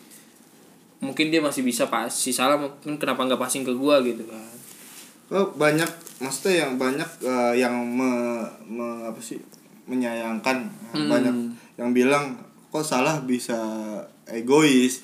mungkin 1.04 1.30
dia 1.30 1.44
masih 1.44 1.68
bisa 1.68 1.92
pas 1.92 2.08
si 2.08 2.32
salah 2.32 2.56
mungkin 2.56 2.96
kenapa 2.96 3.28
nggak 3.28 3.42
passing 3.42 3.68
ke 3.68 3.74
gue 3.76 3.96
gitu 4.08 4.24
kan. 4.26 4.50
Oh, 5.34 5.50
banyak 5.58 5.90
maksudnya 6.22 6.64
yang 6.66 6.78
banyak 6.78 7.10
eh, 7.26 7.54
yang 7.60 7.74
me, 7.74 8.40
me- 8.70 9.04
apa 9.04 9.20
sih 9.20 9.42
menyayangkan. 9.86 10.64
Banyak 10.96 11.36
yang 11.76 11.90
bilang 11.92 12.38
kok 12.72 12.86
salah 12.86 13.20
bisa 13.22 13.58
egois 14.30 15.04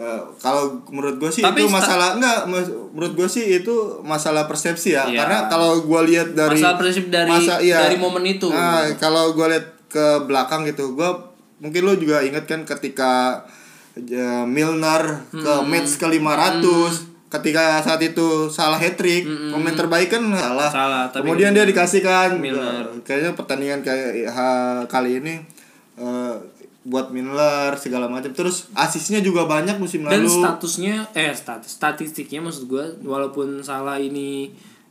Eh, 0.00 0.20
kalau 0.38 0.80
menurut 0.88 1.16
gue 1.18 1.28
sih 1.30 1.40
Tapi 1.40 1.60
itu 1.60 1.68
masalah 1.68 2.16
enggak 2.16 2.48
menurut 2.48 3.12
gue 3.12 3.28
sih 3.28 3.44
itu 3.54 3.74
masalah 4.00 4.48
persepsi 4.48 4.90
ya 4.90 5.04
Iya. 5.04 5.18
karena 5.20 5.38
kalau 5.46 5.76
gue 5.78 6.00
lihat 6.06 6.32
dari 6.32 6.56
Masalah 6.56 6.74
persepsi 6.74 7.12
dari- 7.12 7.36
iya. 7.62 7.84
dari 7.84 7.96
momen 7.96 8.24
itu. 8.24 8.48
nah 8.48 8.88
kalau 8.96 9.30
gue 9.30 9.44
lihat 9.46 9.66
ke 9.86 10.06
belakang 10.24 10.64
gitu 10.64 10.94
gue 10.94 11.10
mungkin 11.58 11.82
lo 11.82 11.92
juga 11.94 12.20
inget 12.20 12.44
kan 12.44 12.64
ketika 12.64 13.44
eh, 13.92 14.44
Milner 14.46 15.28
ke 15.28 15.52
match 15.62 15.92
ke 15.94 16.06
500 16.08 16.64
ketika 17.28 17.78
saat 17.78 18.00
itu 18.00 18.48
salah 18.48 18.74
hat 18.74 18.96
trick 18.96 19.22
pemain 19.22 19.76
terbaik 19.76 20.08
kan 20.08 20.24
salah, 20.30 20.66
Salah, 20.66 21.04
tapi- 21.06 21.28
kemudian 21.28 21.52
dia 21.52 21.62
dikasihkan 21.62 22.40
Milner. 22.40 22.88
eh, 22.88 23.04
kayaknya 23.04 23.30
pertandingan 23.32 23.80
kayak 23.80 24.32
kali 24.86 25.20
ini 25.20 25.34
eh, 25.94 26.34
buat 26.80 27.12
Milner 27.12 27.76
segala 27.76 28.08
macam. 28.08 28.32
Terus 28.32 28.72
asisnya 28.72 29.20
juga 29.20 29.44
banyak 29.44 29.76
musim 29.76 30.08
dan 30.08 30.24
lalu. 30.24 30.32
statusnya 30.32 31.12
eh 31.12 31.32
status 31.36 31.76
statistiknya 31.76 32.40
maksud 32.40 32.64
gue 32.72 33.04
walaupun 33.04 33.60
salah 33.60 34.00
ini 34.00 34.48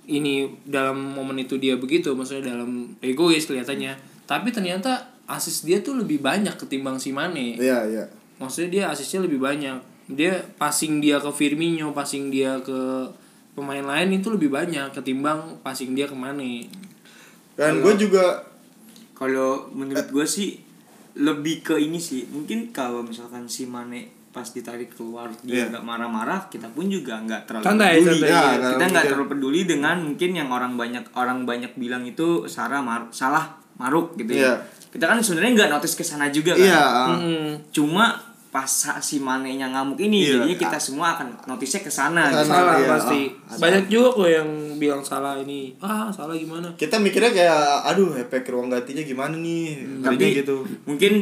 ini 0.10 0.50
dalam 0.66 0.98
momen 0.98 1.38
itu 1.42 1.58
dia 1.58 1.78
begitu 1.78 2.14
maksudnya 2.14 2.54
dalam 2.54 2.94
egois 3.02 3.50
kelihatannya. 3.50 3.98
Tapi 4.30 4.54
ternyata 4.54 5.10
asis 5.26 5.66
dia 5.66 5.82
tuh 5.82 5.98
lebih 5.98 6.22
banyak 6.22 6.54
ketimbang 6.58 7.02
si 7.02 7.10
Mane. 7.10 7.58
Iya 7.58 7.86
iya. 7.90 8.06
Maksudnya 8.38 8.70
dia 8.70 8.84
asisnya 8.94 9.26
lebih 9.26 9.42
banyak. 9.42 9.78
Dia 10.10 10.42
passing 10.58 11.02
dia 11.02 11.22
ke 11.22 11.30
Firmino 11.34 11.94
passing 11.94 12.34
dia 12.34 12.58
ke 12.62 13.10
pemain 13.54 13.86
lain 13.86 14.14
itu 14.14 14.30
lebih 14.30 14.50
banyak 14.50 14.94
ketimbang 14.94 15.62
passing 15.66 15.98
dia 15.98 16.06
ke 16.06 16.14
Mane. 16.14 16.70
Dan 17.58 17.82
gue 17.82 17.94
juga 17.98 18.46
Kalau 19.20 19.68
menurut 19.76 20.08
gue 20.16 20.24
sih 20.24 20.69
lebih 21.20 21.62
ke 21.62 21.76
ini 21.76 22.00
sih. 22.00 22.24
Mungkin 22.26 22.72
kalau 22.72 23.02
misalkan 23.02 23.46
si 23.46 23.66
Mane 23.66 24.08
pas 24.30 24.46
ditarik 24.46 24.94
keluar 24.94 25.28
dia 25.40 25.66
Iya. 25.66 25.66
nggak 25.70 25.84
marah-marah, 25.84 26.48
kita 26.48 26.70
pun 26.70 26.86
juga 26.86 27.18
nggak 27.18 27.44
terlalu 27.44 27.66
Santai, 27.66 27.98
peduli. 27.98 28.22
santai, 28.22 28.30
iya. 28.30 28.70
kita 28.72 28.84
nggak 28.88 29.06
terlalu 29.08 29.28
peduli 29.28 29.62
dengan 29.66 29.98
mungkin 30.00 30.32
yang 30.32 30.50
orang 30.50 30.74
banyak 30.74 31.04
orang 31.14 31.44
banyak 31.44 31.74
bilang 31.76 32.06
itu 32.06 32.46
Sarah 32.46 32.80
mar 32.80 33.10
salah 33.10 33.58
maruk 33.76 34.14
gitu 34.16 34.32
Iya. 34.32 34.54
ya. 34.54 34.54
Kita 34.90 35.06
kan 35.06 35.18
sebenarnya 35.20 35.52
nggak 35.56 35.72
notice 35.72 35.94
ke 35.94 36.04
sana 36.04 36.30
juga 36.30 36.54
kan. 36.54 36.62
iya 36.62 36.86
Mm-mm. 37.10 37.46
Cuma 37.70 38.29
pas 38.50 38.66
si 39.00 39.22
Mane-nya 39.22 39.70
ngamuk 39.70 40.02
ini 40.02 40.26
Iya. 40.26 40.42
jadinya 40.42 40.58
kita 40.58 40.78
semua 40.82 41.14
akan 41.14 41.28
notice 41.46 41.78
ke 41.80 41.92
sana. 41.94 42.34
Gitu. 42.34 42.50
salah 42.50 42.76
iya, 42.76 42.88
pasti 42.90 43.20
ada. 43.46 43.58
banyak 43.62 43.84
juga 43.88 44.08
kok 44.18 44.30
yang 44.32 44.50
bilang 44.76 45.02
salah 45.06 45.38
ini 45.38 45.78
ah 45.80 46.10
salah 46.10 46.34
gimana 46.34 46.66
kita 46.74 46.98
mikirnya 46.98 47.30
kayak 47.30 47.62
aduh 47.86 48.18
efek 48.18 48.50
ruang 48.50 48.68
gantinya 48.68 49.06
gimana 49.06 49.38
nih 49.38 49.78
Tapi 50.02 50.18
Jadinya 50.18 50.38
gitu 50.42 50.58
mungkin 50.84 51.14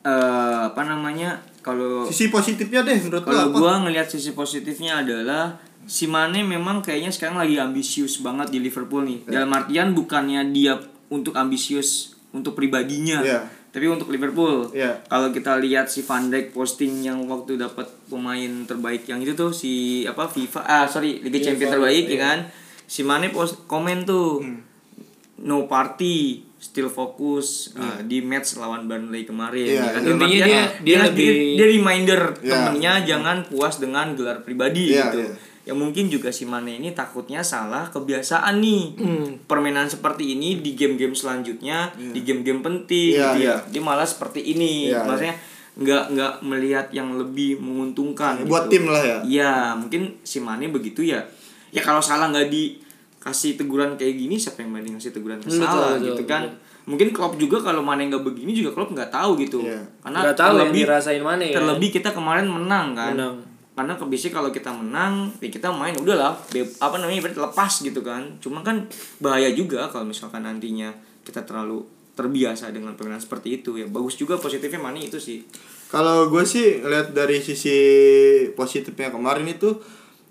eh, 0.00 0.60
apa 0.66 0.82
namanya 0.84 1.40
kalau 1.60 2.04
sisi 2.04 2.28
positifnya 2.28 2.80
deh 2.80 2.96
menurut 2.98 3.24
Kalau 3.24 3.52
gua 3.52 3.80
ngelihat 3.80 4.08
sisi 4.08 4.32
positifnya 4.32 5.00
adalah 5.00 5.60
si 5.84 6.06
Mane 6.06 6.40
memang 6.40 6.80
kayaknya 6.80 7.08
sekarang 7.08 7.36
lagi 7.36 7.56
ambisius 7.56 8.20
banget 8.20 8.48
di 8.48 8.60
Liverpool 8.60 9.04
nih. 9.04 9.18
Ya. 9.26 9.42
Dalam 9.42 9.50
artian 9.52 9.92
bukannya 9.92 10.52
dia 10.52 10.76
untuk 11.08 11.34
ambisius 11.34 12.14
untuk 12.30 12.54
pribadinya, 12.54 13.20
Iya. 13.20 13.40
Tapi 13.70 13.86
untuk 13.86 14.08
Liverpool. 14.08 14.66
Iya. 14.70 14.98
Kalau 15.04 15.30
kita 15.30 15.54
lihat 15.56 15.86
si 15.86 16.02
Van 16.02 16.26
Dijk 16.26 16.50
posting 16.50 17.00
yang 17.00 17.22
waktu 17.24 17.54
dapat 17.54 17.86
pemain 18.04 18.50
terbaik 18.64 19.04
yang 19.04 19.18
itu 19.18 19.32
tuh 19.32 19.50
si 19.50 19.72
apa 20.04 20.26
FIFA 20.26 20.60
ah 20.60 20.84
sorry 20.84 21.18
Liga 21.20 21.38
Champions 21.40 21.70
terbaik 21.72 22.06
ya 22.06 22.18
kan. 22.20 22.38
Si 22.84 23.00
Mane 23.00 23.30
post 23.30 23.64
komen 23.64 24.02
tuh 24.02 24.42
no 25.40 25.64
party 25.64 26.16
still 26.56 26.86
fokus 26.86 27.72
uh, 27.72 28.02
di 28.02 28.20
match 28.20 28.52
lawan 28.54 28.84
Burnley 28.84 29.24
kemarin 29.24 29.64
Iya, 29.64 29.72
ya 29.72 29.80
kan? 29.80 29.88
iya. 29.94 30.04
Dalam 30.04 30.18
Intinya 30.20 30.44
dia- 30.44 30.44
dia 30.44 30.68
dia, 30.84 30.98
lebih- 31.06 31.56
dia 31.56 31.66
reminder 31.70 32.20
Iya. 32.36 32.52
temennya 32.52 32.92
jangan 33.06 33.36
puas 33.44 33.74
dengan 33.76 34.12
gelar 34.12 34.42
pribadi 34.42 34.92
Iya, 34.92 35.08
gitu. 35.08 35.18
iya. 35.22 35.32
Ya 35.70 35.78
mungkin 35.78 36.10
juga 36.10 36.28
si 36.28 36.42
Mane 36.42 36.74
ini 36.74 36.90
takutnya 36.90 37.40
salah 37.40 37.86
kebiasaan 37.88 38.58
nih. 38.58 38.82
Hmm. 38.98 39.26
Permainan 39.46 39.86
seperti 39.86 40.34
ini 40.34 40.58
di 40.58 40.74
game-game 40.74 41.14
selanjutnya, 41.14 41.94
di 41.94 42.18
game-game 42.20 42.58
penting 42.58 43.14
gitu 43.14 43.38
ya. 43.38 43.54
iya. 43.54 43.54
Dia 43.64 43.78
malah 43.78 44.02
seperti 44.02 44.42
ini. 44.42 44.90
Iya, 44.90 45.06
Maksudnya 45.06 45.38
nggak 45.70 46.04
nggak 46.10 46.32
melihat 46.42 46.86
yang 46.90 47.14
lebih 47.14 47.56
menguntungkan 47.56 48.42
buat 48.42 48.66
gitu. 48.66 48.74
tim 48.74 48.84
lah 48.84 48.98
ya 49.00 49.18
Iya, 49.22 49.52
mungkin 49.74 50.18
si 50.20 50.42
Mane 50.42 50.66
begitu 50.66 51.06
ya. 51.06 51.22
Ya 51.70 51.78
kalau 51.78 52.02
salah 52.02 52.26
nggak 52.28 52.50
dikasih 52.50 53.54
teguran 53.54 53.94
kayak 53.94 54.18
gini, 54.18 54.34
siapa 54.34 54.60
yang 54.60 54.74
berani 54.74 54.90
ngasih 54.92 55.14
teguran 55.14 55.38
ke 55.38 55.46
Betul, 55.46 55.62
salah 55.62 55.94
betul, 55.94 56.06
gitu 56.10 56.22
kan? 56.26 56.42
Mungkin 56.82 57.14
Klopp 57.14 57.38
juga 57.38 57.62
kalau 57.62 57.86
Mane 57.86 58.10
nggak 58.10 58.26
begini 58.26 58.50
juga 58.50 58.74
Klopp 58.74 58.90
nggak 58.90 59.14
tahu 59.14 59.38
gitu. 59.38 59.62
Iya. 59.62 59.78
Karena 60.02 60.18
nggak 60.26 60.34
tahu 60.34 60.48
yang 60.50 60.58
terlebih- 60.66 60.82
dirasain 60.82 61.22
mana 61.22 61.42
ya 61.44 61.54
terlebih 61.54 61.88
kita 61.92 62.10
kemarin 62.10 62.50
menang 62.50 62.86
kan 62.92 63.14
Menang. 63.14 63.34
Karena 63.80 63.96
biasanya 63.96 64.34
kalau 64.36 64.50
kita 64.52 64.70
menang 64.76 65.32
ya 65.40 65.48
kita 65.48 65.72
main 65.72 65.96
udahlah 65.96 66.36
apa 66.84 66.96
namanya 67.00 67.24
berarti 67.24 67.40
lepas 67.40 67.72
gitu 67.80 68.04
kan. 68.04 68.36
Cuma 68.36 68.60
kan 68.60 68.84
bahaya 69.24 69.48
juga 69.56 69.88
kalau 69.88 70.04
misalkan 70.04 70.44
nantinya 70.44 70.92
kita 71.24 71.48
terlalu 71.48 71.88
terbiasa 72.12 72.68
dengan 72.76 72.92
permainan 72.92 73.24
seperti 73.24 73.64
itu. 73.64 73.80
Ya 73.80 73.88
bagus 73.88 74.20
juga 74.20 74.36
positifnya 74.36 74.76
Mane 74.76 75.08
itu 75.08 75.16
sih. 75.16 75.48
Kalau 75.88 76.28
gue 76.28 76.44
sih 76.44 76.84
ngeliat 76.84 77.16
dari 77.16 77.40
sisi 77.40 77.72
positifnya 78.52 79.08
kemarin 79.08 79.48
itu 79.48 79.80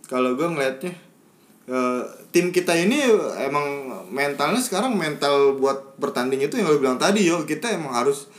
kalau 0.06 0.38
gue 0.38 0.46
ngeliatnya 0.46 0.94
eh, 1.66 2.04
tim 2.30 2.54
kita 2.54 2.78
ini 2.78 3.02
emang 3.42 3.90
mentalnya 4.14 4.62
sekarang 4.62 4.94
mental 4.94 5.58
buat 5.58 5.98
bertanding 5.98 6.46
itu 6.46 6.54
yang 6.62 6.70
lo 6.70 6.78
bilang 6.78 7.02
tadi 7.02 7.26
yo 7.26 7.50
kita 7.50 7.74
emang 7.74 7.98
harus 7.98 8.30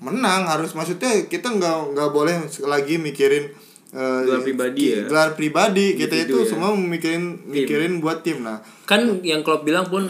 menang 0.00 0.48
harus 0.48 0.72
maksudnya 0.72 1.28
kita 1.28 1.52
nggak 1.52 1.92
nggak 1.92 2.10
boleh 2.12 2.36
lagi 2.64 2.96
mikirin 2.96 3.52
eh, 3.96 4.20
Gelar 4.28 4.44
pribadi 4.44 4.82
ya. 4.92 5.02
gelar 5.08 5.30
pribadi 5.32 5.86
kita 5.96 6.12
Individu 6.12 6.36
itu 6.36 6.38
ya. 6.44 6.48
semua 6.52 6.68
mikirin 6.76 7.24
mikirin 7.48 7.92
buat 8.04 8.20
tim 8.20 8.44
nah 8.44 8.60
kan 8.84 9.24
yang 9.24 9.40
Klopp 9.40 9.64
bilang 9.64 9.88
pun 9.88 10.04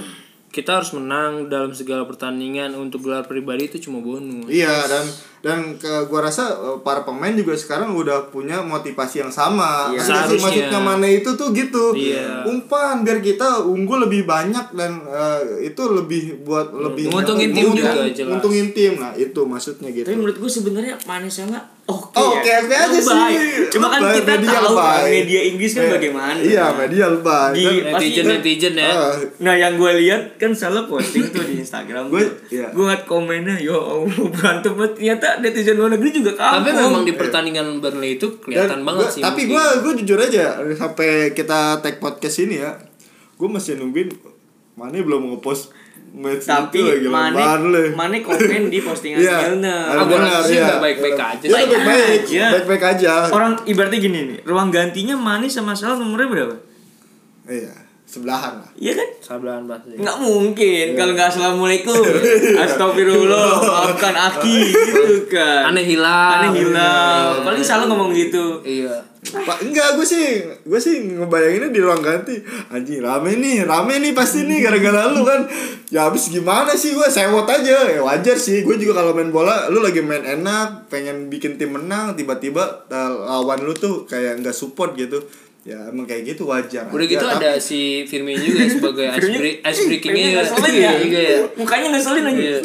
kita 0.57 0.81
harus 0.81 0.97
menang 0.97 1.53
dalam 1.53 1.77
segala 1.77 2.09
pertandingan 2.09 2.73
untuk 2.81 3.05
gelar 3.05 3.29
pribadi 3.29 3.69
itu 3.69 3.77
cuma 3.77 4.01
bonus 4.01 4.49
Iya 4.49 4.89
dan 4.89 5.05
dan 5.45 5.59
ke 5.77 6.09
gua 6.09 6.25
rasa 6.25 6.49
eh, 6.49 6.79
para 6.81 7.05
pemain 7.05 7.37
juga 7.37 7.53
sekarang 7.53 7.93
udah 7.93 8.33
punya 8.33 8.65
motivasi 8.65 9.21
yang 9.21 9.29
sama. 9.29 9.93
Iya. 9.93 10.01
Nggak 10.01 10.01
sih? 10.01 10.09
Seharusnya. 10.09 10.41
maksudnya 10.49 10.81
mana 10.81 11.07
itu 11.13 11.31
tuh 11.37 11.53
gitu. 11.53 11.93
Iya. 11.93 12.49
Umpan 12.49 13.05
biar 13.05 13.21
kita 13.21 13.69
unggul 13.69 14.09
lebih 14.09 14.25
banyak 14.25 14.73
dan 14.73 15.05
eh, 15.05 15.69
itu 15.69 15.83
lebih 15.93 16.41
buat 16.41 16.73
lebih 16.73 17.13
Nguntungin 17.13 17.53
tim 17.53 17.77
juga, 17.77 18.09
jelas. 18.09 18.27
Nguntungin 18.33 18.67
tim. 18.73 18.93
Nah, 18.97 19.13
itu 19.13 19.41
maksudnya 19.45 19.93
gitu. 19.93 20.09
tapi 20.09 20.17
menurut 20.17 20.41
gue 20.41 20.51
sebenarnya 20.51 20.97
Mane 21.05 21.29
salah 21.29 21.76
oke 21.87 22.05
Oh, 22.13 22.33
ya. 22.33 22.41
oke, 22.41 22.51
oke 22.63 22.75
aja 22.75 22.99
sih. 22.99 23.21
Cuma 23.69 23.87
kan 23.87 24.01
Lebay, 24.01 24.15
kita 24.17 24.33
media 24.35 24.49
tahu 24.53 24.65
kan 24.65 24.73
lebay. 24.73 25.03
media 25.15 25.41
Inggris 25.45 25.71
kan 25.71 25.83
Me- 25.83 25.93
bagaimana 25.93 26.39
Iya, 26.39 26.65
media 26.73 27.05
lebay. 27.09 27.51
Di- 27.53 27.63
pasti 27.63 27.85
netizen 27.87 28.25
kan- 28.25 28.33
netizen 28.35 28.75
ya 28.75 28.89
Ah, 28.89 29.13
Nah 29.39 29.55
yang 29.55 29.73
gue 29.75 29.93
lihat 29.97 30.23
kan 30.35 30.51
salah 30.53 30.83
posting 30.85 31.29
tuh 31.29 31.43
di 31.43 31.55
Instagram 31.63 32.09
Gue- 32.09 32.33
iya. 32.49 32.67
Gue 32.69 32.83
ngeliat 32.83 33.05
komennya 33.05 33.57
ya 33.57 33.73
Allah 33.73 34.11
berantem 34.35 34.73
banget 34.73 34.93
ternyata 34.97 35.27
netizen 35.39 35.75
luar 35.75 35.91
negeri 35.91 36.11
juga 36.15 36.33
kampung. 36.33 36.57
tapi 36.57 36.71
memang 36.75 37.03
di 37.03 37.15
pertandingan 37.15 37.67
Burnley 37.79 38.11
itu 38.15 38.27
kelihatan 38.37 38.81
Dan 38.81 38.81
banget 38.83 39.03
gua- 39.03 39.13
sih 39.13 39.23
Tapi 39.23 39.41
gue 39.45 39.63
gue 39.79 39.93
jujur 39.99 40.19
aja 40.19 40.45
sampai 40.73 41.09
kita 41.33 41.59
take 41.81 41.99
podcast 41.99 42.37
ini 42.41 42.59
ya, 42.59 42.75
gue 43.33 43.49
masih 43.49 43.77
nungguin 43.77 44.11
mana 44.75 44.97
belum 44.97 45.31
ngepost 45.31 45.71
match 46.17 46.49
tapi 46.49 46.81
itu 46.81 46.89
lagi 46.89 47.07
lawan 47.07 47.29
Mane 47.29 47.37
Burnley. 47.37 47.87
Mane 47.93 48.19
komen 48.21 48.63
di 48.67 48.79
postingan 48.81 49.21
Iya. 49.23 49.37
Milner. 49.53 49.85
Gua 49.93 50.05
benar, 50.09 50.41
sih 50.41 50.57
iya. 50.57 50.65
nggak 50.67 50.81
baik-baik 50.81 51.19
aja 51.21 51.37
Dia 51.39 51.47
sih. 51.47 51.55
baik-baik, 51.69 52.23
Iya. 52.27 52.49
baik-baik 52.57 52.85
aja. 52.89 53.13
Orang 53.29 53.53
ibaratnya 53.63 53.99
gini 54.01 54.19
nih, 54.27 54.39
ruang 54.43 54.69
gantinya 54.71 55.15
Mane 55.15 55.47
sama 55.47 55.77
Salah 55.77 56.01
nomornya 56.01 56.27
berapa? 56.27 56.57
Iya, 57.47 57.73
sebelahan 58.17 58.57
lah. 58.57 58.71
Iya 58.75 58.93
kan? 58.97 59.09
sablahan 59.21 59.65
pasti 59.67 59.99
Nggak 59.99 60.17
mungkin 60.23 60.87
Iya. 60.87 60.97
kalau 60.97 61.13
nggak 61.13 61.29
assalamualaikum. 61.29 62.03
Astagfirullah, 62.65 63.59
maafkan 63.59 64.15
Aki 64.15 64.59
gitu 64.71 65.15
kan. 65.29 65.69
aneh 65.73 65.85
hilang 65.85 66.41
Aneh 66.47 66.63
hilang. 66.63 67.43
Paling 67.43 67.65
salah 67.65 67.85
ngomong 67.85 68.15
gitu. 68.15 68.63
iya 68.63 69.03
Pak, 69.27 69.59
enggak 69.59 69.99
gue 69.99 70.07
sih, 70.07 70.39
gue 70.63 70.79
sih 70.79 71.03
ngebayanginnya 71.19 71.75
di 71.75 71.83
ruang 71.83 71.99
ganti. 71.99 72.39
Anjing 72.71 73.03
rame 73.03 73.35
nih, 73.35 73.67
rame 73.67 73.99
nih 73.99 74.15
pasti 74.15 74.47
nih 74.47 74.63
gara-gara 74.63 75.11
lu 75.11 75.27
kan. 75.27 75.43
Ya 75.91 76.07
habis 76.07 76.31
gimana 76.31 76.71
sih 76.79 76.95
gue 76.95 77.03
sewot 77.11 77.43
aja. 77.43 77.91
Ya 77.91 78.07
wajar 78.07 78.39
sih, 78.39 78.63
gue 78.63 78.79
juga 78.79 79.03
kalau 79.03 79.19
main 79.19 79.35
bola 79.35 79.67
lu 79.67 79.83
lagi 79.83 79.99
main 79.99 80.23
enak, 80.23 80.87
pengen 80.87 81.27
bikin 81.27 81.59
tim 81.59 81.75
menang, 81.75 82.15
tiba-tiba 82.15 82.87
uh, 82.87 83.11
lawan 83.27 83.67
lu 83.67 83.75
tuh 83.75 84.07
kayak 84.07 84.47
nggak 84.47 84.55
support 84.55 84.95
gitu. 84.95 85.19
Ya 85.67 85.91
emang 85.91 86.07
kayak 86.07 86.23
gitu 86.25 86.47
wajar 86.47 86.87
Udah 86.87 87.03
aja, 87.03 87.11
gitu 87.11 87.27
tapi- 87.27 87.43
ada 87.43 87.51
si 87.59 87.81
Firmino 88.07 88.39
juga 88.39 88.63
sebagai 88.71 89.07
ice, 89.19 89.31
break, 89.35 89.57
ice 89.61 89.81
breakingnya 89.85 90.23
Iya, 90.23 90.43
ya. 90.71 90.93
juga 90.97 91.19
ya. 91.21 91.39
Mukanya 91.55 91.87
ngeselin 91.91 92.25
aja. 92.25 92.39
Iya. 92.39 92.59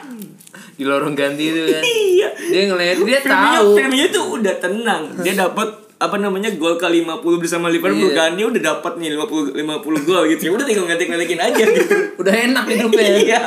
Di 0.78 0.84
lorong 0.84 1.12
ganti 1.12 1.44
itu 1.44 1.60
kan. 1.66 1.82
Iya. 1.82 2.28
Dia 2.48 2.62
ngeliat 2.66 2.96
dia 2.98 3.18
Firmino, 3.20 3.50
tahu. 3.52 3.68
Firmino 3.76 4.06
tuh 4.08 4.24
udah 4.38 4.54
tenang. 4.56 5.02
Dia 5.20 5.34
dapat 5.36 5.68
apa 6.00 6.16
namanya 6.16 6.48
gol 6.54 6.74
ke 6.74 6.86
50 6.86 7.04
bersama 7.36 7.68
Liverpool 7.68 8.08
Iya. 8.08 8.16
kan 8.16 8.30
dia 8.32 8.46
udah 8.46 8.62
dapat 8.64 8.92
nih 8.96 9.12
50 9.12 9.52
50 9.52 10.08
gol 10.08 10.22
gitu. 10.26 10.42
Ya 10.46 10.52
udah 10.54 10.64
tinggal 10.64 10.84
ngetik-ngetikin 10.86 11.36
aja 11.36 11.62
gitu. 11.66 11.94
Udah 12.22 12.32
enak 12.32 12.64
hidupnya. 12.64 13.04
Iya. 13.18 13.40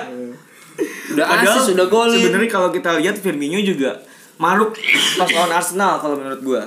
Udah 1.09 1.25
asis, 1.39 1.71
udah 1.71 1.87
golin. 1.87 2.19
Sebenarnya 2.19 2.51
kalau 2.51 2.67
kita 2.67 2.99
lihat 2.99 3.15
Firmino 3.15 3.57
juga 3.57 3.95
maruk 4.35 4.75
pas 5.15 5.29
lawan 5.29 5.51
Arsenal 5.51 5.97
kalau 5.97 6.19
menurut 6.19 6.41
gua. 6.43 6.63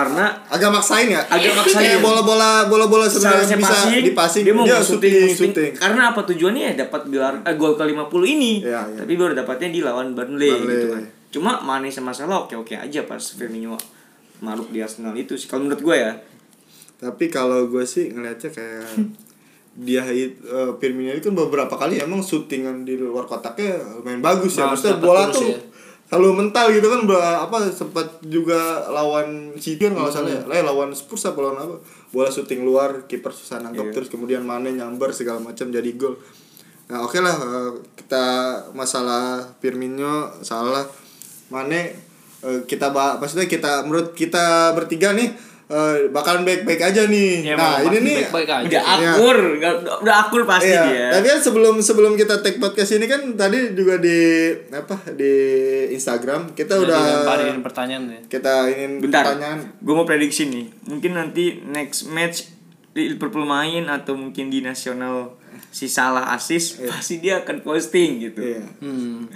Karena 0.00 0.24
agak 0.46 0.70
maksain 0.70 1.06
ya 1.06 1.20
Agak 1.22 1.52
maksain. 1.54 1.76
kayak 1.78 2.00
bola-bola 2.00 2.50
bola-bola 2.66 3.04
sebenarnya 3.04 3.44
seharusnya 3.44 3.58
bisa 3.58 3.74
passing, 3.76 4.02
dipasing 4.06 4.42
dia 4.42 4.54
mau 4.54 4.64
dia 4.64 4.76
shooting, 4.76 4.88
shooting 4.88 5.28
shooting. 5.28 5.52
shooting 5.52 5.72
Karena 5.76 6.02
apa 6.10 6.20
tujuannya 6.24 6.62
ya 6.62 6.74
dapat 6.80 7.02
gelar 7.06 7.34
eh, 7.40 7.54
gol 7.54 7.74
ke 7.74 7.84
50 7.84 8.08
ini. 8.30 8.52
Iya, 8.62 8.80
iya. 8.86 8.98
Tapi 8.98 9.12
baru 9.14 9.32
dapatnya 9.34 9.68
di 9.68 9.80
lawan 9.80 10.12
Burnley, 10.12 10.48
Burnley. 10.48 10.72
gitu 10.74 10.86
kan. 10.90 11.04
Cuma 11.30 11.52
Mane 11.60 11.88
sama 11.88 12.10
Salah 12.10 12.40
oke-oke 12.40 12.74
aja 12.74 13.04
pas 13.04 13.20
Firmino 13.20 13.76
maruk 14.40 14.68
di 14.68 14.80
Arsenal 14.80 15.12
itu 15.14 15.36
sih 15.36 15.44
kalau 15.44 15.64
menurut 15.64 15.80
gua 15.80 15.94
ya. 15.94 16.12
tapi 16.96 17.28
kalau 17.28 17.64
gue 17.66 17.80
sih 17.82 18.08
ngeliatnya 18.08 18.48
kayak 18.50 18.88
dia 19.86 20.02
it- 20.06 20.36
eh, 20.42 20.70
Firmino 20.76 21.08
itu 21.10 21.28
kan 21.28 21.36
beberapa 21.38 21.72
kali 21.72 21.96
emang 21.96 22.20
syutingan 22.20 22.82
di 22.82 22.96
luar 22.96 23.24
kotaknya 23.24 23.78
main 24.00 24.18
bagus 24.18 24.52
ya 24.54 24.66
maksudnya 24.66 24.98
bola 24.98 25.28
tuh 25.28 25.46
ya. 25.46 25.56
Selalu 26.10 26.42
mental 26.42 26.74
gitu 26.74 26.90
kan 26.90 27.06
ber- 27.06 27.22
apa 27.22 27.70
sempat 27.70 28.18
juga 28.26 28.58
lawan 28.90 29.54
City 29.54 29.78
kan 29.78 29.94
kalau 29.94 30.10
salah 30.10 30.26
ya? 30.28 30.42
Lah 30.42 30.66
lawan 30.66 30.90
Spurs 30.90 31.22
apa 31.24 31.38
lawan 31.38 31.56
apa? 31.56 31.76
Bola 32.10 32.26
syuting 32.26 32.66
luar 32.66 33.06
kiper 33.06 33.30
susah 33.30 33.62
nangkep 33.62 33.86
Iya. 33.86 33.94
terus 33.94 34.08
kemudian 34.10 34.42
Mane 34.42 34.74
nyamber 34.74 35.14
segala 35.14 35.38
macam 35.38 35.70
jadi 35.70 35.86
gol. 35.94 36.18
Nah 36.90 37.06
oke 37.06 37.22
lah 37.22 37.38
eh, 37.38 37.70
kita 37.94 38.24
masalah 38.74 39.54
Firmino 39.62 40.34
salah. 40.42 40.82
Mane 41.48 41.94
eh, 42.42 42.60
kita 42.66 42.90
bah 42.90 43.22
maksudnya 43.22 43.46
kita 43.46 43.86
menurut 43.86 44.10
kita 44.12 44.74
bertiga 44.74 45.14
nih 45.14 45.30
eh, 45.70 46.10
bakalan 46.10 46.42
baik-baik 46.42 46.82
aja 46.82 47.06
nih 47.06 47.46
Ya, 47.46 47.54
nah 47.54 47.78
emang 47.78 47.94
ini 47.94 47.98
nih 48.02 48.16
baik-baik 48.26 48.50
aja. 48.50 48.66
Udah 48.66 48.82
Iya. 48.92 49.10
akur, 49.12 49.38
nggak- 49.56 49.78
udah 50.02 50.14
akur 50.20 50.42
pasti 50.44 50.68
Iya, 50.68 50.82
dia. 50.84 51.06
tapi 51.12 51.26
kan 51.28 51.40
sebelum 51.40 51.74
sebelum 51.78 52.12
kita 52.14 52.34
take 52.38 52.58
podcast 52.58 52.90
ini 52.92 53.06
kan 53.06 53.22
tadi 53.32 53.70
juga 53.70 53.96
di 53.96 54.18
apa 54.68 54.98
di 55.12 55.32
Instagram 55.90 56.52
kita 56.52 56.74
Udah 56.74 56.84
udah 56.84 56.98
dilemparin 57.00 57.56
pertanyaan 57.60 58.02
ya. 58.08 58.20
kita 58.28 58.52
ingin 58.68 58.98
Bentar, 59.00 59.22
pertanyaan 59.24 59.58
gue 59.76 59.94
mau 59.94 60.04
prediksi 60.04 60.42
nih. 60.44 60.66
Mungkin 60.86 61.12
nanti 61.12 61.44
next 61.64 62.06
match 62.08 62.50
di 62.90 63.06
Liverpool 63.08 63.44
main 63.44 63.86
atau 63.86 64.12
mungkin 64.12 64.50
di 64.50 64.60
nasional 64.60 65.38
si 65.70 65.86
salah 65.86 66.34
asis 66.34 66.82
pasti 66.82 67.18
dia 67.18 67.40
akan 67.40 67.62
posting 67.62 68.18
gitu. 68.20 68.42
Iya. 68.42 68.66
Hmm. 68.80 69.30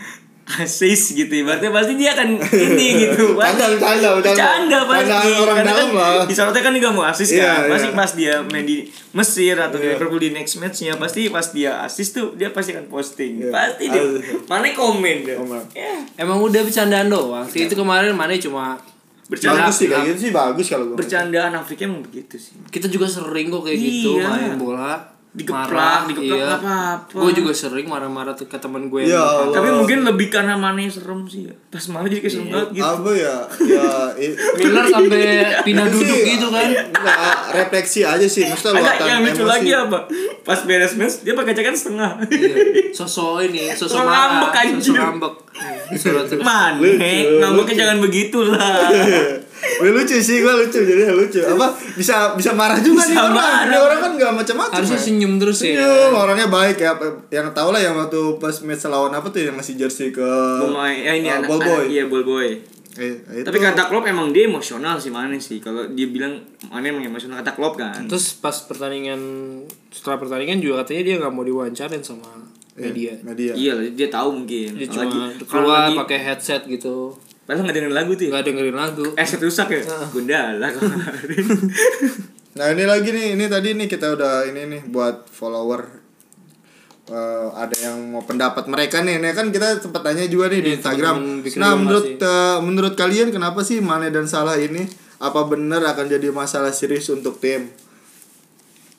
Asis 0.44 1.16
gitu 1.16 1.32
ibaratnya 1.34 1.68
pasti 1.68 1.96
dia 1.96 2.12
akan 2.12 2.36
ini 2.36 2.86
gitu. 3.02 3.32
Bercanda, 3.38 3.64
bercanda, 3.70 4.08
bercanda. 4.12 4.44
Bercanda 4.44 4.78
pasti. 4.84 5.30
Orang 5.34 5.56
Karena 5.56 5.70
dalam 5.70 5.88
kan 5.88 5.96
lah. 5.96 6.24
Disorotnya 6.24 6.60
kan 6.60 6.72
dia 6.72 6.90
mau 6.90 7.00
asis 7.02 7.28
Iya, 7.30 7.48
kan. 7.48 7.60
Pasti 7.72 7.88
iya. 7.88 7.96
pas 7.96 8.10
dia 8.12 8.34
main 8.44 8.62
di 8.62 8.76
Mesir 9.10 9.56
atau 9.56 9.76
di 9.76 9.84
Iya. 9.84 9.96
Liverpool 9.96 10.20
di 10.20 10.30
next 10.30 10.54
matchnya 10.58 10.92
pasti 10.94 11.26
pas 11.26 11.46
dia 11.48 11.80
asis 11.80 12.08
tuh 12.10 12.26
dia 12.34 12.48
pasti 12.48 12.70
akan 12.70 12.86
posting. 12.86 13.40
Iya. 13.40 13.50
Pasti 13.50 13.84
dia. 13.86 14.02
Mana 14.44 14.68
komen 14.70 15.16
dia. 15.24 15.36
Komen. 15.36 15.64
Ya. 15.72 15.96
Emang 16.14 16.36
udah 16.38 16.60
bercandaan 16.60 17.08
doang. 17.08 17.46
Sih 17.46 17.64
itu 17.64 17.72
kemarin 17.72 18.12
mana 18.12 18.36
cuma 18.36 18.76
Bercanda. 19.24 19.64
bagus 19.64 19.80
sih 19.80 19.88
kayak 19.88 20.04
gitu 20.06 20.18
sih 20.20 20.30
bagus 20.30 20.66
kalau 20.68 20.84
gue 20.86 20.96
Bercandaan 20.98 21.56
Afrika 21.56 21.88
emang 21.88 22.04
begitu 22.04 22.36
sih. 22.36 22.60
kita 22.68 22.86
juga 22.86 23.08
sering 23.08 23.48
kok 23.48 23.64
kayak 23.64 23.80
gitu 23.80 24.20
Iya. 24.20 24.28
main 24.28 24.60
bola 24.60 25.13
Digeplak, 25.34 25.66
marah, 25.66 26.06
digeplak 26.06 26.38
iya. 26.38 26.46
nggak 26.46 26.60
apa-apa. 26.62 27.16
gue 27.26 27.32
juga 27.42 27.50
sering 27.50 27.90
marah-marah 27.90 28.38
tuh 28.38 28.46
ke 28.46 28.54
teman 28.54 28.86
gue 28.86 29.02
Ya 29.02 29.18
yang-. 29.18 29.50
Tapi 29.50 29.68
mungkin 29.74 30.06
lebih 30.06 30.30
karena 30.30 30.54
mana 30.54 30.78
serem 30.86 31.26
sih 31.26 31.50
ya. 31.50 31.54
Pas 31.74 31.82
mana 31.90 32.06
jadi 32.06 32.22
kayak 32.22 32.34
serem 32.38 32.46
banget 32.54 32.70
gitu. 32.78 32.86
apa 32.86 33.10
ya 33.18 33.36
ya 33.66 33.90
Miller 34.54 34.86
sampai 34.86 35.22
pindah 35.66 35.86
duduk 35.90 36.18
sih, 36.22 36.38
gitu 36.38 36.46
kan 36.54 36.68
nggak, 36.70 37.38
refleksi 37.50 38.00
aja 38.06 38.26
sih 38.30 38.46
maksudnya 38.46 38.78
Ada 38.78 38.86
luapan 38.86 39.06
yang 39.10 39.20
lucu 39.26 39.42
emosi. 39.42 39.50
lagi 39.50 39.70
apa? 39.74 39.98
Pas 40.46 40.60
beres 40.62 40.94
match 40.94 41.26
dia 41.26 41.34
pakai 41.34 41.52
jaket 41.58 41.74
setengah. 41.74 42.10
Iya. 42.30 42.54
sosok 43.02 43.42
ini 43.50 43.74
sosok 43.74 44.06
marah 44.06 44.38
ngambek, 44.38 44.52
anjir. 44.54 44.94
sosok 44.94 45.02
ngambek. 45.02 45.34
Mane, 46.46 46.78
Lucu, 46.78 47.42
ngambeknya 47.42 47.74
jangan 47.74 47.98
begitulah. 47.98 48.86
Gue 49.74 49.90
lucu 49.90 50.16
sih, 50.16 50.38
gue 50.38 50.52
lucu 50.54 50.78
jadi 50.78 51.10
lucu. 51.10 51.40
Apa 51.40 51.66
bisa 51.94 52.32
bisa 52.32 52.50
marah 52.52 52.78
juga 52.78 53.00
Bisa 53.00 53.10
nih 53.10 53.18
orang. 53.18 53.34
marah. 53.34 53.60
Ini 53.64 53.76
orang 53.76 53.98
kan 53.98 54.10
gak 54.14 54.32
macam-macam. 54.34 54.74
harusnya 54.74 54.96
ya. 54.96 55.04
senyum 55.04 55.32
terus 55.36 55.58
ya 55.58 55.66
Senyum, 55.74 56.12
orangnya 56.14 56.48
baik 56.48 56.76
ya. 56.78 56.92
Yang 57.32 57.46
tau 57.52 57.68
lah 57.68 57.80
yang 57.80 57.94
waktu 57.94 58.20
pas 58.36 58.54
match 58.60 58.84
lawan 58.84 59.10
apa 59.10 59.26
tuh 59.28 59.40
yang 59.42 59.54
ngasih 59.54 59.74
jersey 59.76 60.08
ke 60.08 60.22
ya 60.22 61.12
ini 61.12 61.26
uh, 61.26 61.38
anak, 61.38 61.48
ball 61.48 61.58
boy. 61.58 61.74
anak- 61.74 61.90
iya 61.90 62.04
ball 62.06 62.22
boy. 62.22 62.48
Eh, 62.94 63.10
itu. 63.34 63.42
Tapi 63.42 63.58
kata 63.58 63.90
Klopp 63.90 64.06
emang 64.06 64.30
dia 64.30 64.46
emosional 64.46 64.94
sih 64.96 65.10
Mane 65.10 65.36
sih. 65.36 65.58
Kalau 65.58 65.90
dia 65.90 66.06
bilang 66.06 66.38
Mane 66.68 66.86
emang 66.88 67.02
emosional 67.04 67.42
kata 67.42 67.52
Klopp 67.52 67.74
kan. 67.74 68.06
terus 68.06 68.38
pas 68.38 68.54
pertandingan 68.54 69.18
setelah 69.90 70.16
pertandingan 70.16 70.62
juga 70.62 70.80
katanya 70.80 71.02
dia 71.02 71.14
nggak 71.18 71.32
mau 71.32 71.42
diwawancarin 71.42 72.00
sama 72.00 72.30
media 72.74 73.18
media. 73.20 73.50
Iya 73.52 73.90
dia 73.90 74.08
tahu 74.08 74.34
mungkin. 74.36 74.74
dia 74.74 74.86
cuma 74.86 75.10
kalau 75.42 75.66
keluar 75.66 75.80
lagi- 75.86 75.98
pakai 75.98 76.18
headset 76.20 76.62
gitu 76.66 77.14
Padahal 77.44 77.62
nggak 77.62 77.76
dengerin 77.76 77.92
lagu 77.94 78.12
tuh 78.14 78.24
ya. 78.26 78.40
dengerin 78.40 78.72
lagu 78.74 79.04
Eh, 79.14 79.24
set 79.24 79.38
rusak 79.38 79.68
ya? 79.68 79.82
Gundala 80.08 80.68
kemarin. 80.68 81.44
Nah 82.54 82.70
ini 82.70 82.86
lagi 82.86 83.10
nih, 83.10 83.34
ini 83.34 83.50
tadi 83.50 83.74
nih 83.74 83.90
kita 83.90 84.14
udah 84.14 84.46
ini 84.46 84.70
nih 84.70 84.82
buat 84.86 85.26
follower 85.26 86.06
Eh, 87.04 87.48
ada 87.52 87.76
yang 87.76 88.00
mau 88.08 88.24
pendapat 88.24 88.64
mereka 88.64 89.04
nih, 89.04 89.20
nah 89.20 89.28
kan 89.30 89.52
kita 89.52 89.76
sempat 89.76 90.00
tanya 90.00 90.24
juga 90.24 90.48
nih 90.48 90.64
di 90.64 90.70
Iya, 90.72 90.76
Instagram. 90.80 91.16
Nah 91.60 91.72
menurut 91.76 92.16
eh, 92.16 92.58
menurut 92.64 92.94
kalian 92.94 93.28
kenapa 93.28 93.60
sih 93.60 93.84
Mane 93.84 94.08
dan 94.08 94.24
Salah 94.24 94.56
ini 94.56 94.88
apa 95.20 95.44
benar 95.44 95.84
akan 95.84 96.08
jadi 96.08 96.32
masalah 96.32 96.72
serius 96.72 97.12
untuk 97.12 97.36
tim? 97.36 97.68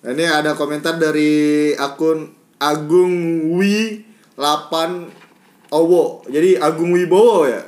Nah, 0.04 0.14
ini 0.14 0.22
ada 0.22 0.54
komentar 0.54 1.02
dari 1.02 1.74
akun 1.74 2.30
Agung 2.62 3.10
Wi 3.58 4.06
8 4.38 5.74
Owo. 5.74 6.22
Jadi 6.28 6.62
Agung 6.62 6.94
Wibowo 6.94 7.50
ya. 7.50 7.66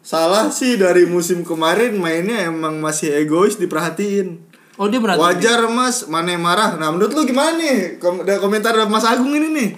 Iya. 0.00 0.08
Salah 0.08 0.48
sih 0.48 0.74
dari 0.74 1.04
musim 1.04 1.44
kemarin 1.44 1.94
mainnya 1.94 2.48
emang 2.48 2.80
masih 2.80 3.12
egois 3.14 3.56
diperhatiin. 3.56 4.40
oh 4.74 4.88
dia 4.88 4.96
berarti 4.96 5.20
Wajar 5.20 5.68
mas, 5.68 6.08
mana 6.08 6.32
yang 6.32 6.40
marah. 6.40 6.74
Nah 6.74 6.88
menurut 6.88 7.12
lu 7.12 7.22
gimana 7.22 7.52
nih? 7.52 8.00
Kom 8.00 8.16
komentar 8.24 8.72
dari 8.72 8.88
Mas 8.88 9.04
Agung 9.04 9.28
ini 9.30 9.52
nih. 9.52 9.68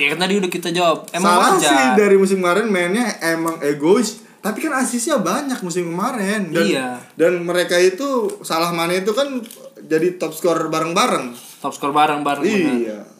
ya 0.00 0.16
kan 0.16 0.24
tadi 0.24 0.40
udah 0.40 0.48
kita 0.48 0.72
jawab 0.72 1.04
emang 1.12 1.28
Salah 1.28 1.50
wajar 1.54 1.68
sih 1.68 1.84
dari 1.92 2.16
musim 2.16 2.40
kemarin 2.40 2.72
mainnya 2.72 3.04
emang 3.20 3.60
egois. 3.60 4.24
Tapi 4.40 4.64
kan 4.64 4.72
asisnya 4.80 5.20
banyak 5.20 5.60
musim 5.60 5.92
kemarin. 5.92 6.48
Dan, 6.48 6.64
Iya. 6.64 6.88
Dan 7.12 7.44
mereka 7.44 7.76
itu 7.76 8.40
salah 8.40 8.72
mana 8.72 8.96
itu 8.96 9.12
kan 9.12 9.44
jadi 9.84 10.16
top 10.16 10.32
scorer 10.32 10.72
bareng-bareng. 10.72 11.36
top 11.60 11.76
skor 11.76 11.92
bareng 11.92 12.24
bareng 12.24 12.40
benar. 12.40 13.19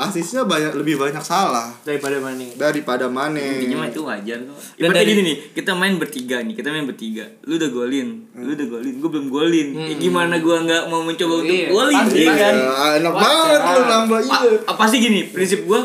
Iya. 0.00 0.08
Asisnya 0.08 0.42
banyak 0.48 0.72
lebih 0.74 0.96
banyak 0.96 1.20
salah 1.20 1.68
daripada 1.84 2.16
mana 2.16 2.40
daripada 2.56 3.04
Mane. 3.04 3.60
Intinya 3.60 3.84
mah 3.84 3.88
itu 3.88 4.00
wajar 4.00 4.38
kok. 4.40 4.56
Dan 4.80 4.96
gini 4.96 5.20
nih, 5.20 5.36
kita 5.52 5.76
main 5.76 6.00
bertiga 6.00 6.40
nih, 6.40 6.56
kita 6.56 6.72
main 6.72 6.88
bertiga. 6.88 7.28
Lu 7.44 7.60
udah 7.60 7.68
golin, 7.68 8.08
lu 8.32 8.50
udah 8.50 8.66
golin, 8.66 8.94
gue 8.96 9.10
belum 9.12 9.28
golin. 9.28 9.68
Ya, 9.76 9.94
gimana 10.00 10.40
gua 10.40 10.64
nggak 10.64 10.88
mau 10.88 11.04
mencoba 11.04 11.34
untuk 11.38 11.52
Iya, 11.52 11.68
golin 11.68 11.96
pasti 12.00 12.18
iya 12.18 12.32
kan? 12.32 12.54
Ya, 12.56 12.86
enak 12.96 13.12
banget 13.14 13.60
lu 13.60 13.80
nambah 13.84 14.18
Pa- 14.24 14.40
ide. 14.40 14.50
apa 14.64 14.84
sih 14.88 14.98
gini, 14.98 15.20
prinsip 15.28 15.68
gua 15.68 15.84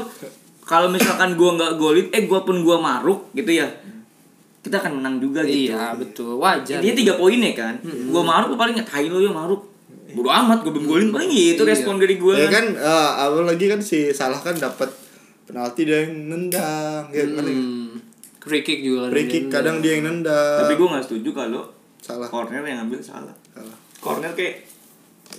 kalau 0.63 0.87
misalkan 0.87 1.35
gua 1.35 1.59
nggak 1.59 1.71
golin, 1.75 2.07
eh 2.09 2.23
gua 2.23 2.47
pun 2.47 2.63
gua 2.63 2.79
maruk 2.79 3.35
gitu 3.35 3.51
ya. 3.51 3.67
Kita 4.63 4.79
akan 4.79 4.97
menang 4.97 5.21
juga 5.21 5.45
gitu. 5.45 5.75
iya 5.75 5.93
betul 5.93 6.41
wajar 6.41 6.81
Dia 6.81 6.95
tiga 6.95 7.19
poin 7.19 7.37
ya 7.37 7.51
kan. 7.51 7.75
Gua 7.83 8.23
maruk 8.23 8.55
gua 8.55 8.63
paling 8.63 8.79
tai 8.79 9.11
lo 9.11 9.19
ya 9.19 9.29
maruk. 9.29 9.74
Bodo 10.15 10.31
amat 10.31 10.57
gua 10.61 10.71
belum 10.71 10.87
golin 10.87 11.09
paling 11.09 11.27
gitu 11.27 11.61
Iya. 11.61 11.69
respon 11.69 11.95
dari 11.97 12.15
gua. 12.15 12.33
Ya 12.33 12.47
kan 12.47 12.65
eh, 12.71 13.09
awal 13.19 13.43
lagi 13.43 13.65
kan 13.65 13.77
si 13.77 14.09
Salah 14.09 14.39
kan 14.39 14.55
dapat 14.55 14.87
penalti 15.43 15.83
dia 15.83 16.01
yang 16.01 16.25
nendang, 16.25 17.05
ya 17.09 17.21
kan? 17.27 17.43
hmm. 17.43 17.93
free 18.39 18.61
kick 18.61 18.79
juga 18.79 19.09
Free 19.09 19.25
kick 19.25 19.45
kadang 19.47 19.77
dia 19.77 19.97
yang 19.97 20.07
nendang. 20.07 20.57
Tapi 20.57 20.73
gua 20.73 20.87
nggak 20.91 21.05
setuju 21.05 21.29
kalau 21.31 21.61
Salah. 21.97 22.25
corner 22.25 22.61
yang 22.61 22.81
ngambil 22.81 22.97
salah. 22.99 23.35
Salah. 23.49 23.77
Corner 23.97 24.31
kayak 24.31 24.63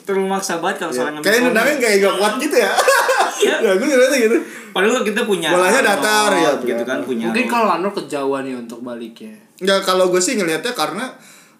terlalu 0.02 0.26
maksa 0.28 0.58
banget 0.58 0.82
kalau 0.82 0.92
Ya, 0.92 0.96
salah 0.96 1.10
ngambil 1.12 1.24
Kayak 1.24 1.40
nendangnya 1.42 1.76
kayak 1.78 1.96
gak 2.00 2.14
kuat 2.16 2.34
gitu 2.38 2.56
ya. 2.58 2.72
Iya. 3.36 3.54
ya 3.60 3.72
gue 3.74 3.84
ngeliatnya 3.84 4.18
gitu. 4.22 4.36
Padahal 4.72 5.00
kita 5.02 5.20
punya 5.22 5.48
Bolanya 5.50 5.80
datar, 5.86 6.32
ya, 6.32 6.56
gitu 6.58 6.82
kan 6.82 6.98
punya. 7.00 7.28
mungkin 7.28 7.44
kalau 7.46 7.68
Arnold 7.70 7.92
kejauhan 7.94 8.42
nih 8.42 8.56
untuk 8.56 8.80
baliknya 8.80 9.36
Enggak 9.56 9.84
kalau 9.84 10.08
gue 10.08 10.16
sih 10.18 10.34
ngelihatnya 10.34 10.72
karena 10.72 11.04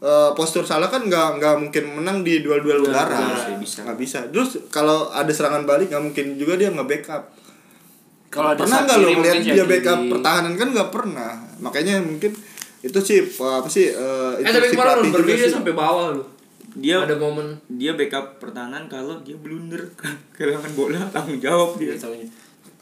eh, 0.02 0.30
postur 0.36 0.64
Salah 0.64 0.88
kan 0.88 1.06
nggak 1.06 1.40
nggak 1.40 1.54
mungkin 1.62 1.84
menang 2.00 2.20
di 2.20 2.40
duel-duel 2.44 2.84
udara. 2.84 3.16
bisa, 3.32 3.56
bisa. 3.60 3.78
Nggak 3.84 3.98
bisa. 3.98 4.18
Terus 4.28 4.50
kalau 4.68 5.08
ada 5.12 5.30
serangan 5.32 5.64
balik 5.64 5.92
nggak 5.92 6.04
mungkin 6.04 6.26
juga 6.36 6.56
dia 6.58 6.72
nge 6.72 6.84
backup. 6.84 7.24
kalau 8.26 8.52
ada 8.52 8.60
pernah 8.60 8.78
nggak 8.84 8.98
lo 9.00 9.08
ngeliat 9.16 9.36
dia 9.40 9.54
jadi- 9.54 9.70
backup 9.70 10.00
pertahanan 10.12 10.54
kan 10.58 10.68
nggak 10.74 10.90
pernah. 10.92 11.32
Makanya 11.62 11.94
mungkin 12.04 12.32
itu 12.84 12.98
sih 13.00 13.18
apa 13.40 13.68
sih 13.70 13.90
eh, 13.90 14.32
eh 14.44 14.52
tapi 14.52 14.70
kemarin 14.70 15.08
sih. 15.10 15.50
sampai 15.50 15.72
bawah 15.74 16.14
lu 16.14 16.22
dia 16.76 17.00
ada 17.00 17.16
momen 17.16 17.56
dia 17.72 17.96
backup 17.96 18.36
pertahanan 18.36 18.84
kalau 18.84 19.16
dia 19.24 19.32
blunder 19.40 19.80
kehilangan 20.36 20.76
bola 20.76 21.00
tanggung 21.08 21.40
jawab 21.40 21.80
dia 21.80 21.96
taunya. 21.96 22.28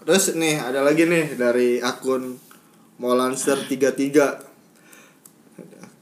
Terus 0.05 0.35
nih 0.35 0.59
ada 0.59 0.83
lagi 0.83 1.07
nih 1.07 1.39
dari 1.39 1.79
akun 1.79 2.35
Molanster 2.99 3.57
33 3.57 4.54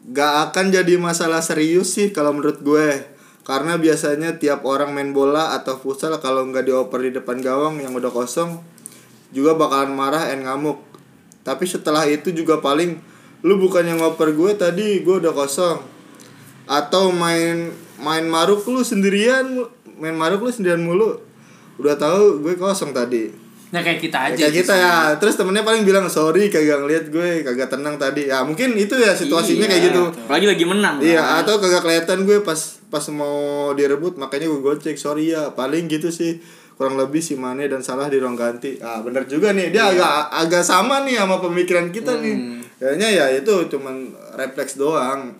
Gak 0.03 0.51
akan 0.51 0.75
jadi 0.75 0.99
masalah 0.99 1.39
serius 1.47 1.95
sih 1.95 2.11
kalau 2.11 2.35
menurut 2.35 2.59
gue. 2.59 3.07
Karena 3.47 3.79
biasanya 3.79 4.39
tiap 4.39 4.67
orang 4.67 4.91
main 4.91 5.15
bola 5.15 5.55
atau 5.55 5.79
futsal 5.79 6.15
kalau 6.19 6.47
nggak 6.47 6.67
dioper 6.67 7.03
di 7.03 7.11
depan 7.11 7.43
gawang 7.43 7.83
yang 7.83 7.91
udah 7.91 8.15
kosong 8.15 8.63
Juga 9.35 9.59
bakalan 9.59 9.95
marah 9.95 10.31
and 10.31 10.47
ngamuk. 10.47 10.79
Tapi 11.43 11.67
setelah 11.67 12.07
itu 12.07 12.35
juga 12.35 12.59
paling 12.59 12.99
Lu 13.43 13.59
bukannya 13.59 13.99
ngoper 13.99 14.35
gue 14.35 14.55
tadi 14.55 15.03
gue 15.03 15.15
udah 15.23 15.35
kosong. 15.35 15.83
Atau 16.67 17.11
main 17.11 17.75
main 17.99 18.27
maruk 18.27 18.67
lu 18.71 18.83
sendirian 18.83 19.67
Main 19.99 20.19
maruk 20.19 20.43
lu 20.43 20.51
sendirian 20.51 20.83
mulu. 20.83 21.19
Udah 21.79 21.95
tahu 21.99 22.43
gue 22.43 22.55
kosong 22.59 22.91
tadi 22.91 23.42
Nah 23.73 23.81
kayak 23.81 24.01
kita 24.05 24.19
aja. 24.29 24.37
Ya, 24.37 24.53
kayak 24.53 24.57
kita 24.63 24.75
ya. 24.77 24.95
Terus 25.17 25.35
temennya 25.41 25.65
paling 25.65 25.89
bilang 25.89 26.05
sorry 26.13 26.53
kagak 26.53 26.85
ngeliat 26.85 27.09
gue 27.09 27.41
kagak 27.41 27.73
tenang 27.73 27.97
tadi. 27.97 28.29
Ya 28.29 28.45
mungkin 28.45 28.77
itu 28.77 28.93
ya 29.01 29.17
situasinya 29.17 29.65
kayak 29.65 29.83
gitu. 29.89 30.03
apalagi 30.13 30.47
lagi 30.47 30.65
menang 30.69 31.01
iya 31.01 31.25
kan. 31.25 31.49
atau 31.49 31.57
kagak 31.57 31.81
kelihatan 31.81 32.29
gue 32.29 32.45
pas 32.45 32.61
pas 32.93 33.05
mau 33.09 33.73
direbut 33.73 34.21
makanya 34.21 34.53
gue 34.53 34.61
gocek 34.61 35.01
sorry 35.01 35.33
ya. 35.33 35.57
Paling 35.57 35.89
gitu 35.89 36.13
sih 36.13 36.37
kurang 36.77 37.01
lebih 37.01 37.25
si 37.25 37.33
Mane 37.41 37.65
dan 37.65 37.81
salah 37.81 38.13
di 38.13 38.21
ruang 38.21 38.37
ganti. 38.37 38.77
Ah 38.85 39.01
bener 39.01 39.25
juga 39.25 39.57
nih. 39.57 39.73
Dia 39.73 39.89
agak 39.89 40.29
agak 40.29 40.65
sama 40.69 41.09
nih 41.09 41.17
sama 41.17 41.41
pemikiran 41.41 41.89
kita 41.89 42.21
nih. 42.21 42.61
Kayaknya 42.77 43.09
ya 43.09 43.25
itu 43.33 43.73
cuman 43.73 44.13
refleks 44.37 44.77
doang. 44.77 45.33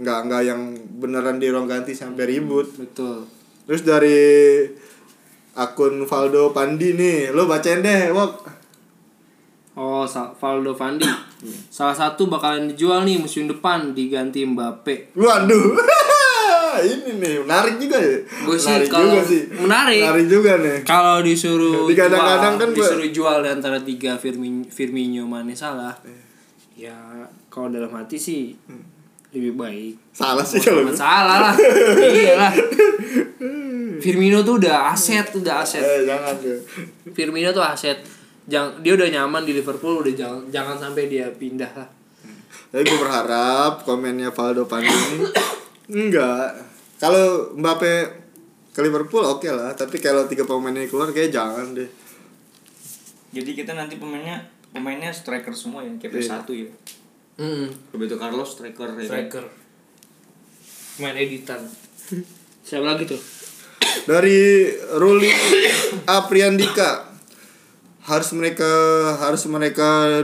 Nggak 0.00 0.18
nggak 0.24 0.42
yang 0.48 0.60
beneran 0.96 1.36
di 1.36 1.52
ruang 1.52 1.68
ganti 1.68 1.92
sampai 1.92 2.32
ribut. 2.32 2.64
Betul. 2.80 3.28
terus 3.64 3.80
dari 3.80 4.20
akun 5.54 6.02
Valdo 6.02 6.50
Pandi 6.50 6.92
nih 6.92 7.30
lo 7.30 7.46
bacain 7.46 7.80
deh 7.80 8.10
wok 8.10 8.52
Oh, 9.74 10.06
Valdo 10.06 10.70
Fandi. 10.70 11.02
Salah 11.66 11.90
satu 11.90 12.30
bakalan 12.30 12.70
dijual 12.70 13.02
nih 13.02 13.18
musim 13.18 13.50
depan 13.50 13.90
diganti 13.90 14.46
Mbappe. 14.46 15.10
Waduh. 15.18 15.74
ini 16.94 17.18
nih 17.18 17.42
menarik 17.42 17.82
juga 17.82 17.98
ya. 17.98 18.22
Gua 18.46 18.54
sih 18.54 18.70
menarik 18.70 18.86
kalau- 18.86 19.10
juga 19.10 19.22
sih. 19.26 19.42
menarik. 19.50 19.98
Menarik 20.06 20.26
juga 20.30 20.52
nih. 20.62 20.76
Kalau 20.86 21.26
disuruh 21.26 21.90
Di 21.90 21.94
kadang-kadang 21.98 22.54
jual, 22.54 22.62
kan 22.62 22.68
gua- 22.70 22.78
disuruh 22.86 23.10
jual 23.10 23.36
di 23.42 23.50
antara 23.50 23.78
tiga 23.82 24.14
Firmino, 24.14 24.62
Firmino 24.70 25.26
Mane 25.26 25.58
salah. 25.58 25.98
Ya 26.78 26.94
kalau 27.50 27.66
dalam 27.66 27.90
hati 27.90 28.14
sih 28.14 28.54
lebih 29.34 29.52
baik. 29.52 29.94
Salah 30.10 30.40
sih 30.40 30.62
kalau. 30.62 30.86
Salah 30.94 31.50
lah. 31.50 31.54
Iyalah. 32.14 32.54
Firmino 33.98 34.40
tuh 34.40 34.58
udah 34.58 34.90
aset, 34.90 35.26
udah 35.32 35.60
aset. 35.60 35.82
Eh 35.82 36.06
jangan 36.06 36.34
ya. 36.38 36.56
Firmino 37.10 37.50
tuh 37.50 37.60
aset. 37.60 37.98
Jangan 38.44 38.78
dia 38.80 38.92
udah 38.94 39.08
nyaman 39.10 39.42
di 39.42 39.52
Liverpool, 39.52 40.00
udah 40.00 40.12
jangan 40.12 40.40
jangan 40.48 40.76
sampai 40.78 41.08
dia 41.08 41.26
pindah 41.30 41.72
lah. 41.72 41.88
Tapi 42.68 42.82
gue 42.82 42.98
berharap 42.98 43.82
komennya 43.82 44.30
Valdo 44.30 44.66
Pandi 44.66 44.90
ini 44.90 45.26
enggak. 45.88 46.48
Kalau 46.96 47.54
Mbappe 47.54 47.94
ke 48.70 48.80
Liverpool 48.80 49.22
oke 49.22 49.46
lah, 49.46 49.70
tapi 49.72 49.98
kalau 49.98 50.26
tiga 50.26 50.42
pemain 50.42 50.74
ini 50.74 50.86
keluar 50.86 51.08
kayak 51.08 51.30
jangan 51.30 51.72
deh. 51.72 51.86
jadi 53.30 53.50
kita 53.50 53.74
nanti 53.74 53.98
pemainnya 53.98 54.38
pemainnya 54.70 55.10
striker 55.10 55.50
semua 55.50 55.82
ya 55.82 55.90
kayak 55.98 56.14
Iya. 56.14 56.30
satu 56.38 56.54
ya 56.54 56.70
Mm 57.34 57.66
Roberto 57.90 58.14
Carlos 58.14 58.54
striker 58.54 58.94
ya 58.94 58.94
kan? 58.94 59.06
Striker. 59.06 59.44
Main 61.02 61.16
editan. 61.18 61.60
Siapa 62.66 62.86
lagi 62.86 63.10
tuh? 63.10 63.18
Dari 64.06 64.70
Ruli 64.98 65.30
Apriandika 66.06 67.10
harus 68.04 68.30
mereka 68.36 68.70
harus 69.18 69.42
mereka 69.48 70.20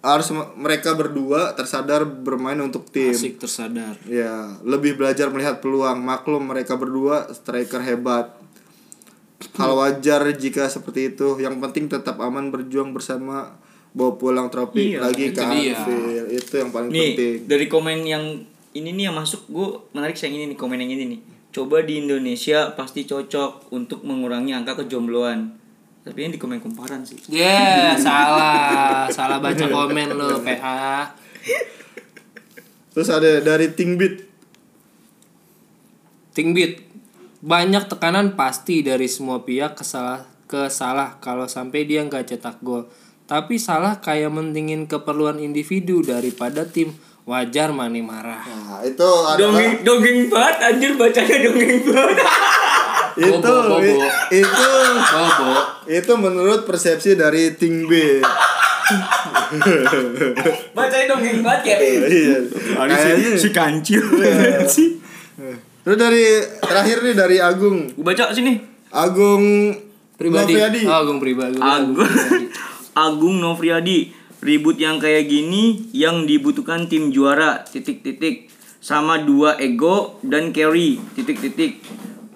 harus 0.00 0.28
me- 0.32 0.52
mereka 0.56 0.96
berdua 0.96 1.52
tersadar 1.52 2.04
bermain 2.08 2.56
untuk 2.60 2.88
tim. 2.88 3.12
Asik 3.12 3.36
tersadar. 3.36 3.96
Ya, 4.08 4.56
lebih 4.64 4.96
belajar 4.96 5.28
melihat 5.28 5.60
peluang. 5.60 6.00
Maklum 6.00 6.48
mereka 6.48 6.76
berdua 6.80 7.28
striker 7.32 7.84
hebat. 7.84 8.32
Hal 9.56 9.72
wajar 9.76 10.24
jika 10.36 10.68
seperti 10.68 11.16
itu. 11.16 11.36
Yang 11.40 11.60
penting 11.60 11.88
tetap 11.92 12.16
aman 12.20 12.48
berjuang 12.48 12.92
bersama 12.96 13.56
bawa 13.90 14.14
pulang 14.14 14.46
trofi 14.46 14.94
Iya, 14.94 15.02
lagi 15.02 15.30
ke. 15.30 15.42
Anfield. 15.42 16.30
Itu 16.30 16.54
yang 16.56 16.70
paling 16.70 16.88
nih 16.88 17.08
penting. 17.12 17.36
dari 17.44 17.66
komen 17.66 17.98
yang 18.02 18.24
ini 18.70 18.88
nih 18.90 19.04
yang 19.06 19.16
masuk 19.16 19.46
gue 19.46 19.66
menarik 19.90 20.14
yang 20.14 20.30
ini 20.32 20.44
nih 20.46 20.56
komen 20.56 20.78
yang 20.78 20.88
ini 20.88 21.04
nih 21.08 21.20
coba 21.50 21.82
di 21.82 21.98
Indonesia 21.98 22.70
pasti 22.72 23.02
cocok 23.02 23.70
untuk 23.70 24.00
mengurangi 24.00 24.54
angka 24.54 24.78
kejombloan 24.78 25.58
tapi 26.00 26.22
yang 26.22 26.30
di 26.30 26.38
komen 26.38 26.58
kumparan 26.58 27.02
sih 27.02 27.18
Ya, 27.26 27.92
salah. 27.98 29.04
Salah 29.06 29.36
baca 29.36 29.66
komen 29.66 30.08
lo, 30.12 30.38
PA. 30.40 31.10
Terus 32.90 33.06
ada 33.06 33.38
dari 33.38 33.68
Tingbit. 33.68 34.24
Tingbit. 36.30 36.86
Banyak 37.40 37.88
tekanan 37.88 38.32
pasti 38.32 38.80
dari 38.80 39.08
semua 39.08 39.40
pihak 39.40 39.74
kesalah 39.74 40.24
ke 40.44 40.68
salah 40.68 41.16
kalau 41.18 41.44
sampai 41.46 41.84
dia 41.84 42.00
nggak 42.00 42.28
cetak 42.28 42.60
gol. 42.60 42.84
Tapi 43.30 43.54
salah 43.56 43.94
kayak 43.96 44.28
mentingin 44.28 44.84
keperluan 44.84 45.38
individu 45.38 46.02
daripada 46.02 46.66
tim. 46.66 46.90
Wajar 47.22 47.70
Mane 47.70 48.02
marah. 48.02 48.42
Nah, 48.42 48.82
itu 48.82 48.98
adalah 48.98 49.38
dongeng 49.38 49.86
dongeng 49.86 50.18
banget 50.26 50.56
anjir 50.66 50.92
bacanya 50.96 51.36
dongeng 51.40 51.78
banget 51.86 52.26
itu 53.20 53.38
Bobo, 53.38 53.54
bobo. 53.70 54.06
itu 54.32 54.66
Bobo. 55.04 55.50
itu 55.86 56.12
menurut 56.16 56.60
persepsi 56.64 57.14
dari 57.14 57.54
Tingbit. 57.54 58.24
bacanya 60.72 61.06
dongeng 61.08 61.38
banget 61.40 61.62
ya 61.64 61.76
Iya. 62.02 62.36
Kayaknya. 62.74 63.32
si 63.36 63.48
kancil 63.50 64.02
sih 64.74 64.98
Terus 65.80 65.96
dari 65.96 66.24
terakhir 66.58 67.00
nih 67.00 67.14
dari 67.14 67.36
Agung. 67.38 67.94
baca 67.96 68.32
sini 68.32 68.58
Agung 68.90 69.70
Pribadi. 70.16 70.52
Noviadi. 70.52 70.82
Oh, 70.84 70.96
Agung 70.98 71.16
pribadi. 71.16 71.56
Agung 71.56 71.96
Agung 71.96 72.44
Novriadi 72.96 74.12
ribut 74.40 74.80
yang 74.80 74.96
kayak 74.96 75.28
gini 75.28 75.90
yang 75.92 76.24
dibutuhkan 76.24 76.88
tim 76.88 77.12
juara 77.12 77.64
titik 77.68 78.00
titik 78.00 78.48
sama 78.80 79.20
dua 79.20 79.60
ego 79.60 80.16
dan 80.24 80.56
carry 80.56 80.96
titik 81.12 81.38
titik 81.40 81.84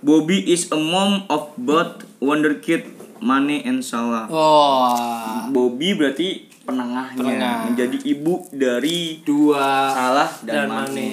Bobby 0.05 0.44
is 0.52 0.68
a 0.68 0.76
mom 0.76 1.24
of 1.32 1.57
both 1.57 2.05
wonderkid 2.20 2.84
Mane 3.24 3.64
and 3.64 3.80
Salah 3.80 4.28
Wah. 4.28 5.48
Bobby 5.48 5.96
berarti 5.96 6.52
penengahnya 6.68 7.20
Penengah. 7.24 7.57
menjadi 7.72 7.98
ibu 8.05 8.44
dari 8.52 9.24
Dua 9.24 9.92
Salah 9.92 10.30
dan, 10.44 10.68
Dan 10.68 10.68
Mane. 10.68 10.92
Mane. 10.92 11.09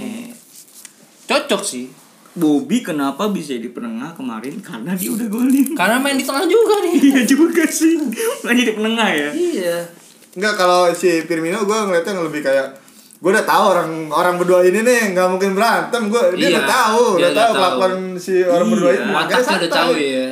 cocok 1.27 1.63
sih. 1.63 1.87
Bobby 2.31 2.79
kenapa 2.79 3.27
bisa 3.27 3.51
di 3.53 3.67
penengah 3.67 4.11
kemarin? 4.11 4.55
Karena 4.59 4.93
dia 4.93 5.09
udah 5.09 5.27
golin. 5.27 5.73
Karena 5.73 5.97
main 5.97 6.15
di 6.15 6.23
tengah 6.23 6.45
juga 6.45 6.79
nih. 6.79 6.95
iya 7.01 7.21
juga 7.23 7.63
sih. 7.65 7.99
Main 8.41 8.55
di 8.57 8.71
penengah 8.71 9.09
ya? 9.09 9.29
Iya. 9.29 9.77
Enggak 10.31 10.55
kalau 10.55 10.87
si 10.91 11.21
Firmino 11.21 11.61
gue 11.61 11.75
ngeliatnya 11.81 12.15
lebih 12.17 12.39
kayak 12.39 12.79
gue 13.19 13.29
udah 13.29 13.43
tahu 13.43 13.63
orang 13.69 13.91
orang 14.09 14.33
berdua 14.35 14.63
ini 14.63 14.79
nih 14.79 15.11
nggak 15.11 15.27
mungkin 15.27 15.51
berantem. 15.51 16.07
Gue 16.07 16.23
dia 16.33 16.47
Iya, 16.47 16.55
udah 16.55 16.65
tahu 16.65 17.03
dia 17.11 17.19
udah 17.19 17.27
udah 17.27 17.35
tahu 17.37 17.51
kelakuan 17.53 17.93
si 18.15 18.33
orang 18.41 18.63
Iya. 18.63 18.71
berdua 18.71 18.91
ini. 18.91 19.03
Makanya 19.05 19.35
Wataknya 19.35 19.57
udah 19.59 19.71
tahu 19.73 19.91
ya. 19.93 20.27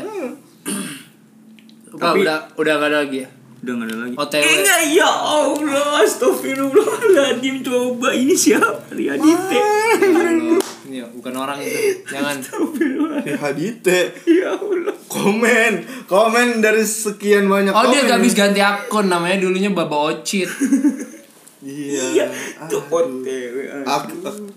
Udah, 1.89 2.00
Tapi- 2.00 2.22
udah 2.24 2.38
udah 2.56 2.74
gak 2.76 2.89
ada 2.89 2.97
lagi 3.04 3.18
ya. 3.20 3.30
udah 3.60 3.74
gak 3.76 3.86
ada 3.86 3.95
lagi. 4.00 4.16
OTW. 4.16 4.39
Eh, 4.39 4.54
enggak 4.56 4.82
ya 4.89 5.10
Allah 5.12 5.88
Astagfirullahaladzim. 6.00 7.56
Coba 7.60 8.10
ini 8.14 8.32
siapa 8.32 8.88
Riadite 8.88 9.60
Iya, 10.90 11.06
bukan 11.14 11.34
orang 11.38 11.62
itu. 11.62 12.02
Jangan. 12.10 12.36
Ya, 13.22 13.38
Hadite. 13.38 14.00
Ya 14.26 14.58
Allah. 14.58 14.96
Komen. 15.06 15.74
Komen 16.10 16.66
dari 16.66 16.82
sekian 16.82 17.46
banyak 17.46 17.70
Oh 17.74 17.86
komen 17.86 17.94
dia 17.94 18.10
gak 18.10 18.18
habis 18.18 18.34
ganti 18.34 18.62
akun 18.62 19.06
namanya 19.06 19.38
dulunya 19.38 19.70
Baba 19.70 20.10
Ocit. 20.10 20.50
iya. 21.62 22.26
Iya 22.26 22.26
Itu 22.66 22.80
OTW 22.90 23.56
Aku, 23.86 24.16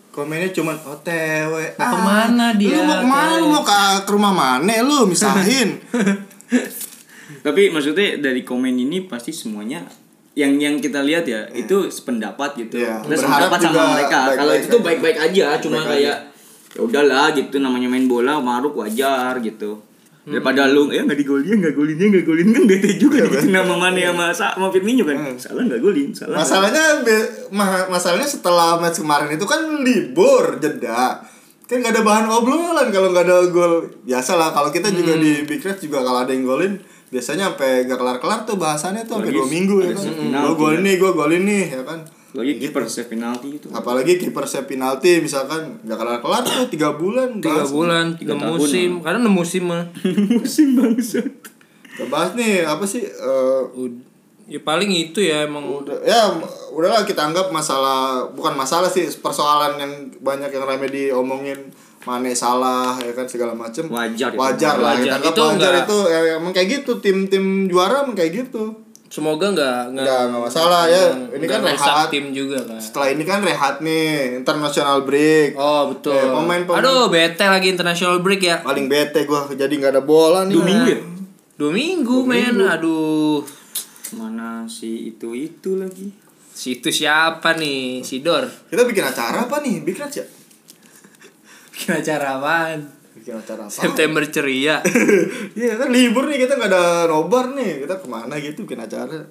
komennya 0.09 0.49
cuman 0.57 0.77
OTW. 0.81 1.53
Mau 1.77 1.89
ke 1.93 1.99
mana 2.01 2.47
dia? 2.57 2.81
lu 2.81 2.81
mau 2.89 2.97
ke 2.97 3.09
mana? 3.09 3.33
Lu 3.37 3.47
mau 3.53 3.63
ke, 3.65 3.77
ke 4.09 4.11
rumah 4.13 4.33
mana 4.33 4.73
lu? 4.81 5.05
Misahin. 5.05 5.77
Tapi 7.47 7.73
maksudnya 7.73 8.21
dari 8.23 8.45
komen 8.45 8.77
ini 8.77 9.09
Pasti 9.09 9.33
semuanya 9.33 9.83
yang 10.33 10.57
yang 10.57 10.81
kita 10.81 11.05
lihat 11.05 11.29
ya 11.29 11.45
itu 11.53 11.93
sependapat 11.93 12.57
gitu. 12.57 12.81
Iya, 12.81 13.05
kita 13.05 13.21
berharap 13.21 13.53
sependapat 13.53 13.59
sama 13.61 13.69
juga 13.69 13.83
mereka. 13.93 14.19
Kalau 14.33 14.53
itu 14.57 14.67
tuh 14.69 14.81
baik-baik 14.81 15.19
aja 15.21 15.47
cuma 15.61 15.79
Baik-baik 15.85 15.93
kayak 15.93 16.19
ya 16.73 16.81
udahlah 16.81 17.27
gitu 17.37 17.57
namanya 17.61 17.89
main 17.89 18.09
bola 18.09 18.41
maruk 18.41 18.73
wajar 18.75 19.37
gitu. 19.45 19.85
Daripada 20.23 20.71
lu 20.71 20.87
ya 20.89 21.03
nggak 21.03 21.19
digolin 21.19 21.59
nggak 21.59 21.75
golin 21.75 21.99
dia 21.99 22.07
nggak 22.07 22.25
golin 22.25 22.49
kan 22.55 22.63
bete 22.71 22.95
juga 22.95 23.27
gitu 23.27 23.51
nama 23.51 23.75
Mane 23.75 24.07
sama 24.07 24.27
Sa- 24.31 24.55
sama 24.55 24.71
Firmino 24.71 25.03
kan. 25.03 25.19
Salah 25.35 25.67
nggak 25.67 25.83
golin 25.83 26.15
salah. 26.15 26.39
Masalahnya 26.39 27.03
be- 27.03 27.51
ma- 27.51 27.91
masalahnya 27.91 28.25
setelah 28.25 28.79
match 28.79 29.03
kemarin 29.03 29.35
itu 29.35 29.43
kan 29.45 29.83
libur 29.83 30.63
jeda. 30.63 31.19
Kan 31.67 31.83
nggak 31.83 31.99
ada 31.99 32.03
bahan 32.07 32.31
obrolan 32.31 32.89
kalau 32.89 33.11
nggak 33.11 33.27
ada 33.27 33.37
gol. 33.51 33.83
Biasa 34.07 34.39
lah 34.39 34.55
kalau 34.55 34.71
kita 34.71 34.95
juga 34.95 35.19
di 35.19 35.43
Big 35.43 35.59
Red 35.59 35.83
juga 35.83 36.01
kalau 36.01 36.23
ada 36.23 36.31
yang 36.31 36.47
golin 36.47 36.79
biasanya 37.13 37.53
sampai 37.53 37.85
gak 37.85 38.01
kelar 38.01 38.17
kelar 38.19 38.41
tuh 38.43 38.57
bahasannya 38.57 39.05
tuh 39.05 39.21
sampai 39.21 39.31
dua 39.31 39.45
minggu 39.45 39.77
ya 39.79 39.93
kan? 39.93 40.09
gue 40.09 40.55
gol 40.57 40.73
ya. 40.73 40.81
ini 40.81 40.93
gue 40.97 41.11
gol 41.13 41.29
ini 41.31 41.59
ya 41.69 41.85
kan? 41.85 42.01
Lagi 42.33 42.57
kiper 42.57 42.89
save 42.89 43.13
penalti 43.13 43.61
itu 43.61 43.69
apalagi 43.69 44.17
kiper 44.17 44.49
save 44.49 44.65
penalti 44.65 45.21
misalkan 45.21 45.77
gak 45.85 46.01
kelar 46.01 46.19
kelar 46.19 46.41
tuh 46.41 46.65
tiga 46.67 46.97
bulan 46.97 47.37
tiga 47.39 47.61
bahas. 47.61 47.69
bulan 47.69 48.07
Tiga 48.17 48.33
enam 48.33 48.43
tahun, 48.49 48.59
musim. 48.59 48.91
Karena 49.05 49.19
enam 49.21 49.35
musim 49.37 49.63
mah. 49.69 49.85
Musim 50.41 50.67
bangsat. 50.73 51.29
Kita 51.93 52.09
bahas 52.09 52.33
nih 52.33 52.65
apa 52.65 52.89
sih 52.89 53.05
eh, 53.05 53.63
Ud- 53.77 54.09
ya 54.43 54.59
paling 54.59 54.89
itu 54.89 55.21
ya 55.21 55.45
emang. 55.45 55.61
udah 55.63 56.01
ya 56.03 56.33
udahlah 56.73 57.05
kita 57.05 57.21
anggap 57.23 57.53
masalah 57.53 58.25
bukan 58.33 58.57
masalah 58.57 58.89
sih 58.89 59.05
persoalan 59.21 59.77
yang 59.77 59.93
banyak 60.19 60.49
yang 60.49 60.65
rame 60.65 60.89
diomongin 60.89 61.69
Mane 62.03 62.31
salah 62.33 62.99
ya 62.99 63.13
kan 63.13 63.25
segala 63.25 63.55
macem. 63.55 63.87
Wajar 63.87 64.29
itu. 64.29 64.37
wajar 64.37 64.75
lah 64.77 64.93
Wajar. 64.93 65.01
kita 65.01 65.17
anggap 65.17 65.33
Itu 65.33 65.43
wajar 65.45 65.55
enggak- 65.55 65.85
itu 65.85 65.99
ya, 66.05 66.19
emang 66.35 66.53
kayak 66.53 66.69
gitu 66.73 66.93
tim 66.99 67.17
tim 67.27 67.45
juara 67.67 68.03
emang 68.03 68.13
kayak 68.13 68.33
gitu. 68.43 68.65
Semoga 69.07 69.45
nggak 69.47 69.93
Nggak, 69.93 70.21
nggak 70.27 70.41
masalah 70.43 70.89
ya. 70.89 71.13
Ini 71.31 71.45
kan 71.45 71.61
rehat. 71.61 72.09
tim 72.09 72.33
juga 72.33 72.57
kan 72.59 72.81
setelah 72.81 73.09
ini 73.09 73.23
kan 73.23 73.39
rehat 73.41 73.79
nih 73.79 74.05
international 74.35 75.05
break. 75.05 75.53
Oh 75.55 75.93
betul. 75.93 76.17
Ya, 76.17 76.27
pemain-pemain- 76.27 76.81
aduh 76.81 77.07
bete 77.07 77.45
lagi 77.45 77.69
international 77.69 78.19
break 78.19 78.41
ya. 78.41 78.57
Paling 78.61 78.89
bete 78.89 79.23
gua 79.23 79.45
jadi 79.47 79.69
nggak 79.69 79.93
ada 79.93 80.03
bola 80.03 80.43
nih. 80.43 80.55
Dua 80.55 80.65
minggu 80.65 80.89
ya? 80.89 80.99
Dua 81.55 81.71
minggu 81.71 82.17
men. 82.25 82.57
aduh. 82.59 83.45
Mana 84.13 84.65
si 84.67 85.09
itu 85.09 85.33
itu 85.33 85.77
lagi? 85.77 86.09
Situ 86.51 86.89
siapa 86.89 87.55
nih? 87.55 88.01
Sidor 88.01 88.45
kita 88.67 88.83
bikin 88.83 89.05
acara 89.05 89.45
apa 89.45 89.61
nih? 89.61 89.81
Big 89.81 89.95
Reds 89.95 90.19
ya 90.19 90.27
bikin 91.83 91.99
acara 91.99 92.39
apaan? 92.39 92.79
Bikin 93.19 93.35
acara 93.35 93.67
apa 93.67 93.75
September 93.75 94.23
ceria. 94.31 94.79
Iya 95.59 95.75
kan 95.77 95.91
libur 95.91 96.31
nih 96.31 96.47
kita 96.47 96.55
nggak 96.55 96.71
ada 96.71 97.11
nobar 97.11 97.51
nih. 97.59 97.83
Kita 97.83 97.99
ke 97.99 98.07
mana 98.07 98.39
gitu 98.39 98.63
bikin 98.63 98.87
acara. 98.87 99.27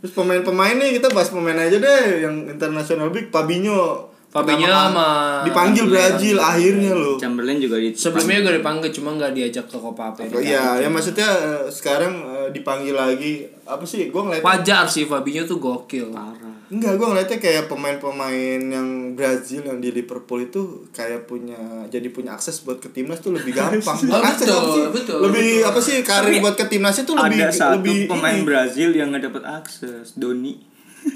Terus 0.00 0.12
pemain-pemain 0.16 0.80
nih 0.80 0.96
kita 0.96 1.12
bahas 1.12 1.28
pemain 1.28 1.60
aja 1.60 1.76
deh 1.76 2.24
yang 2.24 2.48
international 2.48 3.12
big 3.12 3.28
Fabinho. 3.28 4.08
Fabinho 4.30 4.62
sama 4.70 5.42
kali 5.42 5.50
dipanggil 5.50 5.84
Brazil 5.90 6.36
akhirnya 6.40 6.92
loh. 6.96 7.18
Chamberlain 7.20 7.58
juga 7.60 7.76
di 7.82 7.90
sebelumnya 7.92 8.46
gue 8.46 8.54
dipanggil 8.62 8.90
cuma 8.94 9.10
nggak 9.18 9.32
diajak 9.34 9.66
ke 9.66 9.76
Copa 9.76 10.14
America. 10.14 10.38
Iya, 10.38 10.86
ya 10.86 10.88
maksudnya 10.88 11.28
eh, 11.28 11.64
sekarang 11.66 12.14
eh, 12.24 12.48
dipanggil 12.54 12.94
lagi 12.94 13.44
apa 13.66 13.82
sih? 13.82 14.08
Gue 14.08 14.22
ngeliat 14.22 14.46
wajar 14.46 14.86
sih 14.86 15.04
Fabinho 15.04 15.44
tuh 15.44 15.58
gokil. 15.58 16.14
Parah 16.14 16.49
Enggak, 16.70 16.96
gue 16.96 17.02
ngeliatnya 17.04 17.38
kayak 17.38 17.66
pemain-pemain 17.66 18.60
yang 18.62 18.88
Brazil 19.12 19.60
yang 19.60 19.78
di 19.78 19.90
Liverpool 19.90 20.38
itu 20.40 20.86
kayak 20.90 21.26
punya 21.26 21.58
jadi 21.86 22.06
punya 22.08 22.32
akses 22.32 22.62
buat 22.62 22.78
ke 22.78 22.86
timnas 22.88 23.18
tuh 23.18 23.34
lebih 23.34 23.50
gampang. 23.50 23.98
Bukan 24.06 24.14
Oh, 24.14 24.22
akses 24.22 24.46
betul, 24.46 24.54
apa 24.56 24.70
sih? 24.70 24.84
betul, 24.88 25.18
lebih 25.20 25.48
betul. 25.52 25.66
apa 25.66 25.80
sih 25.80 25.96
karir 26.00 26.38
buat 26.38 26.54
ke 26.54 26.66
timnas 26.66 26.96
itu 26.96 27.12
lebih 27.12 27.38
ada 27.40 27.50
satu 27.50 27.74
lebih 27.76 28.06
pemain 28.06 28.32
ini. 28.32 28.46
Brazil 28.46 28.88
yang 28.90 29.10
nggak 29.10 29.24
dapat 29.26 29.42
akses 29.44 30.14
Doni 30.14 30.62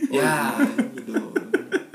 ya 0.09 0.57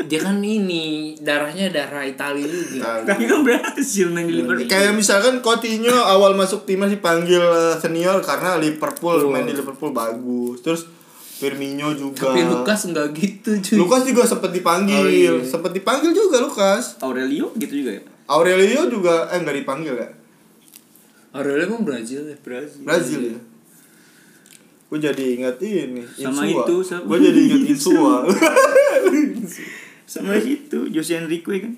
dia 0.01 0.19
kan 0.19 0.39
ini 0.39 1.13
darahnya 1.17 1.69
darah 1.69 2.01
Italia 2.01 2.45
juga 2.45 3.05
tapi 3.05 3.25
kan 3.25 3.41
Brazil 3.41 4.09
main 4.09 4.25
di 4.25 4.39
Liverpool 4.39 4.65
Kayak 4.65 4.93
misalkan 4.93 5.37
Coutinho 5.39 5.93
awal 5.93 6.33
masuk 6.33 6.65
timnas 6.65 6.89
dipanggil 6.89 7.41
eh, 7.41 7.75
senior 7.77 8.17
karena 8.21 8.57
Liverpool 8.57 9.29
main 9.29 9.45
di 9.45 9.53
Liverpool 9.53 9.91
bagus. 9.91 10.61
Terus 10.61 10.81
Firmino 11.39 11.87
juga. 11.93 12.27
tapi 12.27 12.43
Lukas 12.43 12.79
nggak 12.85 13.07
gitu 13.11 13.49
cuy 13.57 13.75
Lukas 13.77 14.01
juga 14.03 14.21
sempat 14.23 14.51
dipanggil, 14.51 14.99
Oh, 14.99 15.07
iya. 15.07 15.31
sempat 15.41 15.71
dipanggil 15.71 16.11
juga 16.11 16.37
Lukas. 16.39 16.99
Aurelio 16.99 17.55
gitu 17.55 17.73
juga 17.77 17.91
ya 17.93 18.03
Aurelio 18.27 18.85
juga 18.87 19.25
eh 19.27 19.39
nggak 19.39 19.57
dipanggil 19.57 19.95
ya? 19.95 20.09
Aurelio 21.31 21.63
emang 21.65 21.81
Brazil 21.81 22.25
ya 22.25 22.35
Brazil 22.37 22.81
Brazil 22.81 23.21
ya. 23.29 23.39
Gue 24.85 24.97
jadi 24.99 25.21
ingat 25.35 25.57
ini 25.59 26.01
Sama 26.09 26.43
Insua. 26.43 26.65
itu, 26.65 26.75
sama- 26.81 27.05
Gue 27.05 27.17
jadi 27.21 27.39
ingat 27.39 27.61
Insua. 27.67 28.13
sama 30.07 30.33
itu 30.35 30.79
Jose 30.89 31.13
Enrique 31.15 31.55
kan 31.59 31.73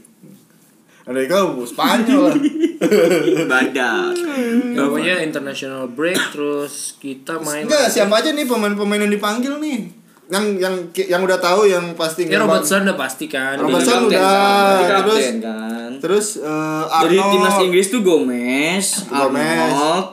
Ada 1.03 1.20
kau 1.28 1.59
Spanyol 1.62 2.22
lah. 2.24 2.36
badak 3.43 4.13
pokoknya 4.73 5.21
international 5.21 5.86
break 5.88 6.17
terus 6.32 6.97
kita 6.97 7.38
main 7.38 7.65
Enggak, 7.65 7.88
siapa 7.88 8.17
aja 8.17 8.32
nih 8.32 8.45
pemain-pemain 8.45 8.99
yang 8.99 9.13
dipanggil 9.13 9.57
nih? 9.57 9.79
Yang 10.27 10.45
yang 10.57 10.75
yang 10.95 11.21
udah 11.21 11.38
tahu 11.38 11.67
yang 11.67 11.91
pasti 11.93 12.23
ya 12.23 12.39
Robertson 12.39 12.84
udah 12.84 12.95
pasti 12.95 13.27
kan 13.27 13.59
Robertson 13.59 14.07
Jadi 14.07 14.15
udah. 14.15 14.32
Jadi 14.32 14.84
terus- 14.88 15.19
kapten 15.19 15.36
kan 15.39 15.89
Terus 16.01 16.27
eh, 16.36 16.84
Dari 16.88 17.13
Arnold. 17.13 17.32
timnas 17.32 17.57
Inggris 17.61 17.88
tuh 17.88 18.01
Gomez, 18.01 18.86
Gomez. 19.05 19.69
Arnold, 19.69 20.07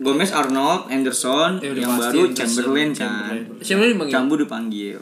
Gomez, 0.00 0.30
Arnold, 0.32 0.80
Anderson, 0.88 1.50
Ya, 1.60 1.76
yang 1.76 1.92
pasti 1.92 2.16
baru 2.16 2.32
Chamberlain 2.32 2.88
kan. 2.90 2.96
Chamberlain. 2.96 3.60
Chamberlain 3.60 3.92
dipanggil? 3.92 4.14
Cambu 4.14 4.34
dipanggil. 4.38 5.00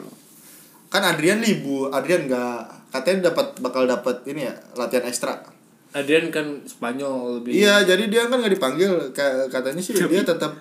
Kan 0.88 1.02
Adrian 1.04 1.38
libur, 1.38 1.92
Adrian 1.92 2.26
nggak 2.26 2.58
katanya 2.88 3.30
dapat 3.30 3.46
bakal 3.60 3.84
dapat 3.84 4.24
ini 4.26 4.42
ya 4.42 4.54
latihan 4.74 5.04
ekstra. 5.04 5.38
Adrian 5.90 6.28
kan 6.28 6.60
Spanyol 6.62 7.40
lebih 7.40 7.56
Iya, 7.56 7.80
jadi 7.82 8.04
dia 8.06 8.22
kan 8.24 8.36
nggak 8.36 8.54
dipanggil. 8.54 8.92
Ka- 9.10 9.48
Katanya 9.48 9.80
sih 9.80 9.96
dia 9.96 10.22
tetap 10.22 10.52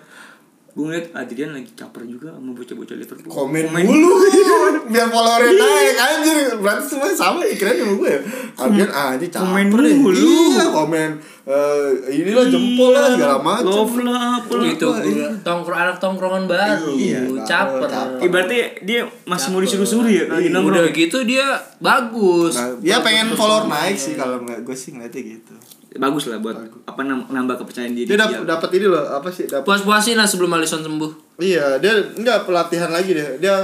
Gue 0.78 0.86
ngeliat 0.86 1.10
Adrian 1.10 1.50
lagi 1.50 1.74
caper 1.74 2.06
juga 2.06 2.30
sama 2.38 2.54
bocah-bocah 2.54 2.94
Liverpool. 2.94 3.26
komen 3.26 3.64
dulu 3.74 4.10
biar 4.94 5.10
followernya 5.10 5.58
naik 5.58 5.96
anjir. 5.98 6.36
Berarti 6.62 6.84
semua 6.86 7.10
sama 7.10 7.42
sih 7.42 7.58
keren 7.58 7.82
sama 7.82 7.94
gue 7.98 8.10
ya? 8.14 8.20
Adrian 8.54 8.90
ah, 8.94 9.10
anjir 9.10 9.26
caper 9.26 9.42
Komen 9.42 9.66
deh. 9.74 9.96
mulu. 9.98 10.14
iya 10.54 10.64
komen 10.70 11.10
eh, 11.48 11.88
inilah 12.14 12.46
jempol 12.46 12.94
lah 12.94 13.10
segala 13.10 13.36
macam 13.42 13.66
Love 13.66 14.06
lah 14.06 14.38
apa 14.38 14.52
lah. 14.54 14.70
itu 14.70 14.86
gua 14.86 15.28
tongkrong 15.42 15.80
anak 15.82 15.96
tongkrongan 15.98 16.44
baru. 16.46 16.94
Iya, 16.94 17.20
caper. 17.42 17.88
caper. 17.90 18.18
Ibaratnya 18.22 18.62
dia 18.86 19.00
masih 19.26 19.48
mau 19.50 19.58
disuruh-suruh 19.58 20.06
ya 20.06 20.30
lagi 20.30 20.54
udah 20.54 20.94
gitu 20.94 21.18
dia 21.26 21.58
bagus. 21.82 22.54
Nah, 22.54 22.78
dia 22.78 23.02
pengen 23.02 23.34
follower 23.34 23.66
naik 23.66 23.98
sih 23.98 24.14
kalau 24.14 24.38
gue 24.46 24.76
sih 24.78 24.94
ngeliatnya 24.94 25.42
gitu 25.42 25.54
Bagus 25.98 26.24
lah 26.26 26.38
buat 26.38 26.56
apa 26.84 27.00
nam- 27.02 27.26
nambah 27.26 27.58
kepercayaan 27.58 27.92
diri. 27.92 28.06
dia 28.06 28.14
dia. 28.14 28.22
dapat 28.24 28.46
dapat 28.46 28.70
ini 28.72 28.86
loh 28.86 29.02
apa 29.02 29.28
sih 29.28 29.44
dapat 29.44 29.66
puas-puasin 29.66 30.14
lah 30.14 30.24
sebelum 30.24 30.50
Alisson 30.52 30.80
sembuh. 30.80 31.36
Iya 31.36 31.76
dia 31.76 31.92
enggak 32.14 32.46
pelatihan 32.46 32.88
lagi 32.88 33.12
deh. 33.12 33.38
Dia 33.38 33.54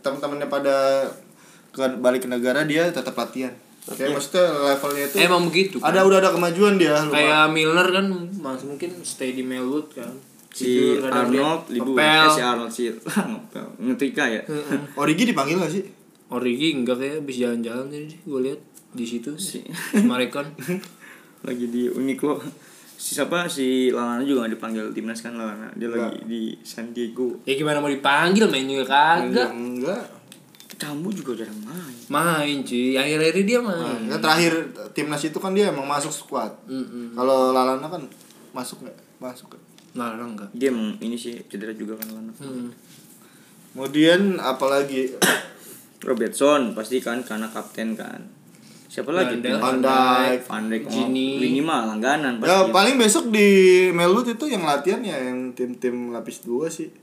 teman-temannya 0.00 0.48
pada 0.48 1.04
ke 1.70 1.80
balik 1.98 2.24
ke 2.24 2.28
negara 2.28 2.62
dia 2.62 2.88
tetap 2.88 3.12
latihan. 3.14 3.52
Kayak 3.84 4.16
maksudnya 4.16 4.44
levelnya 4.64 5.02
itu 5.04 5.16
emang 5.20 5.42
begitu 5.44 5.76
kan? 5.76 5.92
ada 5.92 6.00
udah 6.02 6.18
ada 6.18 6.30
kemajuan 6.30 6.80
dia 6.80 6.96
lupa. 6.98 7.14
kayak 7.14 7.44
Milner 7.48 7.88
kan 7.90 8.04
masih 8.34 8.66
mungkin 8.66 8.90
stay 9.02 9.32
di 9.32 9.42
Melwood 9.42 9.92
kan. 9.92 10.08
Si 10.48 10.64
dia 10.96 11.04
Arnold 11.04 11.68
libur 11.68 11.92
eh, 11.94 12.24
si 12.26 12.40
Arnold 12.40 12.70
si 12.70 12.88
ngepel. 13.28 13.66
Ngetrika 13.76 14.24
ya? 14.24 14.40
Origi 15.00 15.28
dipanggil 15.28 15.58
gak 15.58 15.68
sih? 15.68 15.84
Origi 16.30 16.72
enggak 16.72 16.96
kayak 16.96 17.14
habis 17.20 17.36
jalan-jalan 17.36 17.84
tadi 17.86 18.16
gue 18.16 18.40
lihat 18.40 18.60
di 18.94 19.04
situ. 19.04 19.36
Si- 19.36 19.66
Marekon 20.00 20.48
lagi 21.44 21.68
di 21.68 21.86
Uniqlo 21.86 22.40
si 22.96 23.14
siapa? 23.14 23.46
Si 23.46 23.92
Lalana 23.92 24.24
juga 24.24 24.48
gak 24.48 24.56
dipanggil 24.56 24.84
timnas 24.96 25.20
kan 25.20 25.36
Lalana? 25.36 25.68
Dia 25.76 25.88
lagi 25.92 26.24
di 26.24 26.42
San 26.64 26.90
Diego. 26.96 27.44
Ya 27.44 27.54
gimana 27.54 27.78
mau 27.84 27.92
dipanggil 27.92 28.48
main 28.48 28.64
juga 28.64 28.84
kagak? 28.88 29.52
Enggak. 29.52 30.04
Kamu 30.74 31.06
juga 31.14 31.38
jarang 31.38 31.60
main. 31.62 31.96
Main 32.10 32.66
cuy. 32.66 32.98
Akhir-akhir 32.98 33.44
dia 33.46 33.60
main. 33.60 34.10
Kan 34.10 34.18
terakhir 34.18 34.52
timnas 34.96 35.22
itu 35.22 35.38
kan 35.38 35.52
dia 35.52 35.70
emang 35.70 35.86
masuk 35.86 36.10
squad. 36.10 36.50
Mm-mm. 36.66 37.14
Kalau 37.14 37.52
Lalana 37.52 37.86
kan 37.86 38.02
masuk 38.56 38.82
nggak? 38.82 38.98
Masuk. 39.20 39.52
nggak? 39.52 39.62
larang 39.94 40.34
enggak 40.34 40.50
dia 40.50 40.74
emang 40.74 40.98
ini 40.98 41.14
sih 41.14 41.38
cedera 41.46 41.70
juga 41.70 41.94
kan 41.94 42.10
Lalana. 42.10 42.34
Hmm. 42.42 42.70
Kemudian 43.74 44.42
apalagi? 44.42 45.14
Robertson 46.04 46.76
pasti 46.76 47.00
kan 47.00 47.24
karena 47.24 47.48
kapten 47.48 47.96
kan 47.96 48.28
siapa 48.94 49.10
lagi 49.10 49.34
Van 49.34 49.42
Dijk. 49.42 49.58
Van 49.58 49.76
Dijk. 49.82 50.38
Van 50.46 50.64
Dijk 50.70 50.84
Gini. 50.86 51.42
Gini 51.42 51.58
mah 51.58 51.82
langganan 51.84 52.38
Ya 52.38 52.70
paling 52.70 52.94
besok 52.94 53.34
di 53.34 53.48
Melwood 53.90 54.30
itu 54.30 54.44
yang 54.46 54.62
latihan 54.62 55.02
ya 55.02 55.18
yang 55.18 55.50
tim-tim 55.50 56.14
lapis 56.14 56.46
dua 56.46 56.70
sih. 56.70 56.94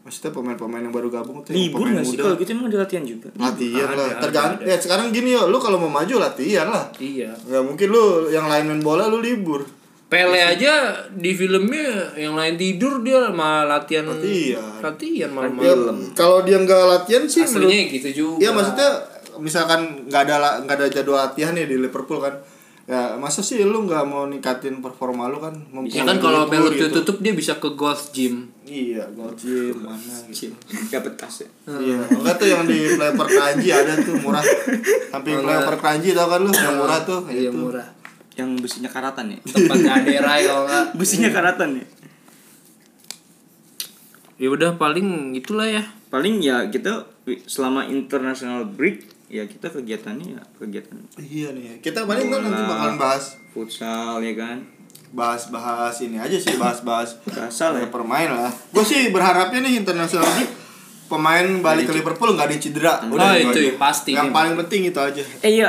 Maksudnya 0.00 0.32
pemain-pemain 0.32 0.80
yang 0.80 0.92
baru 0.92 1.08
gabung 1.08 1.40
tuh 1.40 1.52
yang 1.52 1.60
libur 1.68 1.84
pemain 1.84 2.00
nggak 2.00 2.08
sih 2.08 2.16
kalau 2.16 2.36
gitu 2.36 2.50
emang 2.52 2.72
ada 2.72 2.78
latihan 2.80 3.04
juga 3.04 3.28
Latihan 3.36 3.84
Ada, 3.84 3.96
lah. 3.96 4.08
Tergantung. 4.20 4.64
Ya 4.64 4.76
sekarang 4.76 5.06
gini 5.12 5.28
yo, 5.30 5.42
lu 5.48 5.56
kalau 5.56 5.76
mau 5.76 5.92
maju 5.92 6.14
latihan 6.16 6.68
lah. 6.68 6.88
iya 6.96 7.32
Nggak 7.36 7.62
mungkin 7.64 7.86
lu 7.88 8.04
yang 8.28 8.48
lain 8.48 8.64
main 8.66 8.80
bola 8.80 9.08
lu 9.08 9.20
libur. 9.20 9.64
Pele 10.10 10.42
aja 10.42 11.06
di 11.06 11.30
filmnya 11.30 12.16
yang 12.18 12.34
lain 12.34 12.58
tidur 12.58 12.98
dia 12.98 13.30
malah 13.30 13.78
latihan 13.78 14.02
Latihan. 14.02 14.58
latihan 14.82 15.30
malah 15.30 15.52
Ya, 15.54 15.72
malam 15.78 15.96
kalau 16.12 16.42
dia 16.42 16.58
nggak 16.58 16.82
latihan 16.82 17.22
sih 17.24 17.46
menurut 17.46 17.70
aslinya 17.70 17.84
gitu 17.94 18.08
juga 18.10 18.36
Iya 18.42 18.50
maksudnya 18.50 18.88
misalkan 19.40 20.06
nggak 20.06 20.22
ada 20.28 20.60
nggak 20.62 20.76
ada 20.76 20.86
jadwal 20.92 21.18
latihan 21.18 21.56
ya 21.56 21.64
di 21.64 21.80
Liverpool 21.80 22.20
kan 22.20 22.36
ya 22.90 23.14
masa 23.14 23.38
sih 23.38 23.62
lu 23.62 23.86
nggak 23.86 24.02
mau 24.02 24.26
ningkatin 24.26 24.82
performa 24.82 25.30
lu 25.30 25.38
kan? 25.38 25.54
Ya 25.86 26.02
kan 26.02 26.18
kalau 26.18 26.50
Melwood 26.50 26.74
gitu. 26.74 26.90
tutup 26.90 27.22
dia 27.22 27.30
bisa 27.38 27.62
ke 27.62 27.78
golf 27.78 28.10
gym. 28.10 28.50
Iya 28.66 29.06
gold 29.14 29.38
gym 29.38 29.86
mana 29.86 30.26
gitu. 30.26 30.50
Dapat 30.90 31.14
tas 31.14 31.46
ya? 31.46 31.48
Iya 31.70 32.02
enggak 32.10 32.34
tuh 32.42 32.50
yang 32.50 32.66
di 32.66 32.90
Playper 32.98 33.28
Kranji 33.30 33.70
ada 33.70 33.94
tuh 33.94 34.18
murah. 34.18 34.42
Samping 35.14 35.38
Playper 35.38 35.76
Kranji 35.78 36.10
tau 36.18 36.26
kan 36.26 36.40
lu 36.42 36.50
yang 36.50 36.76
murah 36.82 36.98
tuh 37.06 37.20
iya 37.30 37.54
itu. 37.54 37.54
murah. 37.54 37.86
Yang 38.34 38.50
besinya 38.58 38.90
karatan 38.90 39.26
ya? 39.36 39.38
Tempatnya 39.54 39.90
Adera 39.94 40.34
kalau 40.42 40.62
nggak. 40.66 40.84
Besinya 40.98 41.30
karatan 41.30 41.70
ya? 41.78 41.86
Ya 44.40 44.48
udah 44.50 44.74
paling 44.82 45.38
itulah 45.38 45.70
ya. 45.70 45.86
Paling 46.10 46.42
ya 46.42 46.66
kita 46.66 47.06
selama 47.46 47.86
international 47.86 48.66
break 48.66 49.19
ya 49.30 49.46
kita 49.46 49.70
kegiatannya 49.70 50.34
ya 50.34 50.42
kegiatan 50.58 50.98
Iya 51.16 51.54
nih. 51.54 51.78
Kita 51.78 52.02
paling 52.02 52.26
kan 52.26 52.42
nanti 52.42 52.62
bakalan 52.62 52.96
bahas 52.98 53.38
futsal 53.48 54.18
ya 54.20 54.34
kan 54.34 54.58
bahas-bahas 55.10 55.98
ini 56.00 56.14
aja 56.16 56.34
sih 56.34 56.54
bahas-bahas 56.54 57.18
Basal 57.24 57.74
ya. 57.76 57.86
permain 57.90 58.30
lah. 58.30 58.50
Gue 58.70 58.82
sih 58.82 59.10
berharapnya 59.10 59.58
nih 59.60 59.78
international 59.78 60.26
league 60.34 60.54
pemain 61.06 61.42
balik 61.58 61.90
ke 61.90 61.94
Liverpool 61.94 62.34
nggak 62.34 62.46
ada 62.46 62.56
cedera. 62.56 62.92
Oh, 63.02 63.18
itu 63.32 63.50
itu 63.50 63.60
ya, 63.66 63.72
pasti. 63.74 64.14
Yang 64.14 64.30
paling 64.30 64.54
penting 64.56 64.80
itu 64.86 65.00
aja. 65.00 65.22
eh 65.42 65.52
ya 65.56 65.68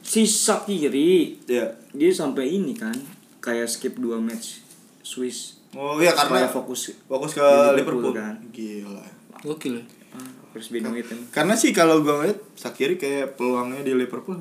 si 0.00 0.28
Sakiri 0.28 1.40
Ya. 1.48 1.64
dia 1.90 2.10
sampai 2.12 2.48
ini 2.50 2.76
kan 2.76 2.92
kayak 3.40 3.64
skip 3.64 3.96
dua 3.96 4.20
match 4.20 4.60
Swiss 5.00 5.60
Oh 5.72 5.96
iya 5.96 6.12
karena 6.12 6.44
fokus 6.46 6.92
fokus 7.04 7.32
ke 7.32 7.40
Liverpool, 7.72 8.04
Liverpool, 8.04 8.12
kan. 8.12 8.34
Gila. 8.52 9.04
gokil 9.40 9.74
ya 9.74 9.84
ah, 10.12 10.28
harus 10.54 10.70
waiting 10.70 10.94
Karena 11.28 11.52
sih 11.52 11.70
kalau 11.70 12.00
gue 12.00 12.10
ngeliat 12.10 12.38
Sakiri 12.54 12.94
kayak 12.94 13.34
peluangnya 13.34 13.82
di 13.82 13.92
Liverpool 13.92 14.38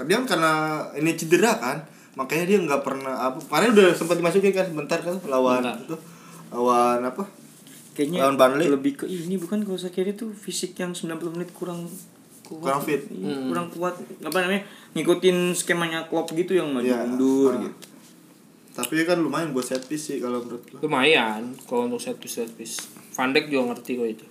dia 0.00 0.16
kan 0.16 0.24
karena 0.24 0.52
ini 0.94 1.12
cedera 1.12 1.58
kan 1.58 1.82
makanya 2.12 2.44
dia 2.46 2.58
nggak 2.60 2.80
pernah 2.80 3.14
apa 3.20 3.38
kemarin 3.38 3.68
udah 3.72 3.86
sempat 3.92 4.16
dimasukin 4.16 4.50
kan 4.50 4.64
sebentar 4.64 4.98
kan 4.98 5.18
lawan 5.24 5.60
Bentar. 5.60 5.76
itu 5.76 5.96
lawan 6.48 7.00
apa 7.02 7.22
kayaknya 7.92 8.18
Lawan 8.24 8.36
Burnley. 8.36 8.66
lebih 8.70 8.92
ke 8.94 9.04
ini 9.04 9.34
bukan 9.36 9.60
kalau 9.60 9.76
Sakiri 9.76 10.14
tuh 10.14 10.30
fisik 10.30 10.72
yang 10.74 10.90
90 10.90 11.10
menit 11.32 11.50
kurang 11.52 11.84
kuat 12.42 12.62
Kurang 12.64 12.80
fit. 12.80 13.02
Iya, 13.06 13.34
kurang 13.44 13.68
kuat 13.68 13.94
apa 14.20 14.36
namanya 14.40 14.62
ngikutin 14.92 15.52
skemanya 15.52 16.06
Klopp 16.06 16.30
gitu 16.32 16.50
yang 16.52 16.70
maju 16.70 16.86
Iya. 16.86 17.02
mundur 17.04 17.52
Ah. 17.52 17.60
gitu 17.60 17.76
tapi 18.70 19.02
kan 19.02 19.18
lumayan 19.18 19.50
buat 19.50 19.66
set 19.66 19.82
piece 19.84 20.08
sih 20.08 20.16
kalau 20.16 20.40
menurut 20.40 20.62
lo 20.70 20.78
lumayan 20.80 21.52
kalau 21.66 21.84
untuk 21.84 21.98
set 21.98 22.16
piece 22.16 22.38
set 22.38 22.50
piece 22.54 22.78
Van 23.12 23.34
Dijk 23.34 23.50
juga 23.50 23.74
ngerti 23.74 23.90
kok 23.92 24.08
itu 24.08 24.26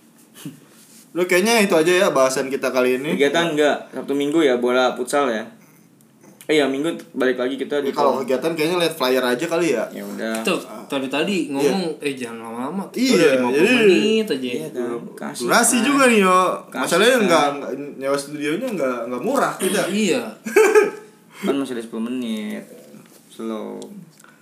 lo 1.09 1.25
kayaknya 1.25 1.65
itu 1.65 1.73
aja 1.73 1.93
ya 1.95 2.07
bahasan 2.09 2.47
kita 2.47 2.69
kali 2.69 2.97
ini. 2.97 3.17
Kegiatan 3.17 3.57
enggak 3.57 3.89
Sabtu 3.89 4.13
Minggu 4.13 4.39
ya 4.39 4.57
bola 4.57 4.93
futsal 4.93 5.25
ya? 5.25 5.41
Eh 6.45 6.57
ya 6.57 6.65
Minggu 6.65 6.89
balik 7.13 7.37
lagi 7.37 7.57
kita 7.57 7.81
di 7.81 7.89
kalau 7.89 8.21
kegiatan 8.21 8.53
kayaknya 8.53 8.77
lihat 8.81 8.93
flyer 8.93 9.21
aja 9.21 9.45
kali 9.45 9.73
ya. 9.73 9.85
Ya 9.89 10.01
udah. 10.01 10.41
Tuh 10.41 10.57
tadi 10.85 11.05
tadi 11.05 11.49
ngomong 11.49 11.97
eh 11.97 12.13
jangan 12.13 12.41
lama-lama. 12.43 12.83
Iya, 12.93 13.37
udah 13.37 13.53
50 13.53 13.57
jadi- 13.57 13.77
menit 13.79 14.27
aja. 14.29 14.49
Iya 14.49 14.67
kan, 14.69 14.89
kasih 15.13 15.41
durasi 15.45 15.77
kan. 15.77 15.85
juga 15.85 16.03
nih 16.05 16.19
yo. 16.21 16.39
Kasih 16.67 16.81
masalahnya 16.81 17.13
kan. 17.13 17.21
nggak 17.25 17.45
nggak- 17.53 17.73
nyewa 17.97 18.17
studionya 18.17 18.67
nggak 18.69 18.97
nggak 19.09 19.21
murah 19.21 19.53
kita. 19.57 19.81
Iya. 20.05 20.21
Kan 21.45 21.55
masih 21.55 21.73
ada 21.73 21.83
10 21.85 22.03
menit. 22.03 22.63
Slow. 23.29 23.79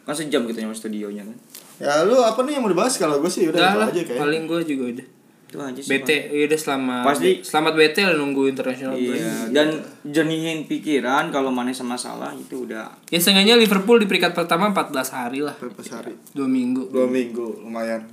Kan 0.02 0.16
sejam 0.16 0.44
kita 0.44 0.64
nyawa 0.64 0.74
studionya 0.74 1.22
kan. 1.22 1.38
Ya 1.78 2.02
lu 2.04 2.18
apa 2.18 2.42
nih 2.42 2.58
yang 2.58 2.64
mau 2.64 2.72
dibahas? 2.72 2.96
Kalau 2.96 3.22
gue 3.22 3.30
sih 3.30 3.46
udah 3.46 3.54
udah 3.54 3.70
itu 3.70 3.78
lah 3.78 3.88
aja 3.88 4.02
kayak 4.02 4.20
paling 4.20 4.44
gue 4.48 4.60
juga 4.66 4.84
udah 4.92 5.08
itu 5.48 5.58
aja 5.58 5.80
sih 5.80 5.90
BT 5.96 6.10
ya 6.28 6.44
udah 6.44 6.60
selamat 6.60 7.04
Pasti- 7.08 7.40
selamat 7.40 7.74
BT 7.80 7.98
lah 8.04 8.16
nunggu 8.20 8.52
international 8.52 9.00
break 9.00 9.16
Iya, 9.16 9.36
dan 9.56 9.68
jernihin 10.04 10.68
pikiran 10.68 11.32
kalau 11.32 11.56
mana 11.56 11.72
sama 11.72 11.96
salah 11.96 12.36
itu 12.36 12.68
udah 12.68 12.92
ya 13.08 13.16
seenggaknya 13.16 13.56
Liverpool 13.56 13.96
di 13.96 14.12
peringkat 14.12 14.36
pertama 14.36 14.68
14 14.70 14.92
hari 15.08 15.40
lah. 15.40 15.56
Berapa 15.56 15.80
hari 15.88 16.20
dua 16.36 16.52
minggu. 16.52 16.92
Dua 16.92 17.08
minggu 17.08 17.64
lumayan. 17.64 18.04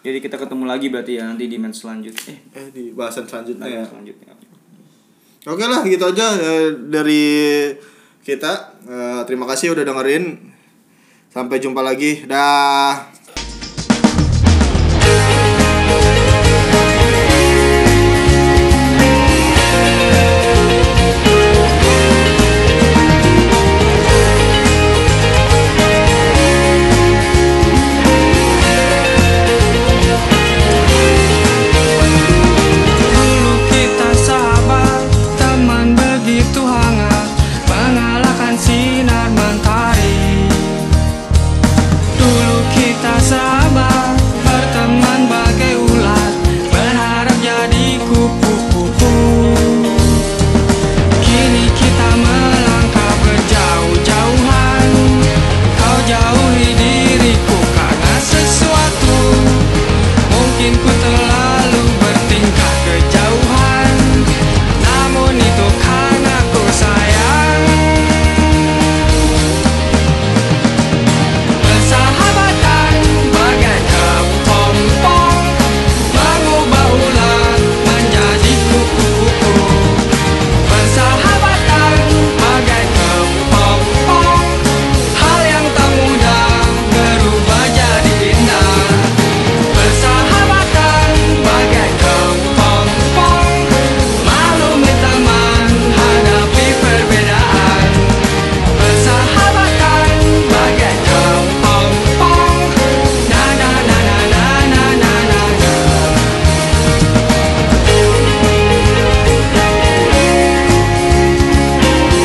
Jadi 0.00 0.16
kita 0.18 0.40
ketemu 0.40 0.64
lagi 0.64 0.88
berarti 0.88 1.20
ya 1.20 1.28
nanti 1.28 1.44
di 1.44 1.60
match 1.60 1.84
selanjutnya. 1.84 2.32
Eh 2.56 2.56
eh 2.56 2.68
di 2.72 2.84
bahasan 2.96 3.28
selanjutnya 3.28 3.68
ya. 3.68 3.84
Selanjutnya 3.84 4.32
oke 5.46 5.62
lah 5.62 5.84
gitu 5.84 6.04
aja 6.08 6.26
eh, 6.40 6.72
dari 6.88 7.24
kita. 8.24 8.52
Eh, 8.82 9.20
terima 9.28 9.44
kasih 9.44 9.76
udah 9.76 9.84
dengerin. 9.84 10.40
Sampai 11.28 11.60
jumpa 11.60 11.84
lagi. 11.84 12.24
Dah 12.24 13.12